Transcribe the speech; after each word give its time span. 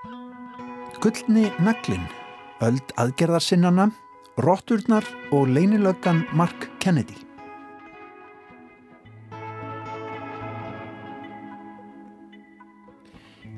Gullni 0.00 1.50
naglin, 1.60 2.06
öld 2.64 2.92
aðgerðarsinnana, 2.96 3.90
rótturnar 4.40 5.04
og 5.28 5.50
leinilöggan 5.52 6.22
Mark 6.32 6.70
Kennedy. 6.80 7.18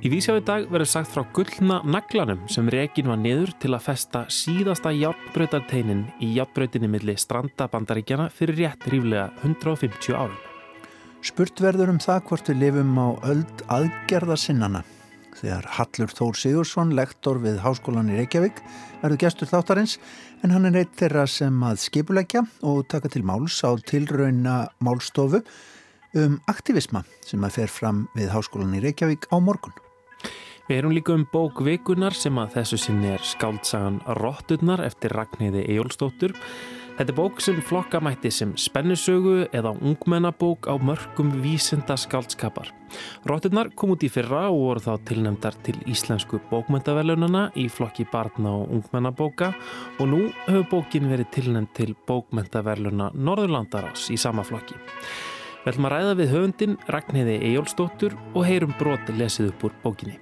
Í 0.03 0.11
vísjá 0.11 0.35
í 0.35 0.43
dag 0.43 0.67
verður 0.67 0.91
sagt 0.91 1.13
frá 1.15 1.23
gullna 1.31 1.77
naglanum 1.87 2.41
sem 2.51 2.67
rekin 2.75 3.07
var 3.13 3.21
niður 3.23 3.53
til 3.63 3.71
að 3.77 3.85
festa 3.85 4.25
síðasta 4.27 4.91
hjálpbröytarteinin 4.97 6.09
í 6.19 6.33
hjálpbröytinni 6.33 6.91
milli 6.91 7.15
strandabandaríkjana 7.23 8.27
fyrir 8.35 8.59
rétt 8.65 8.89
ríflega 8.91 9.29
150 9.45 10.19
árum. 10.19 10.41
Spurt 11.23 11.63
verður 11.63 11.95
um 11.95 12.03
það 12.03 12.27
hvort 12.33 12.51
við 12.51 12.65
lifum 12.65 12.99
á 12.99 13.09
öld 13.31 13.65
aðgerðarsinnana. 13.71 14.83
Þegar 15.39 15.69
Hallur 15.79 16.13
Þór 16.13 16.39
Sigursson, 16.39 16.95
lektor 16.97 17.41
við 17.43 17.61
Háskólan 17.65 18.11
í 18.13 18.19
Reykjavík, 18.21 18.61
verður 19.03 19.21
gestur 19.25 19.51
þáttarins 19.51 19.99
en 20.45 20.53
hann 20.55 20.69
er 20.69 20.83
eitt 20.83 20.97
þeirra 20.99 21.25
sem 21.31 21.63
að 21.67 21.81
skipulegja 21.87 22.45
og 22.69 22.85
taka 22.93 23.11
til 23.13 23.25
máls 23.27 23.61
á 23.65 23.73
tilrauna 23.89 24.57
málstofu 24.85 25.43
um 26.19 26.37
aktivisma 26.51 27.05
sem 27.25 27.43
að 27.43 27.57
fer 27.61 27.73
fram 27.73 28.05
við 28.19 28.35
Háskólan 28.35 28.77
í 28.77 28.83
Reykjavík 28.85 29.31
á 29.33 29.37
morgun. 29.41 29.75
Við 30.69 30.79
erum 30.79 30.95
líka 30.95 31.17
um 31.17 31.25
bók 31.33 31.59
vikunar 31.67 32.15
sem 32.15 32.37
að 32.39 32.55
þessu 32.59 32.79
sinni 32.79 33.11
er 33.17 33.25
skáldsagan 33.27 33.99
Rotturnar 34.21 34.85
eftir 34.87 35.13
Ragnheiði 35.17 35.65
Ejólfsdóttur. 35.75 36.37
Þetta 36.93 37.09
er 37.09 37.17
bók 37.17 37.39
sem 37.41 37.57
flokka 37.65 38.03
mætti 38.05 38.29
sem 38.31 38.51
spennusögu 38.61 39.47
eða 39.57 39.71
ungmennabók 39.81 40.67
á 40.69 40.77
mörgum 40.77 41.31
vísinda 41.41 41.97
skáldskapar. 41.97 42.69
Rotturnar 43.25 43.71
kom 43.73 43.95
út 43.95 44.05
í 44.05 44.11
fyrra 44.13 44.43
og 44.51 44.61
voru 44.61 44.83
þá 44.85 45.07
tilnæmdar 45.09 45.57
til 45.65 45.79
íslensku 45.89 46.43
bókmentavelunana 46.51 47.47
í 47.57 47.65
flokki 47.73 48.05
barna 48.13 48.53
og 48.61 48.77
ungmennabóka 48.77 49.55
og 49.99 50.13
nú 50.13 50.21
hefur 50.45 50.69
bókin 50.75 51.09
verið 51.09 51.33
tilnæmt 51.33 51.73
til 51.81 51.97
bókmentaveluna 52.07 53.09
Norðurlandarás 53.17 54.11
í 54.13 54.21
sama 54.21 54.45
flokki. 54.45 54.77
Að 55.65 55.81
ræða 55.81 56.15
við 56.19 56.33
höfundin 56.37 56.81
Ragnheiði 56.93 57.41
Ejólfsdóttur 57.49 58.19
og 58.35 58.45
heyrum 58.45 58.77
broti 58.77 59.17
lesið 59.17 59.55
upp 59.55 59.71
úr 59.71 59.79
bókinni. 59.83 60.19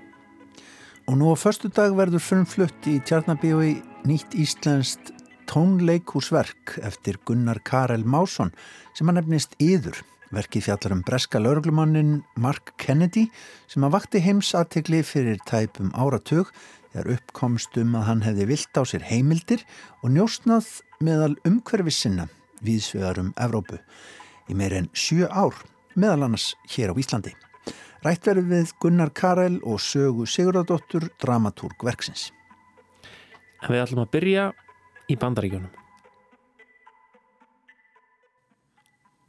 Og 1.11 1.19
nú 1.19 1.33
á 1.33 1.37
förstu 1.37 1.66
dag 1.66 1.97
verður 1.98 2.22
frumflutt 2.22 2.87
í 2.87 3.00
Tjarnabíói 3.03 3.81
nýtt 4.06 4.37
íslenskt 4.39 5.16
tónleikúsverk 5.51 6.77
eftir 6.87 7.19
Gunnar 7.27 7.59
Karel 7.67 8.05
Másson 8.06 8.53
sem 8.95 9.09
að 9.11 9.19
nefnist 9.19 9.56
Íður. 9.59 9.98
Verkið 10.31 10.69
fjallar 10.69 10.95
um 10.95 11.01
breska 11.03 11.41
lauruglumannin 11.43 12.20
Mark 12.39 12.70
Kennedy 12.79 13.25
sem 13.71 13.83
að 13.83 13.97
vakti 13.97 14.23
heims 14.23 14.53
aðtegli 14.55 15.03
fyrir 15.03 15.41
tæpum 15.51 15.91
áratug 15.98 16.53
þegar 16.93 17.17
uppkomst 17.17 17.75
um 17.83 17.98
að 17.98 18.06
hann 18.06 18.23
hefði 18.28 18.47
vilt 18.53 18.78
á 18.78 18.83
sér 18.87 19.09
heimildir 19.11 19.67
og 20.05 20.15
njóstnað 20.15 20.71
meðal 21.03 21.34
umhverfi 21.48 21.97
sinna 21.98 22.28
viðsvegar 22.62 23.19
um 23.19 23.34
Evrópu 23.34 23.83
í 24.51 24.55
meir 24.55 24.78
en 24.78 24.91
sjö 24.95 25.27
ár 25.27 25.59
meðal 25.98 26.28
annars 26.28 26.53
hér 26.71 26.95
á 26.95 26.98
Íslandi. 26.98 27.34
Rætt 28.06 28.25
verður 28.25 28.47
við 28.55 28.71
Gunnar 28.81 29.11
Karel 29.11 29.59
og 29.67 29.83
sögu 29.83 30.25
Sigurðardóttur, 30.31 31.11
dramatúrg 31.21 31.83
verksins. 31.84 32.31
En 33.61 33.75
við 33.75 33.83
ætlum 33.83 34.06
að 34.06 34.12
byrja 34.15 34.51
í 35.11 35.19
bandaríkjónum. 35.20 35.70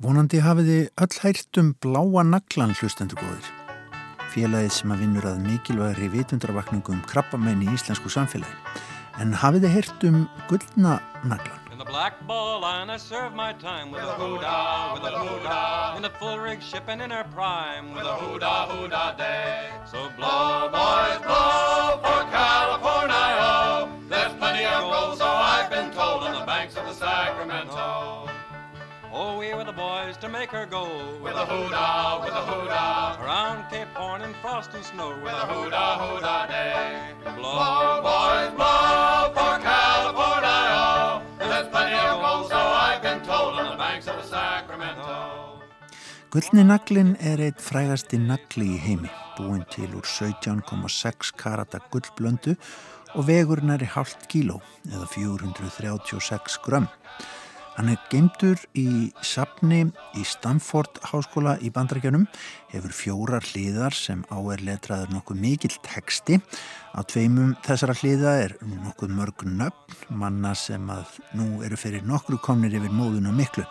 Vonandi 0.01 0.41
hafiði 0.41 0.77
öll 1.03 1.17
hægt 1.21 1.57
um 1.61 1.75
bláa 1.83 2.23
naglan 2.25 2.73
hlustendur 2.79 3.21
góðir. 3.21 3.49
Félagið 4.33 4.73
sem 4.73 4.93
að 4.93 5.03
vinnur 5.03 5.27
að 5.29 5.43
mikilvægri 5.45 6.09
vitundrarvakningum 6.15 7.03
krabbamenn 7.11 7.65
í 7.65 7.69
íslensku 7.75 8.09
samfélagi. 8.09 8.57
En 9.21 9.35
hafiði 9.37 9.75
hægt 9.75 10.07
um 10.09 10.23
gullna 10.49 10.97
naglan? 11.21 11.61
black 11.91 12.25
ball 12.25 12.61
line, 12.61 12.89
I 12.89 12.95
serve 12.95 13.33
my 13.33 13.51
time 13.53 13.91
with, 13.91 14.01
a 14.01 14.13
hoo-dah, 14.13 14.93
with 14.93 15.03
a 15.03 15.11
hoo-dah, 15.11 15.97
in 15.97 16.05
a 16.05 16.09
full 16.09 16.39
rig 16.39 16.61
shipping 16.61 17.01
in 17.01 17.11
her 17.11 17.25
prime, 17.35 17.91
with 17.93 18.05
a 18.05 18.15
hoo-dah, 18.15 18.67
hoo-dah 18.67 19.11
day. 19.17 19.69
So 19.91 20.09
blow, 20.15 20.69
boys, 20.71 21.19
blow 21.19 21.99
for 22.03 22.21
California, 22.31 22.90
to 30.21 30.29
make 30.29 30.51
her 30.51 30.67
go 30.67 30.85
with 31.23 31.33
a 31.33 31.45
hoo-dah, 31.45 32.21
with 32.23 32.33
a 32.33 32.43
hoo-dah, 32.49 33.17
around 33.23 33.67
Cape 33.71 33.87
Horn 33.95 34.21
in 34.21 34.33
frost 34.41 34.69
and 34.75 34.85
snow 34.85 35.09
with 35.23 35.33
a 35.33 35.45
hoo-dah, 35.49 35.97
hoo-dah 35.97 36.45
day. 36.45 37.09
Blow, 37.35 38.01
boys, 38.05 38.51
blow 38.53 39.33
for 39.33 39.55
California. 39.65 41.25
There's 41.39 41.67
plenty 41.73 41.97
of 41.97 42.21
gold, 42.21 42.49
so 42.53 42.61
I've 42.87 43.01
been 43.01 43.21
told 43.25 43.57
on 43.57 43.71
the 43.71 43.77
banks 43.77 44.07
of 44.07 44.21
the 44.21 44.27
Sacramento. 44.27 45.57
Gullni 46.29 46.63
naglin 46.69 47.17
er 47.19 47.41
eitt 47.41 47.59
frægasti 47.59 48.21
nagli 48.21 48.69
í 48.77 48.79
heimi, 48.85 49.09
búinn 49.39 49.65
til 49.73 49.89
úr 49.97 50.05
17,6 50.05 51.33
karata 51.35 51.81
gullblöndu 51.91 52.53
og 53.17 53.25
vegur 53.27 53.65
næri 53.65 53.89
halvt 53.89 54.29
kíló 54.29 54.61
eða 54.85 55.09
436 55.17 56.61
grömm. 56.61 56.87
Hann 57.81 57.95
er 57.95 58.01
geimtur 58.11 58.59
í 58.77 59.09
sapni 59.25 59.79
í 60.13 60.23
Stanford 60.29 60.99
háskóla 61.09 61.55
í 61.65 61.71
bandrækjanum, 61.73 62.27
hefur 62.69 62.91
fjórar 62.93 63.41
hliðar 63.41 63.95
sem 63.97 64.19
á 64.29 64.37
er 64.53 64.61
letraður 64.61 65.09
nokkuð 65.15 65.39
mikill 65.41 65.73
teksti. 65.87 66.37
Á 66.93 67.01
tveimum 67.09 67.55
þessara 67.65 67.95
hliða 67.97 68.33
er 68.43 68.53
nokkuð 68.61 69.15
mörg 69.17 69.41
nöfn, 69.49 69.95
manna 70.13 70.51
sem 70.53 70.85
að 70.93 71.15
nú 71.39 71.63
eru 71.65 71.79
fyrir 71.81 72.05
nokkru 72.05 72.37
komnir 72.45 72.77
yfir 72.77 72.93
móðuna 72.93 73.33
miklu. 73.33 73.65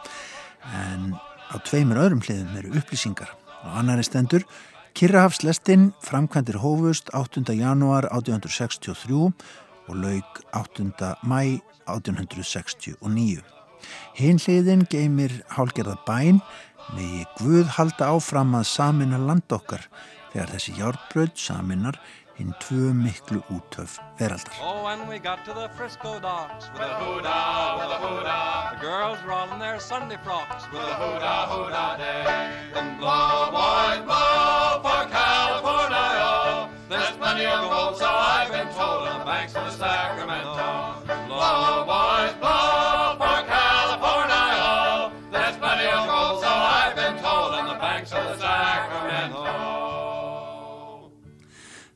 En 0.74 1.14
á 1.14 1.62
tveimur 1.70 2.02
öðrum 2.02 2.24
hliðum 2.26 2.58
eru 2.64 2.74
upplýsingar. 2.82 3.30
Á 3.62 3.78
annari 3.78 4.02
stendur 4.10 4.42
Kirrahafslestinn 4.98 5.92
framkvæmdir 6.02 6.58
hófust 6.58 7.14
8. 7.14 7.46
janúar 7.54 8.10
1863 8.10 9.22
og 9.22 10.02
laug 10.02 10.44
8. 10.50 11.14
mæ 11.22 11.62
1869. 11.86 13.59
Hinn 14.18 14.40
hliðin 14.42 14.86
geymir 14.90 15.40
hálgerða 15.56 15.96
bæn 16.06 16.40
með 16.94 17.26
Guð 17.38 17.76
halda 17.76 18.12
áfram 18.14 18.56
að 18.58 18.70
samina 18.72 19.20
land 19.20 19.52
okkar 19.54 19.86
þegar 20.32 20.54
þessi 20.54 20.76
hjárbröð 20.78 21.36
saminar 21.38 22.00
hinn 22.40 22.54
tvö 22.62 22.94
miklu 22.96 23.42
útöf 23.52 23.98
veraldar. 24.18 24.54
Oh, 24.62 24.86
and 24.86 25.06
we 25.08 25.18
got 25.18 25.44
to 25.44 25.52
the 25.52 25.68
Frisco 25.76 26.18
docks 26.20 26.70
with 26.72 26.82
a 26.82 26.94
hoo-dah, 26.96 27.76
with 27.76 27.92
a 27.92 27.98
hoo-dah. 28.00 28.72
The 28.72 28.80
girls 28.80 29.18
were 29.24 29.32
all 29.32 29.52
in 29.52 29.58
their 29.58 29.78
Sunday 29.78 30.16
frocks 30.24 30.64
with 30.72 30.80
a 30.80 30.94
hoo-dah, 30.94 31.46
hoo-dah 31.52 31.96
day. 31.96 32.24
Then 32.72 32.96
blow, 32.98 33.50
boys, 33.52 34.00
blow 34.08 34.80
for 34.80 35.04
California. 35.12 36.70
There's 36.88 37.12
plenty 37.18 37.44
of 37.44 37.70
gold, 37.70 37.98
so 37.98 38.08
I've 38.08 38.50
been 38.50 38.72
told, 38.74 39.08
on 39.08 39.20
the 39.20 39.24
banks 39.26 39.54
of 39.54 39.64
the 39.64 39.76
Sacramento. 39.76 40.89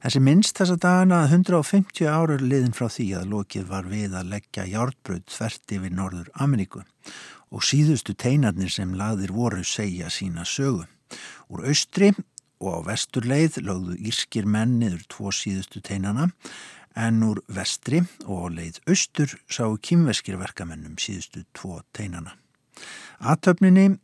Þessi 0.05 0.21
minnst 0.21 0.59
þessa 0.61 0.75
dagana 0.77 1.23
að 1.25 1.31
150 1.39 2.09
árur 2.13 2.43
liðin 2.45 2.75
frá 2.77 2.91
því 2.93 3.07
að 3.17 3.31
lokið 3.31 3.63
var 3.71 3.87
við 3.89 4.17
að 4.19 4.35
leggja 4.35 4.67
hjártbröð 4.69 5.23
þvert 5.33 5.73
yfir 5.79 5.95
Norður 5.97 6.29
Ameríku 6.45 6.83
og 7.49 7.65
síðustu 7.65 8.13
teinarnir 8.13 8.69
sem 8.69 8.93
lagðir 9.01 9.33
voru 9.33 9.65
segja 9.65 10.11
sína 10.13 10.45
sögu. 10.45 10.85
Úr 11.49 11.65
austri 11.71 12.13
og 12.61 12.85
á 12.85 12.93
vesturleið 12.93 13.63
lögðu 13.65 13.97
írskir 13.97 14.45
menn 14.45 14.77
niður 14.83 15.09
tvo 15.09 15.33
síðustu 15.33 15.81
teinana 15.81 16.29
en 17.01 17.25
úr 17.25 17.41
vestri 17.49 18.05
og 18.29 18.53
leið 18.59 18.83
austur 18.85 19.39
sáu 19.49 19.81
kýmveskir 19.81 20.37
verkamennum 20.37 21.01
síðustu 21.01 21.47
tvo 21.57 21.81
teinana. 21.97 22.37
Atöfninni 23.25 23.95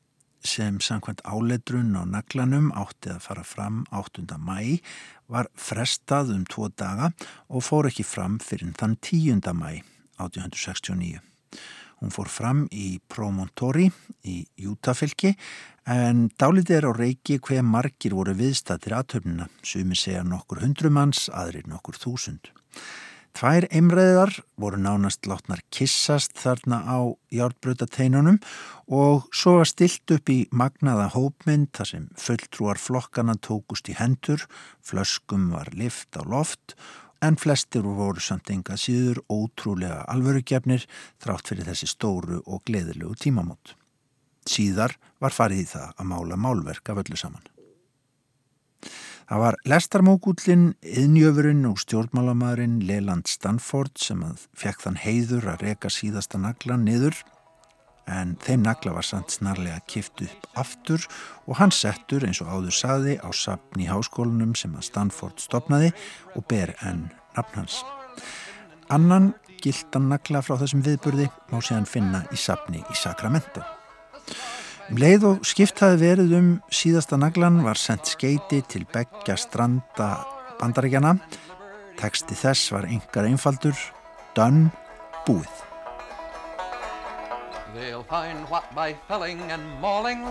sem 0.45 0.81
samkvæmt 0.81 1.21
áletrun 1.25 1.93
á 1.93 2.09
naglanum 2.09 2.71
átti 2.73 3.13
að 3.13 3.25
fara 3.27 3.45
fram 3.45 3.83
8. 3.93 4.25
mæ 4.41 4.81
var 5.31 5.49
frestað 5.55 6.35
um 6.35 6.45
tvo 6.49 6.69
daga 6.75 7.13
og 7.49 7.65
fór 7.65 7.91
ekki 7.91 8.05
fram 8.07 8.39
fyrir 8.43 8.75
þann 8.79 8.97
10. 8.99 9.41
mæ 9.55 9.81
1869. 10.21 11.21
Hún 12.01 12.13
fór 12.15 12.31
fram 12.33 12.65
í 12.73 12.99
Promontori 13.13 13.91
í 14.25 14.39
Jútafylki 14.61 15.35
en 15.91 16.29
dálítið 16.41 16.79
er 16.79 16.89
á 16.89 16.93
reiki 16.97 17.37
hver 17.45 17.65
margir 17.67 18.17
voru 18.17 18.33
viðstættir 18.39 18.95
aðtöfnuna, 18.97 19.51
sumi 19.63 19.99
segja 19.99 20.25
nokkur 20.25 20.63
hundrumanns, 20.65 21.29
aðrir 21.29 21.69
nokkur 21.69 22.01
þúsund. 22.01 22.53
Tvær 23.37 23.65
einræðar 23.71 24.33
voru 24.61 24.79
nánast 24.83 25.27
látnar 25.31 25.63
kissast 25.73 26.35
þarna 26.41 26.81
á 26.83 26.99
járbrötateinunum 27.33 28.41
og 28.91 29.29
svo 29.31 29.61
var 29.61 29.71
stilt 29.71 30.11
upp 30.17 30.33
í 30.33 30.41
magnaða 30.51 31.07
hópmynd 31.15 31.71
þar 31.77 31.91
sem 31.93 32.09
fulltrúar 32.19 32.81
flokkana 32.83 33.37
tókust 33.39 33.89
í 33.93 33.95
hendur, 33.97 34.43
flöskum 34.83 35.53
var 35.55 35.71
lift 35.73 36.19
á 36.19 36.27
loft 36.27 36.75
en 37.23 37.37
flestir 37.37 37.85
voru 37.85 38.23
samt 38.25 38.51
enga 38.51 38.79
síður 38.81 39.23
ótrúlega 39.31 40.03
alvörugefnir 40.11 40.87
þrátt 41.23 41.53
fyrir 41.53 41.69
þessi 41.71 41.91
stóru 41.93 42.41
og 42.47 42.65
gleðilegu 42.67 43.15
tímamót. 43.21 43.77
Síðar 44.49 44.97
var 45.21 45.37
farið 45.37 45.65
í 45.67 45.71
það 45.77 45.97
að 45.97 46.13
mála 46.15 46.41
málverk 46.41 46.91
af 46.91 47.03
öllu 47.05 47.19
saman. 47.21 47.50
Það 49.31 49.43
var 49.45 49.57
lestarmókullin, 49.71 50.63
yðnjöfurinn 50.83 51.63
og 51.69 51.77
stjórnmálamadurinn 51.79 52.81
Leland 52.83 53.29
Stanford 53.31 53.95
sem 54.03 54.25
að 54.27 54.49
fekk 54.59 54.81
þann 54.83 54.97
heiður 54.99 55.45
að 55.53 55.63
reka 55.69 55.91
síðasta 55.95 56.41
nagla 56.43 56.75
niður 56.81 57.15
en 58.11 58.33
þeim 58.43 58.65
nagla 58.65 58.97
var 58.97 59.07
samt 59.07 59.31
snarlega 59.31 59.79
kift 59.87 60.19
upp 60.27 60.49
aftur 60.59 61.07
og 61.47 61.61
hann 61.61 61.71
settur 61.71 62.27
eins 62.27 62.43
og 62.43 62.51
áður 62.51 62.75
saði 62.75 63.15
á 63.23 63.31
sapn 63.31 63.79
í 63.79 63.87
háskólanum 63.87 64.57
sem 64.59 64.75
að 64.75 64.89
Stanford 64.89 65.39
stopnaði 65.39 65.93
og 66.35 66.49
ber 66.51 66.75
enn 66.83 67.07
nafn 67.39 67.61
hans. 67.63 67.85
Annan 68.91 69.37
gildan 69.63 70.11
nagla 70.11 70.43
frá 70.43 70.57
þessum 70.59 70.83
viðburði 70.83 71.31
má 71.53 71.61
séðan 71.63 71.87
finna 71.87 72.25
í 72.35 72.41
sapni 72.49 72.83
í 72.83 72.99
Sacramento. 72.99 73.63
Um 74.91 74.99
leið 74.99 75.25
og 75.29 75.45
skiptaði 75.47 76.01
verið 76.01 76.33
um 76.35 76.47
síðasta 76.75 77.15
naglan 77.15 77.61
var 77.63 77.79
sendt 77.79 78.09
skeiti 78.11 78.59
til 78.67 78.83
begja 78.91 79.37
stranda 79.39 80.09
bandaríkjana. 80.59 81.13
Teksti 82.01 82.35
þess 82.35 82.73
var 82.75 82.89
yngar 82.91 83.29
einfaldur, 83.29 83.77
dönn, 84.35 84.73
búið. 85.29 85.53
They'll 87.77 88.03
find 88.11 88.51
what 88.51 88.67
by 88.75 88.97
felling 89.07 89.39
and 89.55 89.63
mauling 89.81 90.27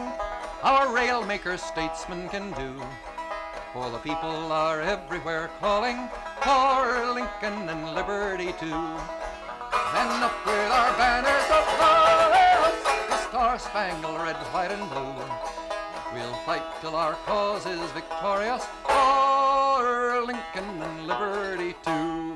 our 0.62 0.92
railmakers 0.92 1.64
statesmen 1.64 2.28
can 2.28 2.52
do. 2.60 2.84
For 3.72 3.90
the 3.90 4.04
people 4.04 4.52
are 4.52 4.82
everywhere 4.82 5.50
calling 5.62 6.10
for 6.44 7.14
Lincoln 7.16 7.70
and 7.70 7.96
liberty 7.96 8.52
too. 8.60 8.84
Then 9.96 10.24
up 10.24 10.36
with 10.46 10.72
our 10.72 10.92
banners 11.00 11.48
of 11.48 11.66
love, 11.80 12.29
star-spangled 13.40 14.20
red, 14.20 14.36
white 14.52 14.74
and 14.76 14.84
blue. 14.92 15.16
We'll 16.14 16.38
fight 16.46 16.66
till 16.82 16.94
our 16.94 17.16
cause 17.26 17.66
is 17.66 17.92
victorious 17.96 18.64
for 18.84 20.26
Lincoln 20.28 20.70
and 20.84 21.08
liberty 21.08 21.72
too. 21.86 22.36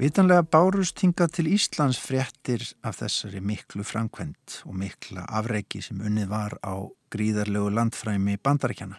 Vitanlega 0.00 0.46
bárust 0.48 1.02
hingað 1.04 1.34
til 1.36 1.50
Íslands 1.52 2.00
fréttir 2.00 2.64
af 2.80 3.02
þessari 3.02 3.42
miklu 3.44 3.84
framkvæmt 3.84 4.62
og 4.64 4.78
mikla 4.80 5.26
afreiki 5.28 5.82
sem 5.84 6.00
unnið 6.00 6.32
var 6.32 6.56
á 6.64 6.88
gríðarlegu 7.12 7.68
landfræmi 7.76 8.38
bandarækjana. 8.40 8.96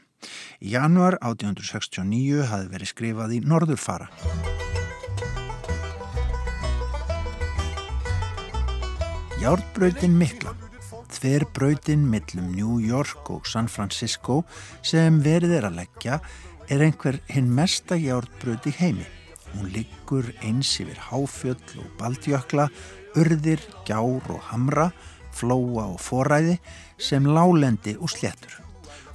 Í 0.61 0.77
januar 0.77 1.17
1869 1.25 2.45
hafi 2.53 2.69
verið 2.69 2.93
skrifað 2.93 3.33
í 3.39 3.41
Norðurfara. 3.49 4.13
Járbröytin 9.41 10.13
mikla, 10.13 10.51
þver 11.09 11.47
bröytin 11.55 12.03
millum 12.05 12.51
New 12.53 12.75
York 12.77 13.31
og 13.33 13.47
San 13.49 13.65
Francisco 13.65 14.43
sem 14.85 15.15
verið 15.25 15.55
er 15.57 15.65
að 15.65 15.79
leggja 15.79 16.19
er 16.69 16.83
einhver 16.85 17.17
hinn 17.25 17.47
mesta 17.49 17.97
járbröyti 17.97 18.69
heimi. 18.77 19.07
Hún 19.55 19.71
liggur 19.73 20.29
eins 20.45 20.75
yfir 20.83 20.99
háfjöll 21.07 21.81
og 21.81 21.87
baldjökla, 21.97 22.67
urðir, 23.17 23.63
gjár 23.89 24.29
og 24.29 24.45
hamra, 24.51 24.91
flóa 25.33 25.87
og 25.95 25.97
foræði 26.05 26.59
sem 27.01 27.25
lálendi 27.25 27.95
og 27.97 28.13
sléttur 28.13 28.59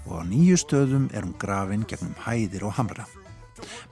og 0.06 0.22
á 0.22 0.22
nýju 0.26 0.58
stöðum 0.58 1.06
er 1.14 1.22
hún 1.22 1.38
grafin 1.38 1.86
gegnum 1.86 2.18
hæðir 2.26 2.66
og 2.66 2.74
hamra. 2.80 3.06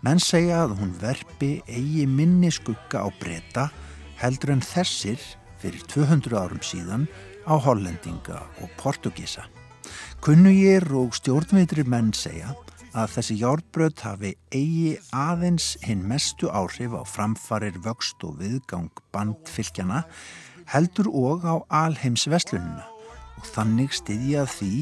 Menn 0.02 0.18
segja 0.18 0.64
að 0.64 0.76
hún 0.82 0.92
verpi 0.98 1.54
eigi 1.70 2.10
minni 2.10 2.50
skugga 2.50 3.06
á 3.06 3.08
breyta 3.22 3.70
heldur 4.18 4.54
en 4.54 4.66
þessir 4.66 5.22
fyrir 5.64 5.84
200 5.88 6.36
árum 6.36 6.60
síðan 6.60 7.08
á 7.48 7.56
hollendinga 7.56 8.42
og 8.60 8.72
portugísa. 8.76 9.46
Kunnugir 10.24 10.84
og 10.96 11.16
stjórnveitri 11.16 11.84
menn 11.88 12.12
segja 12.16 12.52
að 12.94 13.16
þessi 13.16 13.36
járbröð 13.40 14.02
hafi 14.04 14.32
eigi 14.54 14.94
aðeins 15.16 15.74
hinn 15.84 16.04
mestu 16.08 16.50
áhrif 16.52 16.94
á 16.94 17.02
framfarir 17.08 17.76
vöxt 17.84 18.22
og 18.26 18.38
viðgang 18.42 18.90
bandfylgjana 19.14 20.04
heldur 20.70 21.10
og 21.10 21.44
á 21.48 21.56
alheims 21.84 22.28
veslununa 22.30 22.86
og 23.40 23.48
þannig 23.50 23.96
styðjað 23.98 24.52
því 24.58 24.72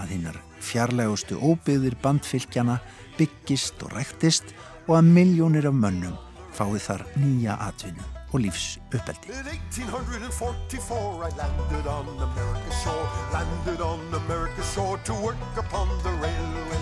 að 0.00 0.14
hinnar 0.14 0.40
fjarlægustu 0.64 1.36
óbyggðir 1.38 1.98
bandfylgjana 2.02 2.78
byggist 3.18 3.82
og 3.84 3.94
ræktist 3.98 4.54
og 4.86 4.96
að 5.02 5.12
miljónir 5.18 5.68
af 5.68 5.76
mönnum 5.76 6.16
fái 6.56 6.80
þar 6.80 7.06
nýja 7.20 7.60
atvinnu 7.68 8.19
og 8.32 8.40
lífs 8.44 8.78
uppeldi. 8.94 9.30
In 9.30 9.48
1844 9.50 11.28
I 11.28 11.30
landed 11.38 11.86
on 11.90 12.06
America's 12.28 12.82
shore 12.82 13.08
landed 13.32 13.80
on 13.80 14.00
America's 14.22 14.72
shore 14.74 14.98
to 15.04 15.14
work 15.24 15.58
upon 15.58 15.88
the 16.04 16.14
railway 16.22 16.80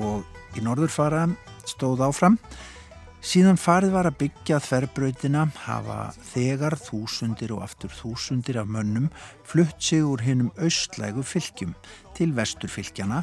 og 0.00 0.56
í 0.56 0.64
norðurfara 0.64 1.26
stóð 1.68 2.06
áfram. 2.08 2.38
Síðan 3.20 3.58
farið 3.60 3.92
var 3.92 4.08
að 4.08 4.16
byggja 4.22 4.62
þverbrautina 4.64 5.42
hafa 5.66 5.98
þegar 6.30 6.78
þúsundir 6.80 7.52
og 7.52 7.66
aftur 7.66 7.92
þúsundir 7.92 8.62
af 8.62 8.70
mönnum 8.72 9.10
flutt 9.44 9.76
sig 9.76 10.00
úr 10.00 10.24
hinnum 10.24 10.48
austlægu 10.56 11.20
fylgjum 11.20 11.76
til 12.16 12.32
vesturfylgjana 12.32 13.20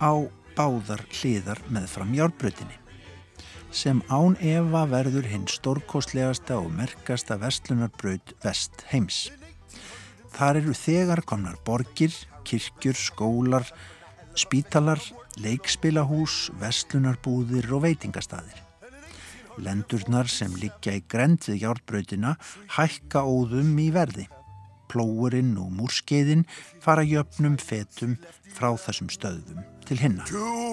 á 0.00 0.12
báðar 0.56 1.04
hliðar 1.12 1.60
með 1.68 1.90
fram 1.92 2.16
járbrautinni 2.16 2.85
sem 3.76 3.98
án 4.08 4.38
Eva 4.40 4.86
verður 4.88 5.26
hinn 5.28 5.44
stórkostlegasta 5.50 6.56
og 6.56 6.70
merkasta 6.78 7.36
vestlunarbraut 7.40 8.32
vest 8.44 8.86
heims. 8.92 9.26
Þar 10.36 10.62
eru 10.62 10.76
þegar 10.76 11.22
komnar 11.28 11.58
borgir, 11.66 12.14
kirkjur, 12.48 12.96
skólar, 12.96 13.68
spítalar, 14.36 15.00
leikspilahús, 15.44 16.50
vestlunarbúðir 16.60 17.68
og 17.76 17.84
veitingastadir. 17.84 18.64
Lendurnar 19.60 20.28
sem 20.28 20.52
liggja 20.60 20.96
í 20.96 21.04
grend 21.08 21.44
við 21.48 21.64
hjárbrautina 21.64 22.34
hækka 22.76 23.24
óðum 23.24 23.76
í 23.80 23.90
verði. 23.92 24.28
Plóurinn 24.92 25.56
og 25.60 25.72
múrskeiðin 25.76 26.44
fara 26.84 27.04
jöfnum 27.04 27.56
fetum 27.60 28.16
frá 28.56 28.70
þessum 28.80 29.12
stöðum 29.12 29.75
til 29.86 29.98
hinna. 30.02 30.26
The 30.26 30.66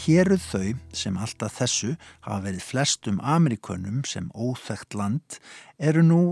Héruð 0.00 0.40
þau 0.42 0.68
sem 0.96 1.16
alltaf 1.20 1.58
þessu 1.60 1.90
hafa 2.24 2.40
verið 2.46 2.64
flestum 2.64 3.18
Amerikunum 3.20 4.00
sem 4.08 4.30
óþægt 4.32 4.96
land 4.96 5.36
eru 5.78 6.02
nú 6.02 6.22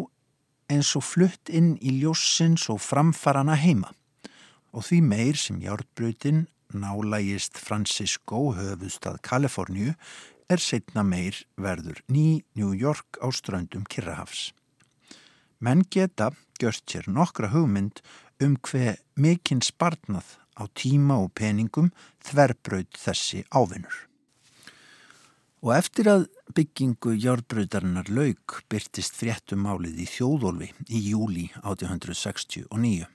eins 0.73 0.95
og 0.97 1.05
flutt 1.05 1.53
inn 1.53 1.75
í 1.79 1.93
ljósins 2.01 2.65
og 2.73 2.81
framfarana 2.81 3.59
heima 3.61 3.93
og 4.73 4.87
því 4.89 5.03
meir 5.05 5.37
sem 5.37 5.61
hjártbröytin 5.61 6.47
nálægist 6.73 7.61
Francisco 7.61 8.55
höfustad 8.57 9.21
Kaliforníu 9.23 9.95
er 10.49 10.61
setna 10.65 11.05
meir 11.05 11.37
verður 11.61 12.01
ný 12.09 12.43
New 12.57 12.73
York 12.73 13.21
á 13.21 13.29
ströndum 13.29 13.85
Kirrahafs. 13.85 14.53
Menn 15.61 15.85
geta 15.91 16.31
gjört 16.61 16.85
sér 16.89 17.09
nokkra 17.13 17.51
hugmynd 17.53 18.01
um 18.41 18.57
hver 18.65 18.97
mikinn 19.19 19.61
spartnað 19.65 20.39
á 20.57 20.65
tíma 20.73 21.19
og 21.23 21.35
peningum 21.37 21.91
þverbraut 22.25 22.97
þessi 22.97 23.45
ávinnur. 23.53 24.09
Og 25.63 25.75
eftir 25.75 26.07
að 26.07 26.29
byggingu 26.55 27.17
járbröydarinnar 27.19 28.09
laug 28.15 28.61
byrtist 28.71 29.17
fréttum 29.19 29.65
málið 29.67 30.05
í 30.05 30.07
þjóðólfi 30.07 30.71
í 30.87 31.03
júli 31.11 31.49
1869. 31.65 33.09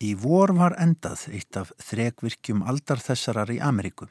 Í 0.00 0.14
vor 0.16 0.54
var 0.56 0.72
endað 0.80 1.26
eitt 1.28 1.56
af 1.60 1.74
þrekvirkjum 1.84 2.62
aldar 2.64 3.02
þessarar 3.04 3.50
í 3.52 3.58
Ameríku. 3.60 4.06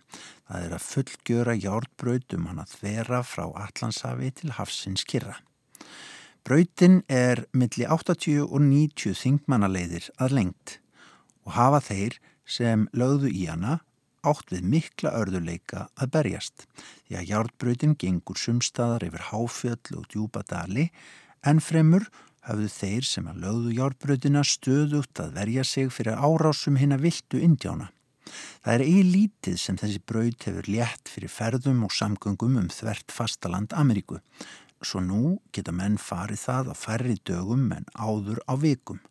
Það 0.46 0.66
er 0.68 0.76
að 0.76 0.84
fullgjöra 0.86 1.56
járbröytum 1.58 2.46
hann 2.46 2.62
að 2.62 2.76
þvera 2.76 3.22
frá 3.26 3.48
Allansafi 3.48 4.30
til 4.38 4.52
Hafsins 4.54 5.02
kyrra. 5.10 5.40
Bröytin 6.46 7.02
er 7.10 7.42
milli 7.58 7.88
80 7.90 8.46
og 8.46 8.62
90 8.68 9.18
þingmannaleiðir 9.18 10.12
að 10.22 10.38
lengt 10.38 10.78
og 11.48 11.56
hafa 11.58 11.82
þeir 11.90 12.20
sem 12.46 12.86
lögðu 12.94 13.34
í 13.34 13.48
hana 13.50 13.80
átt 14.30 14.54
við 14.54 14.70
mikla 14.70 15.16
örðuleika 15.24 15.88
að 15.98 16.14
berjast 16.20 16.68
því 16.78 17.18
að 17.18 17.28
hjártbröytin 17.32 17.98
gengur 17.98 18.38
sumstaðar 18.38 19.08
yfir 19.10 19.26
háfjöll 19.32 19.98
og 19.98 20.06
djúpa 20.14 20.46
dali 20.46 20.90
en 21.42 21.62
fremur 21.64 22.06
hafðu 22.50 22.70
þeir 22.74 23.08
sem 23.08 23.30
að 23.30 23.42
lögðu 23.46 23.74
hjártbröytina 23.78 24.44
stöðugt 24.48 25.22
að 25.22 25.36
verja 25.38 25.66
sig 25.68 25.92
fyrir 25.94 26.18
árásum 26.18 26.80
hinn 26.82 26.96
að 26.96 27.06
viltu 27.06 27.42
indjána. 27.46 27.90
Það 28.64 28.74
er 28.74 28.86
eigi 28.86 29.04
lítið 29.08 29.60
sem 29.62 29.78
þessi 29.80 30.02
braut 30.12 30.48
hefur 30.48 30.70
létt 30.70 31.12
fyrir 31.12 31.34
ferðum 31.34 31.84
og 31.88 31.94
samgöngum 31.96 32.58
um 32.62 32.72
þvert 32.74 33.14
fastaland 33.14 33.74
Ameríku. 33.78 34.20
Svo 34.82 35.02
nú 35.04 35.38
geta 35.56 35.74
menn 35.76 35.98
farið 36.00 36.44
það 36.46 36.72
á 36.72 36.76
færri 36.78 37.18
dögum 37.28 37.70
en 37.76 37.88
áður 37.96 38.42
á 38.48 38.54
vikum. 38.60 39.02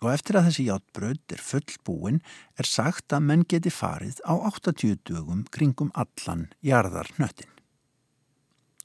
Og 0.00 0.08
eftir 0.14 0.38
að 0.38 0.48
þessi 0.48 0.68
játbraut 0.70 1.34
er 1.34 1.42
fullbúin 1.44 2.22
er 2.56 2.68
sagt 2.68 3.12
að 3.12 3.26
menn 3.28 3.44
geti 3.44 3.72
farið 3.74 4.22
á 4.24 4.32
80 4.48 5.02
dögum 5.04 5.44
kringum 5.52 5.92
allan 5.92 6.48
jarðarnöttin. 6.64 7.59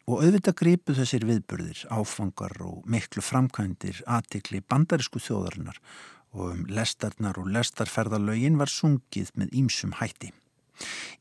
Og 0.05 0.21
auðvitað 0.21 0.57
gripu 0.59 0.93
þessir 0.93 1.23
viðburðir, 1.25 1.79
áfangar 1.89 2.53
og 2.61 2.83
miklu 2.85 3.23
framkvæmdir 3.25 4.03
aðtikli 4.05 4.61
bandarísku 4.61 5.17
þjóðarinnar 5.17 5.79
og 6.35 6.51
um 6.51 6.65
lestarnar 6.69 7.39
og 7.41 7.47
lestarferðalögin 7.49 8.59
var 8.59 8.69
sungið 8.69 9.31
með 9.39 9.55
ímsum 9.63 9.95
hætti. 9.97 10.29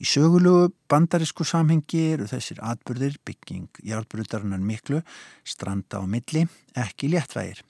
Í 0.02 0.06
sögulegu 0.08 0.72
bandarísku 0.90 1.46
samhengi 1.46 2.00
eru 2.14 2.26
þessir 2.28 2.60
atbyrðir 2.66 3.16
bygging 3.24 3.80
járbrutarinnar 3.86 4.60
miklu, 4.60 5.00
stranda 5.46 6.02
á 6.02 6.04
milli, 6.04 6.44
ekki 6.74 7.12
léttvægir. 7.14 7.62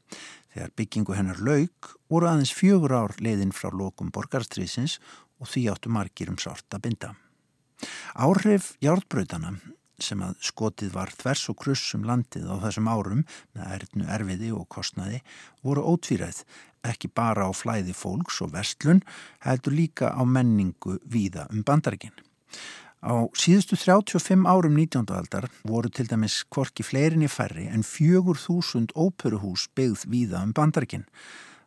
Þegar 0.54 0.74
byggingu 0.78 1.14
hennar 1.18 1.42
laug 1.44 1.92
voru 2.10 2.30
aðeins 2.30 2.54
fjögur 2.56 2.96
ár 2.96 3.14
leiðin 3.20 3.54
frá 3.54 3.70
lokum 3.70 4.10
borgarstrísins 4.14 4.98
og 5.38 5.50
því 5.50 5.68
áttu 5.74 5.94
margir 5.94 6.32
um 6.32 6.40
sárt 6.40 6.66
að 6.74 6.88
binda. 6.88 7.14
Áhrif 8.14 8.72
járbrutana 8.82 9.58
sem 10.02 10.22
að 10.24 10.36
skotið 10.42 10.94
var 10.94 11.12
þvers 11.14 11.48
og 11.52 11.58
kruss 11.62 11.94
um 11.96 12.06
landið 12.08 12.46
á 12.50 12.56
þessum 12.66 12.90
árum 12.90 13.24
með 13.54 13.74
erðnu 13.78 14.08
erfiði 14.16 14.52
og 14.54 14.68
kostnaði 14.72 15.20
voru 15.62 15.84
ótvíræð 15.94 16.44
ekki 16.84 17.10
bara 17.16 17.48
á 17.48 17.50
flæði 17.56 17.94
fólks 17.96 18.42
og 18.44 18.52
vestlun, 18.54 19.02
heldur 19.44 19.72
líka 19.72 20.12
á 20.12 20.22
menningu 20.24 20.98
víða 21.08 21.46
um 21.52 21.64
bandarginn. 21.64 22.14
Á 23.04 23.28
síðustu 23.36 23.76
35 23.76 24.48
árum 24.48 24.76
19. 24.76 25.08
aldar 25.12 25.50
voru 25.64 25.90
til 25.92 26.08
dæmis 26.08 26.42
kvorki 26.48 26.84
fleirinni 26.84 27.28
færri 27.28 27.66
en 27.68 27.84
4.000 27.84 28.94
óperuhús 28.96 29.68
byggð 29.76 30.06
víða 30.08 30.44
um 30.44 30.54
bandarginn 30.56 31.04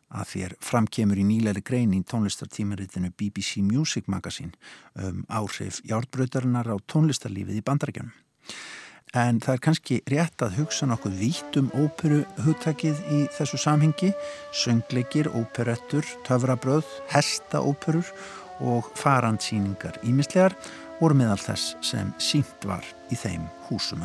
að 0.08 0.30
þér 0.32 0.54
framkemur 0.64 1.20
í 1.20 1.26
nýleiri 1.28 1.62
grein 1.64 1.92
í 1.96 2.02
tónlistartímaritinu 2.08 3.12
BBC 3.18 3.62
Music 3.64 4.08
Magazine 4.08 4.54
um 4.96 5.24
áhrif 5.28 5.82
hjártbröytarinnar 5.84 6.70
á 6.72 6.76
tónlistarlífið 6.88 7.60
í 7.60 7.64
bandarginnum. 7.64 8.14
En 9.16 9.38
það 9.40 9.54
er 9.54 9.62
kannski 9.64 10.00
rétt 10.12 10.42
að 10.44 10.58
hugsa 10.60 10.88
nokkuð 10.88 11.14
vítt 11.16 11.56
um 11.60 11.70
óperuhugtakið 11.72 13.00
í 13.16 13.20
þessu 13.32 13.60
samhengi, 13.60 14.12
söngleikir, 14.52 15.30
óperettur, 15.32 16.04
töfrabröð, 16.28 16.84
hestaóperur 17.14 18.12
og 18.60 18.90
farandsýningar 18.98 20.00
ímislegar 20.04 20.56
voru 21.00 21.16
meðal 21.16 21.40
þess 21.40 21.76
sem 21.80 22.12
sínt 22.20 22.68
var 22.68 22.84
í 23.08 23.16
þeim 23.16 23.48
húsum 23.70 24.04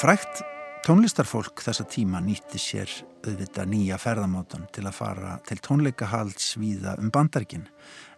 frækt 0.00 0.40
tónlistarfólk 0.84 1.62
þessa 1.64 1.84
tíma 1.88 2.20
nýtti 2.20 2.58
sér 2.60 2.90
auðvitað 3.24 3.70
nýja 3.70 3.96
ferðamátan 3.98 4.66
til 4.74 4.84
að 4.86 4.96
fara 4.98 5.36
til 5.48 5.56
tónleikahalds 5.64 6.56
viða 6.60 6.96
um 7.00 7.08
bandargin. 7.14 7.64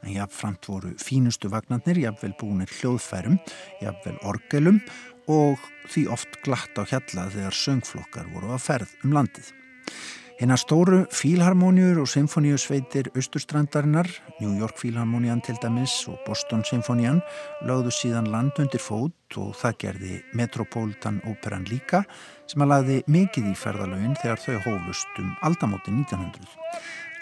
En 0.02 0.12
jáfnframt 0.16 0.68
voru 0.68 0.90
fínustu 0.98 1.50
vagnarnir, 1.52 2.00
jáfnvel 2.02 2.34
búinir 2.40 2.72
hljóðfærum, 2.80 3.38
jáfnvel 3.82 4.18
orgelum 4.26 4.80
og 5.30 5.62
því 5.92 6.08
oft 6.16 6.40
glatt 6.44 6.76
á 6.80 6.82
hjalla 6.88 7.28
þegar 7.36 7.60
söngflokkar 7.62 8.28
voru 8.34 8.52
að 8.56 8.64
ferð 8.66 8.98
um 9.04 9.14
landið. 9.20 9.52
Hérna 10.38 10.54
stóru 10.54 11.00
fílharmóniur 11.10 11.98
og 11.98 12.06
symfóniusveitir 12.06 13.08
Östurstrandarinnar, 13.18 14.06
New 14.38 14.52
York 14.54 14.76
Fílharmónian 14.78 15.40
til 15.42 15.56
dæmis 15.58 16.06
og 16.06 16.20
Boston 16.22 16.62
Symfónian 16.62 17.18
lögðu 17.66 17.90
síðan 17.90 18.30
land 18.30 18.54
undir 18.62 18.78
fót 18.78 19.34
og 19.34 19.56
það 19.58 19.74
gerði 19.82 20.20
Metropolitan 20.38 21.18
Operan 21.26 21.66
líka 21.66 22.04
sem 22.46 22.62
að 22.62 22.70
laði 22.70 23.00
mikið 23.10 23.48
í 23.50 23.56
ferðalögin 23.58 24.14
þegar 24.22 24.44
þau 24.44 24.60
hófust 24.68 25.18
um 25.18 25.34
aldamóti 25.50 25.96
1900. 25.96 26.46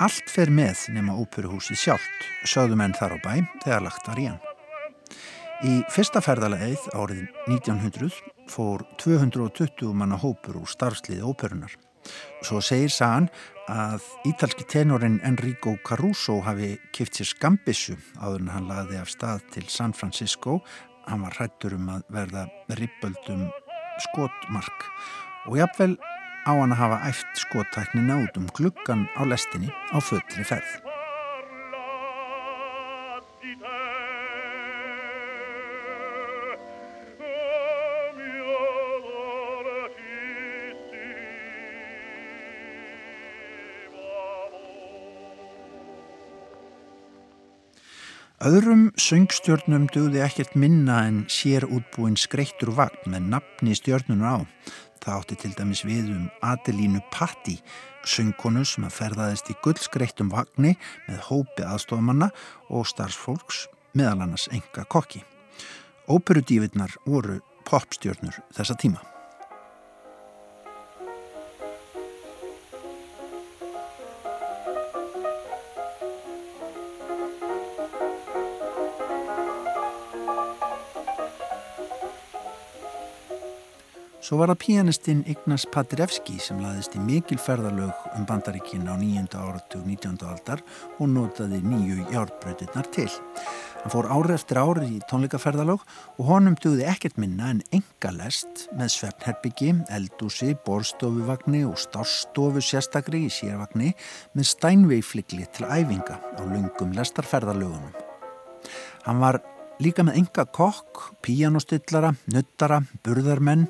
Allt 0.04 0.28
fer 0.28 0.52
með 0.52 0.84
nema 0.92 1.16
óperuhúsið 1.16 1.80
sjálft, 1.86 2.28
sögðu 2.44 2.76
menn 2.76 2.98
þar 3.00 3.16
á 3.16 3.18
bæ 3.24 3.32
þegar 3.64 3.88
lagt 3.88 4.12
var 4.12 4.20
í 4.20 4.28
hann. 4.28 4.44
Í 5.64 5.80
fyrsta 5.88 6.20
ferðalagið 6.20 6.84
árið 6.92 7.24
1900 7.48 8.12
fór 8.52 8.84
220 9.00 9.96
manna 9.96 10.20
hópur 10.20 10.60
úr 10.60 10.68
starfsliði 10.68 11.24
óperunar. 11.24 11.72
Svo 12.46 12.60
segir 12.62 12.92
sagan 12.94 13.24
að 13.66 14.04
ítalski 14.30 14.62
tenorin 14.70 15.16
Enrico 15.26 15.72
Caruso 15.82 16.36
hafi 16.46 16.76
kipt 16.94 17.18
sér 17.18 17.26
skambissu 17.32 17.96
áður 18.22 18.44
en 18.44 18.52
hann 18.54 18.68
laði 18.70 19.00
af 19.00 19.10
stað 19.10 19.42
til 19.56 19.64
San 19.66 19.90
Francisco. 19.96 20.60
Hann 21.10 21.24
var 21.26 21.34
hrættur 21.40 21.74
um 21.74 21.90
að 21.90 22.04
verða 22.14 22.44
ribböldum 22.78 23.48
skotmark 24.04 24.86
og 25.50 25.58
jafnvel 25.58 25.96
á 26.46 26.52
hann 26.54 26.76
að 26.76 26.82
hafa 26.84 27.00
æft 27.10 27.42
skottæknina 27.48 28.22
út 28.28 28.38
um 28.38 28.46
gluggan 28.54 29.08
á 29.18 29.26
lestinni 29.26 29.72
á 29.90 29.98
fullri 29.98 30.46
ferð. 30.46 30.95
Öðrum 48.46 48.92
söngstjörnum 49.00 49.88
dögði 49.90 50.20
ekkert 50.22 50.52
minna 50.54 51.00
en 51.08 51.16
sér 51.32 51.64
útbúin 51.66 52.14
skreittur 52.20 52.70
vagn 52.76 53.08
með 53.10 53.24
nafni 53.32 53.74
stjörnunar 53.74 54.36
á. 54.38 54.38
Það 55.02 55.16
átti 55.16 55.38
til 55.40 55.50
dæmis 55.56 55.82
við 55.88 56.12
um 56.14 56.28
Adelínu 56.46 57.00
Patti, 57.10 57.56
söngkonu 58.06 58.62
sem 58.68 58.86
að 58.86 58.94
ferðaðist 59.00 59.50
í 59.50 59.58
gullskreittum 59.64 60.30
vagni 60.30 60.76
með 61.08 61.26
hópi 61.26 61.66
aðstofamanna 61.66 62.30
og 62.70 62.86
starfsfólks 62.92 63.64
meðal 63.98 64.20
annars 64.28 64.46
enga 64.54 64.86
kokki. 64.86 65.24
Óperudífinnar 66.06 67.00
voru 67.08 67.40
popstjörnur 67.66 68.44
þessa 68.54 68.78
tíma. 68.78 69.02
Svo 84.26 84.40
var 84.40 84.50
það 84.50 84.58
pianistinn 84.64 85.18
Ignaz 85.30 85.68
Paderewski 85.70 86.40
sem 86.42 86.58
laðist 86.58 86.96
í 86.98 86.98
mikil 86.98 87.36
ferðalög 87.38 87.94
um 88.16 88.24
bandaríkinn 88.26 88.88
á 88.90 88.98
nýjönda 88.98 89.38
áratug 89.38 89.84
19. 89.86 90.16
aldar 90.26 90.64
og 90.96 91.12
notaði 91.12 91.60
nýju 91.62 92.08
járbröðirnar 92.10 92.88
til. 92.90 93.06
Hann 93.84 93.92
fór 93.92 94.08
ári 94.10 94.34
eftir 94.34 94.58
ári 94.58 94.88
í 94.96 95.02
tónleikaferðalög 95.06 95.84
og 96.18 96.26
honum 96.26 96.56
dugði 96.58 96.88
ekkert 96.90 97.20
minna 97.22 97.52
en 97.52 97.60
enga 97.78 98.10
lest 98.16 98.64
með 98.74 98.90
svefnherbyggi, 98.96 99.68
eldúsi, 99.94 100.56
borstofuvagni 100.66 101.60
og 101.68 101.76
stárstofu 101.78 102.64
sérstakri 102.66 103.28
í 103.28 103.30
sérvagni 103.30 103.92
með 104.34 104.48
stænveifligli 104.50 105.46
til 105.54 105.68
æfinga 105.68 106.16
á 106.18 106.42
lungum 106.42 106.96
lestarferðalögunum. 106.98 107.94
Hann 109.06 109.22
var 109.22 109.38
líka 109.78 110.02
með 110.02 110.18
enga 110.24 110.48
kokk, 110.50 111.12
píjanostillara, 111.22 112.10
nuttara, 112.34 112.80
burðarmenn 113.06 113.68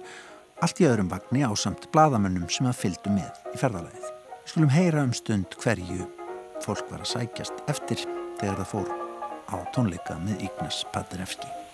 allt 0.65 0.81
í 0.81 0.87
öðrum 0.89 1.11
vagnni 1.13 1.45
á 1.45 1.53
samt 1.59 1.89
bladamönnum 1.93 2.49
sem 2.53 2.69
að 2.69 2.81
fylgdu 2.85 3.13
með 3.15 3.53
í 3.53 3.61
ferðalæðið. 3.61 4.09
Við 4.47 4.53
skulum 4.53 4.75
heyra 4.77 5.05
um 5.05 5.15
stund 5.17 5.59
hverju 5.61 6.09
fólk 6.65 6.89
var 6.91 7.05
að 7.05 7.13
sækjast 7.13 7.63
eftir 7.73 8.03
þegar 8.41 8.63
það 8.63 8.73
fór 8.73 8.91
á 9.53 9.57
tónleika 9.77 10.19
með 10.23 10.49
Ignas 10.49 10.85
Paderewski. 10.95 11.66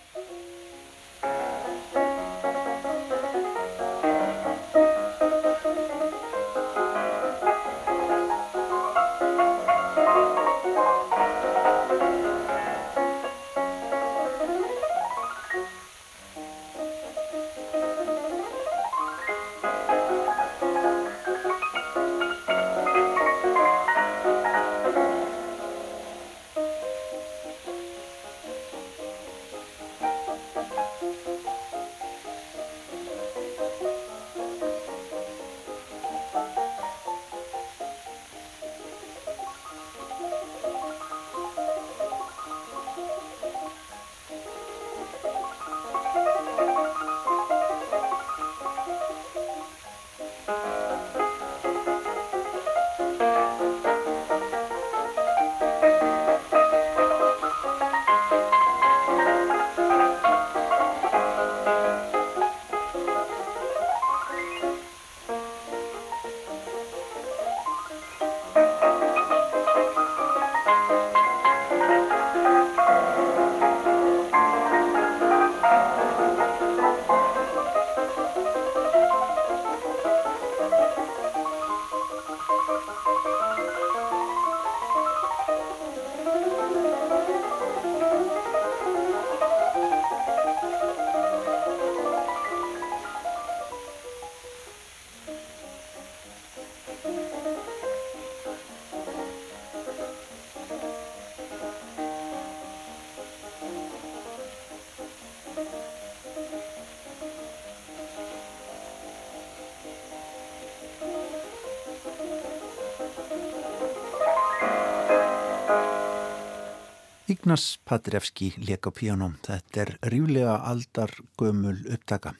Ignaz 117.43 117.81
Paderewski 117.83 118.53
leik 118.63 118.87
á 118.87 118.95
píanum. 118.95 119.33
Þetta 119.43 119.81
er 119.83 119.91
ríflega 120.13 120.53
aldargömul 120.63 121.81
upptaka. 121.91 122.37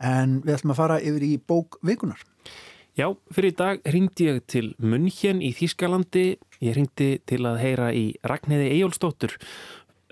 En 0.00 0.38
við 0.46 0.54
ætlum 0.54 0.72
að 0.72 0.78
fara 0.78 0.96
yfir 1.04 1.26
í 1.26 1.34
bók 1.36 1.76
veikunar. 1.84 2.22
Já, 2.96 3.10
fyrir 3.28 3.52
í 3.52 3.58
dag 3.58 3.84
ringdi 3.92 4.30
ég 4.30 4.40
til 4.48 4.70
München 4.80 5.44
í 5.44 5.52
Þýskalandi. 5.52 6.24
Ég 6.64 6.78
ringdi 6.78 7.10
til 7.28 7.42
að 7.44 7.60
heyra 7.60 7.90
í 7.92 8.06
Ragnæði 8.24 8.72
Ejólfsdóttur, 8.78 9.36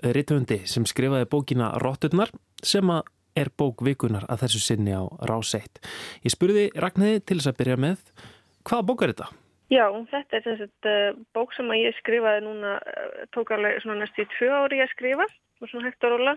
rittundi 0.05 0.61
sem 0.69 0.85
skrifaði 0.85 1.25
bókina 1.25 1.73
Rótturnar 1.81 2.29
sem 2.61 2.93
er 3.33 3.49
bók 3.57 3.81
veikunar 3.81 4.29
að 4.29 4.45
þessu 4.45 4.61
sinni 4.67 4.93
á 4.93 5.01
Ráseitt. 5.25 5.81
Ég 6.21 6.37
spurði 6.37 6.69
Ragnæði 6.77 7.25
til 7.25 7.41
þess 7.41 7.55
að 7.55 7.61
byrja 7.63 7.83
með, 7.89 8.09
hvaða 8.69 8.85
bók 8.85 9.01
er 9.01 9.15
þetta? 9.15 9.33
Já, 9.71 9.85
þetta 10.11 10.35
er 10.35 10.43
þess 10.43 10.65
að 10.65 10.89
uh, 10.91 11.19
bók 11.35 11.53
sem 11.55 11.69
að 11.71 11.85
ég 11.85 11.95
skrifaði 12.01 12.43
núna, 12.43 12.75
uh, 12.83 13.21
tók 13.31 13.53
alveg 13.55 13.79
svona 13.79 14.01
næst 14.01 14.19
í 14.19 14.27
tvö 14.33 14.49
ári 14.51 14.81
að 14.83 14.91
skrifa 14.91 15.27
og 15.61 15.69
svona 15.69 15.87
hægt 15.87 16.03
að 16.03 16.15
róla 16.15 16.33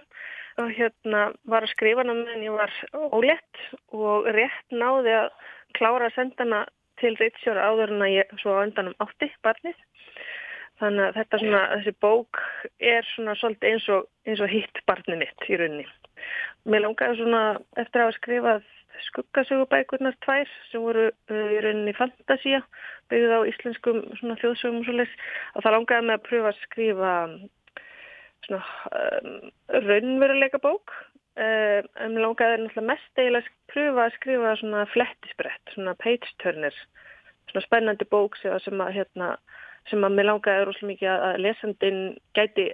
og 0.62 0.70
hérna 0.77 1.25
var 1.51 1.66
að 1.66 1.73
skrifa 1.73 2.05
hana 2.05 2.14
meðan 2.14 2.44
ég 2.47 2.55
var 2.55 2.75
ólétt 2.94 3.62
og 3.97 4.29
rétt 4.37 4.77
náði 4.77 5.16
að 5.18 5.29
klára 5.75 6.11
að 6.11 6.16
senda 6.18 6.44
hana 6.44 6.61
til 7.03 7.16
Rittsjóra 7.18 7.66
áður 7.73 7.97
en 7.97 8.07
að 8.07 8.14
ég 8.14 8.35
svo 8.38 8.55
öndanum 8.62 8.94
átti 9.03 9.31
barnið. 9.42 9.83
Þannig 10.83 11.05
að 11.09 11.18
þetta 11.18 11.40
svona, 11.42 11.64
þessi 11.73 11.94
bók 12.03 12.40
er 12.83 13.11
svona 13.14 13.35
svolítið 13.38 13.70
eins 13.73 13.88
og, 13.94 14.09
eins 14.27 14.42
og 14.42 14.51
hitt 14.51 14.81
barnið 14.87 15.20
mitt 15.23 15.47
í 15.49 15.59
rauninni. 15.59 15.87
Mér 16.70 16.87
langaði 16.87 17.18
svona 17.18 17.42
eftir 17.83 18.03
að 18.03 18.07
hafa 18.07 18.16
skrifað 18.18 18.70
skuggasögubækurnar 19.09 20.16
tvær 20.24 20.50
sem 20.70 20.85
voru 20.85 21.09
uh, 21.11 21.48
í 21.54 21.62
rauninni 21.64 21.96
fantasía 21.96 22.62
byggðið 23.12 23.35
á 23.37 23.40
íslenskum 23.50 24.00
þjóðsögum 24.22 24.80
og 24.83 24.88
svolítið 24.88 25.26
og 25.54 25.66
það 25.66 25.76
langaði 25.76 26.07
með 26.09 26.16
að 26.18 26.26
pröfa 26.28 26.52
að 26.52 26.62
skrifa 26.62 27.12
svona 28.44 28.62
um, 29.00 29.35
raunveruleika 29.88 30.61
bók. 30.62 30.94
Um, 31.35 31.87
en 31.98 32.14
mér 32.14 32.28
langaði 32.28 32.59
náttúrulega 32.62 32.90
mest 32.92 33.18
eiginlega 33.18 33.48
að 33.48 33.72
pröfa 33.72 34.04
að 34.04 34.18
skrifa 34.20 34.59
svona 34.61 34.85
flettisbrett, 34.92 35.74
svona 35.74 35.96
page 35.98 36.37
turner 36.42 36.76
svona 37.50 37.66
spennandi 37.66 38.07
bók 38.11 38.37
sem 38.40 38.80
að 38.80 38.94
hérna 38.98 39.35
sem 39.90 40.04
að 40.04 40.16
mér 40.16 40.28
langaði 40.30 40.64
rosalega 40.64 40.90
mikið 40.90 41.11
að 41.12 41.40
lesandin 41.44 42.00
gæti 42.37 42.66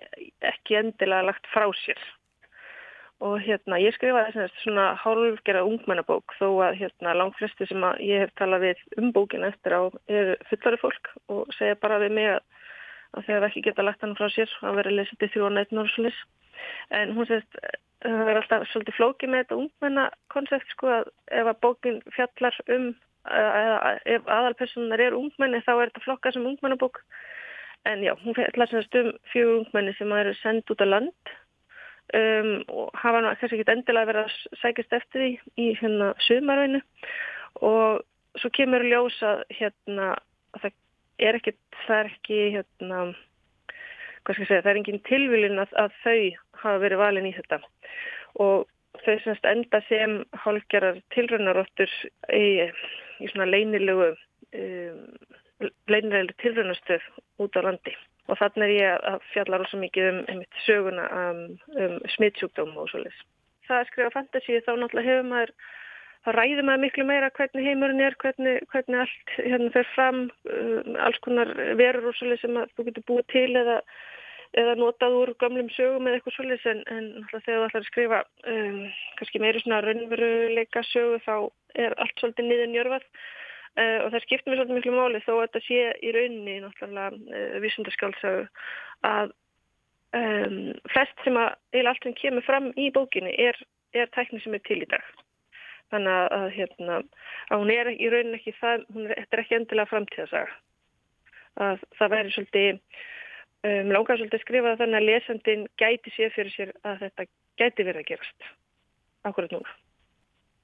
ekki 0.47 0.79
endilega 0.79 1.27
lagt 1.27 1.49
frá 1.53 1.67
sér 1.83 2.01
og 3.21 3.37
hérna 3.45 3.79
ég 3.83 3.95
skrifaði 3.97 4.33
þess 4.37 4.63
svona 4.65 4.87
hálfgerða 5.03 5.67
ungmennabók 5.69 6.33
þó 6.39 6.47
að 6.65 6.79
hérna 6.81 7.17
langt 7.19 7.37
flesti 7.37 7.69
sem 7.69 7.85
að 7.85 8.01
ég 8.07 8.25
hef 8.25 8.33
talað 8.41 8.65
við 8.69 8.83
um 9.01 9.13
bókin 9.17 9.45
eftir 9.45 9.77
á 9.77 9.83
er 10.09 10.33
fullari 10.49 10.81
fólk 10.81 11.13
og 11.29 11.53
segja 11.59 11.77
bara 11.83 12.01
við 12.01 12.17
mig 12.17 12.31
að, 12.33 12.41
að 13.19 13.29
þegar 13.29 13.49
ekki 13.51 13.65
geta 13.69 13.85
lagt 13.85 14.07
hann 14.07 14.17
frá 14.17 14.31
sér 14.33 14.57
að 14.65 14.81
vera 14.81 14.97
lesið 14.97 15.21
til 15.21 15.31
þrjóna 15.35 15.67
einn 15.67 15.83
orðslis 15.85 16.25
en 16.97 17.15
hún 17.17 17.29
segist 17.29 17.61
það 18.01 18.33
er 18.33 18.41
alltaf 18.41 18.67
svolítið 18.71 18.97
flókið 18.97 19.33
með 19.33 19.45
þetta 19.45 19.61
ungmennakoncept 19.61 20.75
sko 20.75 20.93
að 20.97 21.13
ef 21.41 21.53
að 21.53 21.63
bókin 21.67 22.03
fjallar 22.17 22.57
um 22.73 22.91
eða 23.29 23.99
ef 24.09 24.31
aðalpersonar 24.33 25.03
er 25.05 25.17
ungmenni 25.17 25.61
þá 25.67 25.73
er 25.75 25.91
þetta 25.91 26.05
flokka 26.07 26.33
sem 26.33 26.47
ungmennabók. 26.49 27.03
En 27.89 28.03
já, 28.05 28.13
hún 28.25 28.37
fjallar 28.37 28.69
semst 28.69 28.97
um 28.97 29.13
fjögur 29.33 29.61
ungmenni 29.61 29.95
sem 29.97 30.13
eru 30.13 30.35
sendt 30.41 30.73
út 30.73 30.85
á 30.85 30.87
land 30.89 31.35
um, 32.17 32.53
og 32.69 32.91
hafa 32.99 33.23
nú 33.23 33.33
kannski 33.41 33.61
ekki 33.61 33.73
endilega 33.75 34.11
verið 34.11 34.29
að 34.29 34.61
sækist 34.63 34.97
eftir 34.97 35.25
því 35.25 35.31
í 35.63 35.67
hérna 35.81 36.13
sumarveinu 36.27 36.81
og 37.67 38.03
svo 38.41 38.51
kemur 38.55 38.85
ljós 38.87 39.19
að 39.27 39.43
hérna 39.59 40.13
að 40.55 40.65
það 40.65 40.77
er 41.21 41.39
ekki, 41.39 41.55
það 41.87 41.97
er 41.99 42.11
ekki 42.11 42.41
hérna, 42.57 43.01
hvað 44.25 44.37
skal 44.37 44.45
ég 44.45 44.51
segja, 44.51 44.65
það 44.65 44.73
er 44.73 44.81
engin 44.81 45.03
tilvílin 45.09 45.63
að, 45.63 45.75
að 45.85 45.97
þau 46.05 46.21
hafa 46.63 46.83
verið 46.85 47.03
valin 47.03 47.29
í 47.29 47.35
þetta. 47.37 47.61
Og 48.41 48.69
þau 49.05 49.17
semst 49.25 49.49
enda 49.49 49.83
sem 49.89 50.17
hálfgerðar 50.45 51.01
tilraunaróttur 51.15 51.93
í, 52.37 52.47
í 53.21 53.31
svona 53.33 53.49
leinilegu 53.51 54.11
um, 54.11 55.03
leinilegu 55.91 56.37
tilraunastöð 56.41 57.05
út 57.45 57.59
á 57.59 57.61
landi 57.67 57.95
og 58.31 58.39
þannig 58.39 58.67
er 58.67 58.73
ég 58.77 59.05
að 59.11 59.27
fjalla 59.33 59.59
rosa 59.61 59.81
mikið 59.81 60.09
um, 60.11 60.23
um 60.33 60.41
söguna 60.65 61.09
um, 61.19 61.43
um 61.77 61.99
smittsjúkdóm 62.15 62.73
og 62.79 62.89
svolítið. 62.93 63.27
Það 63.67 63.83
að 63.83 63.91
skrifa 63.91 64.15
fantasíu 64.15 64.63
þá 64.67 64.71
náttúrulega 64.77 65.09
hefur 65.09 65.29
maður, 65.31 65.53
þá 66.25 66.31
ræður 66.37 66.67
maður 66.69 66.85
miklu 66.85 67.07
meira 67.09 67.33
hvernig 67.39 67.67
heimurinn 67.67 68.05
er, 68.07 68.17
hvernig, 68.23 68.63
hvernig 68.73 69.03
allt 69.05 69.35
hérna 69.39 69.75
fer 69.75 69.91
fram, 69.97 70.23
um, 70.55 70.97
alls 71.09 71.21
konar 71.27 71.53
verur 71.81 72.11
og 72.11 72.17
svolítið 72.19 72.47
sem 72.47 72.63
þú 72.77 72.89
getur 72.89 73.07
búið 73.11 73.29
til 73.35 73.51
eða, 73.63 73.77
eða 74.63 74.79
notað 74.79 75.19
úr 75.21 75.35
gamlum 75.43 75.71
sögum 75.75 76.09
eða 76.09 76.21
eitthvað 76.21 76.39
svolítið 76.39 76.73
en, 76.75 76.87
en 76.95 77.11
náttúrulega 77.19 77.45
þegar 77.47 77.61
þú 77.61 77.69
ætlar 77.69 77.85
að 77.85 77.91
skrifa 77.91 78.23
um, 78.55 78.81
kannski 79.21 79.43
meiri 79.43 79.65
svona 79.65 79.85
raunveruleika 79.87 80.87
sögu 80.91 81.21
þá 81.27 81.37
er 81.79 81.95
allt 82.03 82.19
svolítið 82.19 82.51
niður 82.51 82.75
njörfað 82.75 83.07
Uh, 83.79 84.01
og 84.05 84.09
það 84.11 84.25
skiptir 84.25 84.51
mér 84.51 84.59
svolítið 84.59 84.77
miklu 84.81 84.93
máli 84.97 85.21
þó 85.23 85.35
að 85.37 85.45
þetta 85.45 85.61
sé 85.63 85.83
í 86.03 86.11
rauninni 86.17 86.57
náttúrulega 86.65 87.13
uh, 87.15 87.59
vísundarskjálfsögu 87.63 88.49
að 89.07 89.31
um, 90.19 90.57
flest 90.91 91.23
sem 91.25 91.39
að 91.39 91.53
eða 91.79 91.93
allt 91.93 92.07
sem 92.07 92.17
kemur 92.19 92.47
fram 92.47 92.71
í 92.75 92.89
bókinni 92.95 93.35
er, 93.47 93.59
er 93.95 94.11
tækni 94.15 94.43
sem 94.43 94.57
er 94.57 94.65
til 94.67 94.81
í 94.83 94.89
dag. 94.91 95.05
Þannig 95.91 96.17
að, 96.17 96.27
að, 96.37 96.49
hérna, 96.57 96.99
að 97.51 97.63
hún 97.63 97.73
er 97.75 97.93
í 97.95 98.11
raunin 98.11 98.39
ekki 98.39 98.55
það, 98.59 98.85
hún 98.95 99.09
er, 99.09 99.23
er 99.23 99.43
ekki 99.43 99.59
endilega 99.59 99.91
framtíðasaga. 99.91 100.59
Að 101.61 101.85
það 101.99 102.13
væri 102.15 102.35
svolítið, 102.35 102.81
um, 103.71 103.93
langar 103.95 104.21
svolítið 104.21 104.41
að 104.41 104.45
skrifa 104.47 104.75
þannig 104.83 105.01
að 105.01 105.09
lesandin 105.09 105.69
gæti 105.83 106.15
sér 106.17 106.35
fyrir 106.35 106.57
sér 106.57 106.75
að 106.83 107.07
þetta 107.07 107.29
gæti 107.63 107.87
verið 107.87 108.03
að 108.05 108.11
gerast. 108.13 108.51
Akkurat 109.31 109.55
núna. 109.55 109.79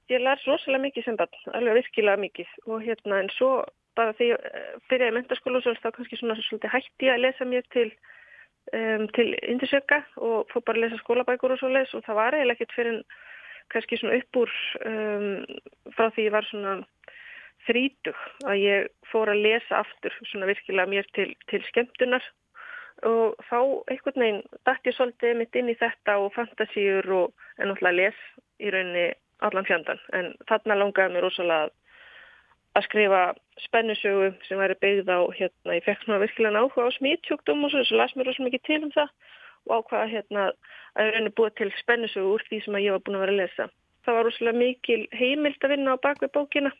Ég 0.07 0.23
lær 0.23 0.39
rosalega 0.47 0.85
mikið 0.85 1.03
sem 1.03 1.17
bann, 1.19 1.39
alveg 1.57 1.81
virkilega 1.81 2.21
mikið. 2.21 2.51
Og 2.71 2.83
hérna 2.85 3.21
en 3.23 3.31
svo 3.35 3.51
bara 3.97 4.13
því 4.15 4.29
eh, 4.35 4.75
byrjaði 4.91 5.15
mentarskóla 5.17 5.59
og 5.59 5.65
svo 5.65 5.73
þá 5.81 5.89
kannski 5.95 6.19
svona 6.19 6.37
svolítið 6.39 6.73
hætti 6.75 7.09
að 7.11 7.23
lesa 7.25 7.47
mér 7.49 7.65
til 7.73 7.89
um, 8.73 9.07
til 9.15 9.33
indisöka 9.41 10.03
og 10.15 10.47
fór 10.51 10.65
bara 10.65 10.77
að 10.77 10.85
lesa 10.85 11.01
skólabækur 11.01 11.55
og 11.55 11.61
svo 11.61 11.71
les 11.71 11.93
og 11.95 12.05
það 12.05 12.19
var 12.19 12.37
eiginlega 12.37 12.57
ekkert 12.57 12.75
fyrir 12.77 13.01
kannski 13.73 13.99
svona 13.99 14.19
upp 14.21 14.41
úr 14.41 14.55
um, 14.87 15.29
frá 15.95 16.09
því 16.15 16.27
ég 16.27 16.35
var 16.35 16.47
svona 16.47 16.75
þrítug 17.67 18.25
að 18.47 18.63
ég 18.63 18.89
fór 19.11 19.31
að 19.31 19.43
lesa 19.43 19.81
aftur 19.81 20.15
svona 20.31 20.49
virkilega 20.49 20.91
mér 20.91 21.07
til, 21.15 21.33
til 21.51 21.63
skemmtunar. 21.67 22.23
Og 23.05 23.35
þá 23.45 23.59
einhvern 23.91 24.23
veginn 24.23 24.43
dætt 24.65 24.87
ég 24.89 24.95
svolítið 24.97 25.35
mitt 25.37 25.57
inn 25.59 25.69
í 25.69 25.77
þetta 25.77 26.17
og 26.23 26.31
fantasíur 26.33 27.05
og 27.13 27.49
en 27.59 27.69
náttúrulega 27.69 27.97
les 27.99 28.21
í 28.57 28.71
rauninni 28.73 29.09
allan 29.45 29.67
fjandan 29.67 29.99
en 30.17 30.31
þarna 30.49 30.79
langaði 30.81 31.13
mér 31.13 31.27
rosalega 31.27 31.69
að 32.77 32.85
skrifa 32.85 33.21
spennusögu 33.63 34.29
sem 34.45 34.59
væri 34.61 34.77
byggð 34.81 35.09
á 35.09 35.19
hérna, 35.33 35.77
ég 35.77 35.85
fekk 35.85 36.05
svona 36.05 36.21
virkilega 36.21 36.61
áhuga 36.61 36.87
á 36.89 36.97
smítsjókdum 36.97 37.65
og 37.65 37.73
svo, 37.73 37.83
svo 37.87 37.97
las 37.97 38.13
mér 38.15 38.29
rosalega 38.29 38.49
mikið 38.51 38.65
til 38.69 38.81
um 38.85 38.93
það 38.93 39.09
og 39.67 39.75
ákvaða 39.81 40.11
hérna 40.13 40.43
að 40.95 41.07
ég 41.07 41.15
reyni 41.15 41.33
búið 41.37 41.55
til 41.59 41.69
spennusögu 41.81 42.33
úr 42.35 42.45
því 42.47 42.61
sem 42.63 42.79
ég 42.81 42.95
var 42.95 43.03
búin 43.05 43.17
að 43.17 43.25
vera 43.25 43.35
að 43.35 43.41
lesa. 43.41 43.69
Það 44.05 44.17
var 44.17 44.27
rosalega 44.27 44.61
mikil 44.61 45.01
heimild 45.19 45.63
að 45.63 45.73
vinna 45.73 45.95
á 45.97 46.03
bakvið 46.05 46.33
bókina. 46.37 46.71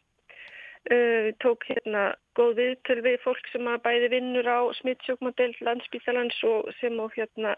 Uh, 0.88 1.34
tók 1.44 1.66
hérna 1.68 2.14
góð 2.38 2.54
viðtöl 2.62 3.02
við 3.04 3.18
fólk 3.20 3.48
sem 3.52 3.66
að 3.68 3.82
bæði 3.84 4.08
vinnur 4.14 4.48
á 4.48 4.72
smittsjókmadel 4.78 5.50
landsbítalans 5.68 6.38
og 6.48 6.70
sem 6.80 6.96
á 6.96 7.06
hérna 7.12 7.56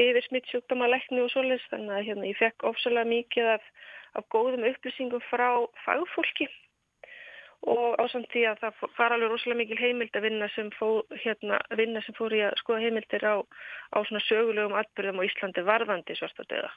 yfir 0.00 0.24
smittsjókdamalækni 0.30 1.20
og 1.20 1.28
svoleiðs 1.34 1.66
þannig 1.68 1.96
að 1.98 2.06
hérna 2.06 2.30
ég 2.30 2.38
fekk 2.40 2.64
ofsalega 2.70 3.10
mikið 3.10 3.50
af 3.58 3.66
af 4.18 4.26
góðum 4.34 4.66
upplýsingum 4.70 5.22
frá 5.28 5.48
fagfólki. 5.84 6.48
Og 7.70 7.98
ásamt 8.00 8.30
því 8.32 8.46
að 8.48 8.62
það 8.62 8.84
var 8.96 9.14
alveg 9.14 9.32
rosalega 9.34 9.60
mikil 9.60 9.80
heimild 9.80 10.14
að 10.16 10.24
vinna 10.26 10.46
sem 10.54 10.70
fór, 10.78 11.02
hérna, 11.24 11.58
vinna 11.76 12.00
sem 12.06 12.16
fór 12.16 12.32
í 12.32 12.40
að 12.46 12.56
skoða 12.62 12.86
heimildir 12.86 13.26
á, 13.28 13.36
á 13.92 13.98
svona 14.08 14.22
sögulegum 14.24 14.78
atbyrðum 14.80 15.20
á 15.20 15.28
Íslandi 15.28 15.66
varðandi 15.68 16.16
svartadöða 16.16 16.72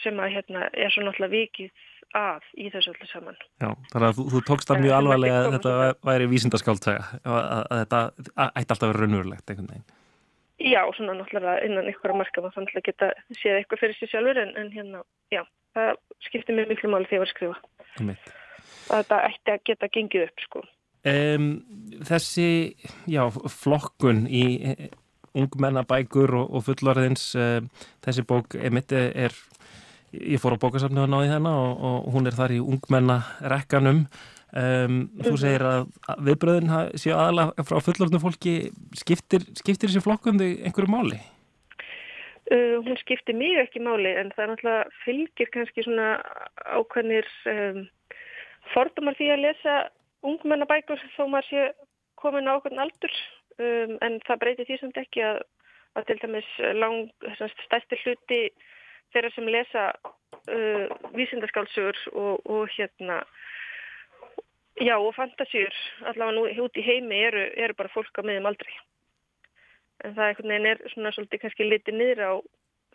sem 0.00 0.16
að 0.16 0.32
hérna 0.32 0.66
er 0.72 0.90
svo 0.90 1.04
náttúrulega 1.04 1.36
vikið 1.36 1.70
að 2.16 2.46
í 2.58 2.68
þessu 2.72 2.92
öllu 2.94 3.08
saman. 3.10 3.38
Já, 3.62 3.70
þannig 3.92 4.08
að 4.08 4.18
þú, 4.18 4.26
þú 4.32 4.42
tókst 4.48 4.70
það 4.70 4.82
mjög 4.84 4.96
alvarlega 4.96 5.38
að 5.40 5.54
þetta 5.56 5.74
væri 6.08 6.28
vísindaskáltæga, 6.30 7.06
að, 7.22 7.40
að 7.40 7.80
þetta 7.82 8.02
ætti 8.46 8.74
alltaf 8.74 8.82
að 8.82 8.92
vera 8.92 9.02
raunverulegt 9.04 9.52
einhvern 9.52 9.72
veginn. 9.74 9.88
Já, 10.60 10.82
svona 10.92 11.14
náttúrulega 11.16 11.64
innan 11.64 11.88
ykkur 11.88 12.12
að 12.12 12.20
marka 12.20 12.42
maður 12.44 12.58
þannig 12.58 12.76
að 12.76 12.86
geta 12.90 13.06
séð 13.38 13.54
eitthvað 13.60 13.80
fyrir 13.80 13.96
sig 13.96 14.10
sjálfur 14.12 14.40
en, 14.42 14.50
en 14.60 14.68
hérna, 14.74 15.00
já, 15.32 15.40
það 15.78 15.94
skiptir 16.26 16.58
mjög 16.58 16.74
miklu 16.74 16.90
máli 16.92 17.08
þegar 17.08 17.16
ég 17.16 17.22
var 17.22 17.30
að 17.30 17.34
skrifa 17.36 18.18
að 18.90 19.02
þetta 19.02 19.20
ætti 19.28 19.54
að 19.54 19.64
geta 19.70 19.90
gengið 19.94 20.26
upp 20.26 20.44
sko. 20.44 20.64
um, 21.12 21.46
Þessi 22.10 22.48
já, 23.08 23.22
flokkun 23.30 24.26
í 24.26 24.44
eh, 24.72 24.90
ungmennabækur 25.38 26.34
og, 26.42 26.52
og 26.58 26.66
fullorðins 26.66 27.30
uh, 27.38 27.60
þessi 28.04 28.26
bók 28.26 28.58
emitt 28.58 28.92
er 28.92 29.36
ég 30.12 30.40
fór 30.42 30.56
á 30.58 30.62
bókasafnu 30.62 31.04
að 31.04 31.12
náði 31.12 31.32
þennan 31.32 31.58
og, 31.62 31.82
og 31.88 32.12
hún 32.14 32.28
er 32.28 32.36
þar 32.36 32.54
í 32.54 32.60
ungmennarekkanum 32.62 34.00
um, 34.02 34.96
þú 35.20 35.34
mhm. 35.34 35.40
segir 35.42 35.66
að 35.66 36.24
viðbröðin 36.26 36.72
séu 36.98 37.14
aðalega 37.16 37.66
frá 37.68 37.78
fullorðinu 37.86 38.22
fólki 38.22 38.54
skiptir, 38.98 39.46
skiptir 39.58 39.90
þessi 39.90 40.02
flokkun 40.04 40.42
einhverju 40.42 40.90
máli? 40.90 41.20
Uh, 42.50 42.80
hún 42.82 42.98
skiptir 42.98 43.36
mjög 43.38 43.62
ekki 43.68 43.82
máli 43.84 44.10
en 44.18 44.32
það 44.34 44.42
er 44.42 44.50
náttúrulega 44.50 45.02
fylgir 45.04 45.52
kannski 45.54 45.86
svona 45.86 46.08
ákveðnir 46.66 47.28
um, 47.52 47.84
fordumar 48.72 49.14
því 49.18 49.30
að 49.36 49.44
lesa 49.44 49.76
ungmennabækur 50.26 50.98
þó 51.14 51.22
maður 51.30 51.46
sé 51.52 51.68
komin 52.20 52.50
á 52.50 52.58
ákveðin 52.58 52.82
aldur 52.82 53.14
um, 53.62 53.94
en 54.02 54.18
það 54.26 54.42
breytir 54.42 54.66
því 54.66 54.80
samt 54.80 54.98
ekki 54.98 55.22
að, 55.28 55.40
að 55.94 56.10
til 56.10 56.18
dæmis 56.24 56.50
lang, 56.80 57.06
stærsti 57.68 58.00
hluti 58.02 58.42
þeirra 59.14 59.32
sem 59.34 59.48
lesa 59.50 59.86
uh, 59.96 60.86
vísindaskálsugur 61.16 61.98
og, 62.12 62.46
og 62.46 62.68
hérna 62.76 63.22
já 64.80 64.94
og 64.96 65.12
fantasjur 65.16 65.74
allavega 66.08 66.36
nú 66.36 66.46
út 66.64 66.78
í 66.80 66.86
heimi 66.86 67.20
eru, 67.26 67.44
eru 67.56 67.76
bara 67.76 67.92
fólk 67.92 68.22
á 68.22 68.24
miðum 68.24 68.48
aldrei 68.50 68.72
en 70.04 70.14
það 70.16 70.26
einhvern 70.26 70.52
veginn 70.54 70.68
er 70.70 70.82
svona 70.94 71.12
svolítið 71.14 71.42
kannski 71.44 71.66
litið 71.66 71.98
niður 71.98 72.22
á 72.24 72.32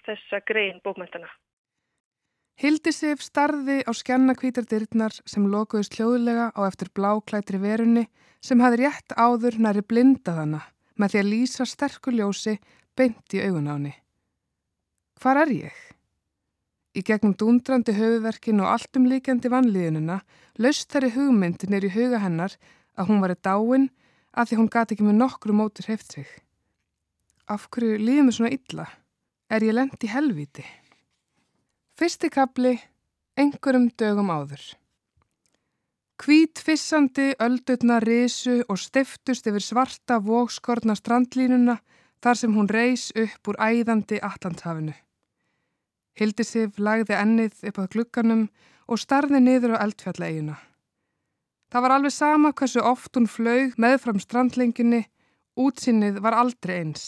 þessa 0.06 0.41
grein 0.45 0.80
bókmæntana. 0.86 1.30
Hildisif 2.62 3.23
starði 3.23 3.82
á 3.84 3.91
skjannakvítardirnar 3.91 5.17
sem 5.28 5.47
lokuðist 5.51 5.97
hljóðlega 5.97 6.51
á 6.56 6.62
eftir 6.65 6.91
bláklætri 6.95 7.60
verunni 7.60 8.06
sem 8.39 8.62
hafi 8.63 8.80
rétt 8.86 9.15
áður 9.19 9.60
næri 9.60 9.84
blindað 9.84 10.39
hana 10.43 10.62
með 10.95 11.12
því 11.12 11.21
að 11.21 11.32
lýsa 11.34 11.67
sterkuljósi 11.67 12.56
beint 12.95 13.36
í 13.36 13.43
augun 13.43 13.67
á 13.67 13.75
henni. 13.75 13.93
Hvar 15.19 15.41
er 15.43 15.51
ég? 15.51 15.75
Í 16.95 17.03
gegnum 17.03 17.34
dúndrandi 17.36 17.91
höfuverkin 17.97 18.62
og 18.63 18.71
alltumlíkjandi 18.71 19.51
vanlíðununa 19.51 20.21
laust 20.63 20.88
þærri 20.93 21.12
hugmyndin 21.17 21.75
er 21.75 21.84
í 21.84 21.91
huga 21.91 22.21
hennar 22.23 22.55
að 22.95 23.10
hún 23.10 23.19
var 23.23 23.34
í 23.36 23.41
dáin 23.43 23.89
að 24.31 24.49
því 24.49 24.60
hún 24.62 24.71
gati 24.71 24.95
ekki 24.95 25.08
með 25.08 25.19
nokkru 25.19 25.55
mótur 25.55 25.89
heft 25.91 26.15
sig. 26.15 26.29
Af 27.51 27.67
hverju 27.69 27.99
líður 27.99 28.27
mér 28.27 28.38
svona 28.38 28.55
illa? 28.55 28.88
Er 29.51 29.67
ég 29.67 29.75
lend 29.75 30.08
í 30.08 30.10
helviti? 30.10 30.63
Fyrsti 31.99 32.31
kapli, 32.31 32.73
einhverjum 33.36 33.91
dögum 33.99 34.31
áður. 34.31 34.63
Hvít 36.23 36.63
fissandi 36.63 37.34
öldutna 37.43 37.99
risu 37.99 38.62
og 38.71 38.79
stiftust 38.79 39.47
yfir 39.51 39.63
svarta 39.63 40.21
vókskorna 40.23 40.95
strandlínuna 40.95 41.75
þar 42.23 42.39
sem 42.39 42.55
hún 42.55 42.71
reys 42.71 43.10
upp 43.19 43.51
úr 43.51 43.60
æðandi 43.60 44.23
Allandhafinu. 44.23 44.95
Hildisif 46.15 46.80
lagði 46.80 47.17
ennið 47.17 47.65
upp 47.69 47.82
á 47.82 47.91
glukkanum 47.91 48.47
og 48.88 49.01
starði 49.01 49.41
niður 49.43 49.75
á 49.75 49.84
eldfjallegina. 49.84 50.56
Það 51.71 51.84
var 51.84 51.93
alveg 51.95 52.13
sama 52.15 52.54
hversu 52.56 52.84
oft 52.86 53.17
hún 53.17 53.28
flög 53.28 53.73
með 53.82 53.97
fram 54.04 54.19
strandlengjunni, 54.23 55.01
útsinnið 55.60 56.21
var 56.23 56.38
aldrei 56.39 56.78
eins. 56.84 57.06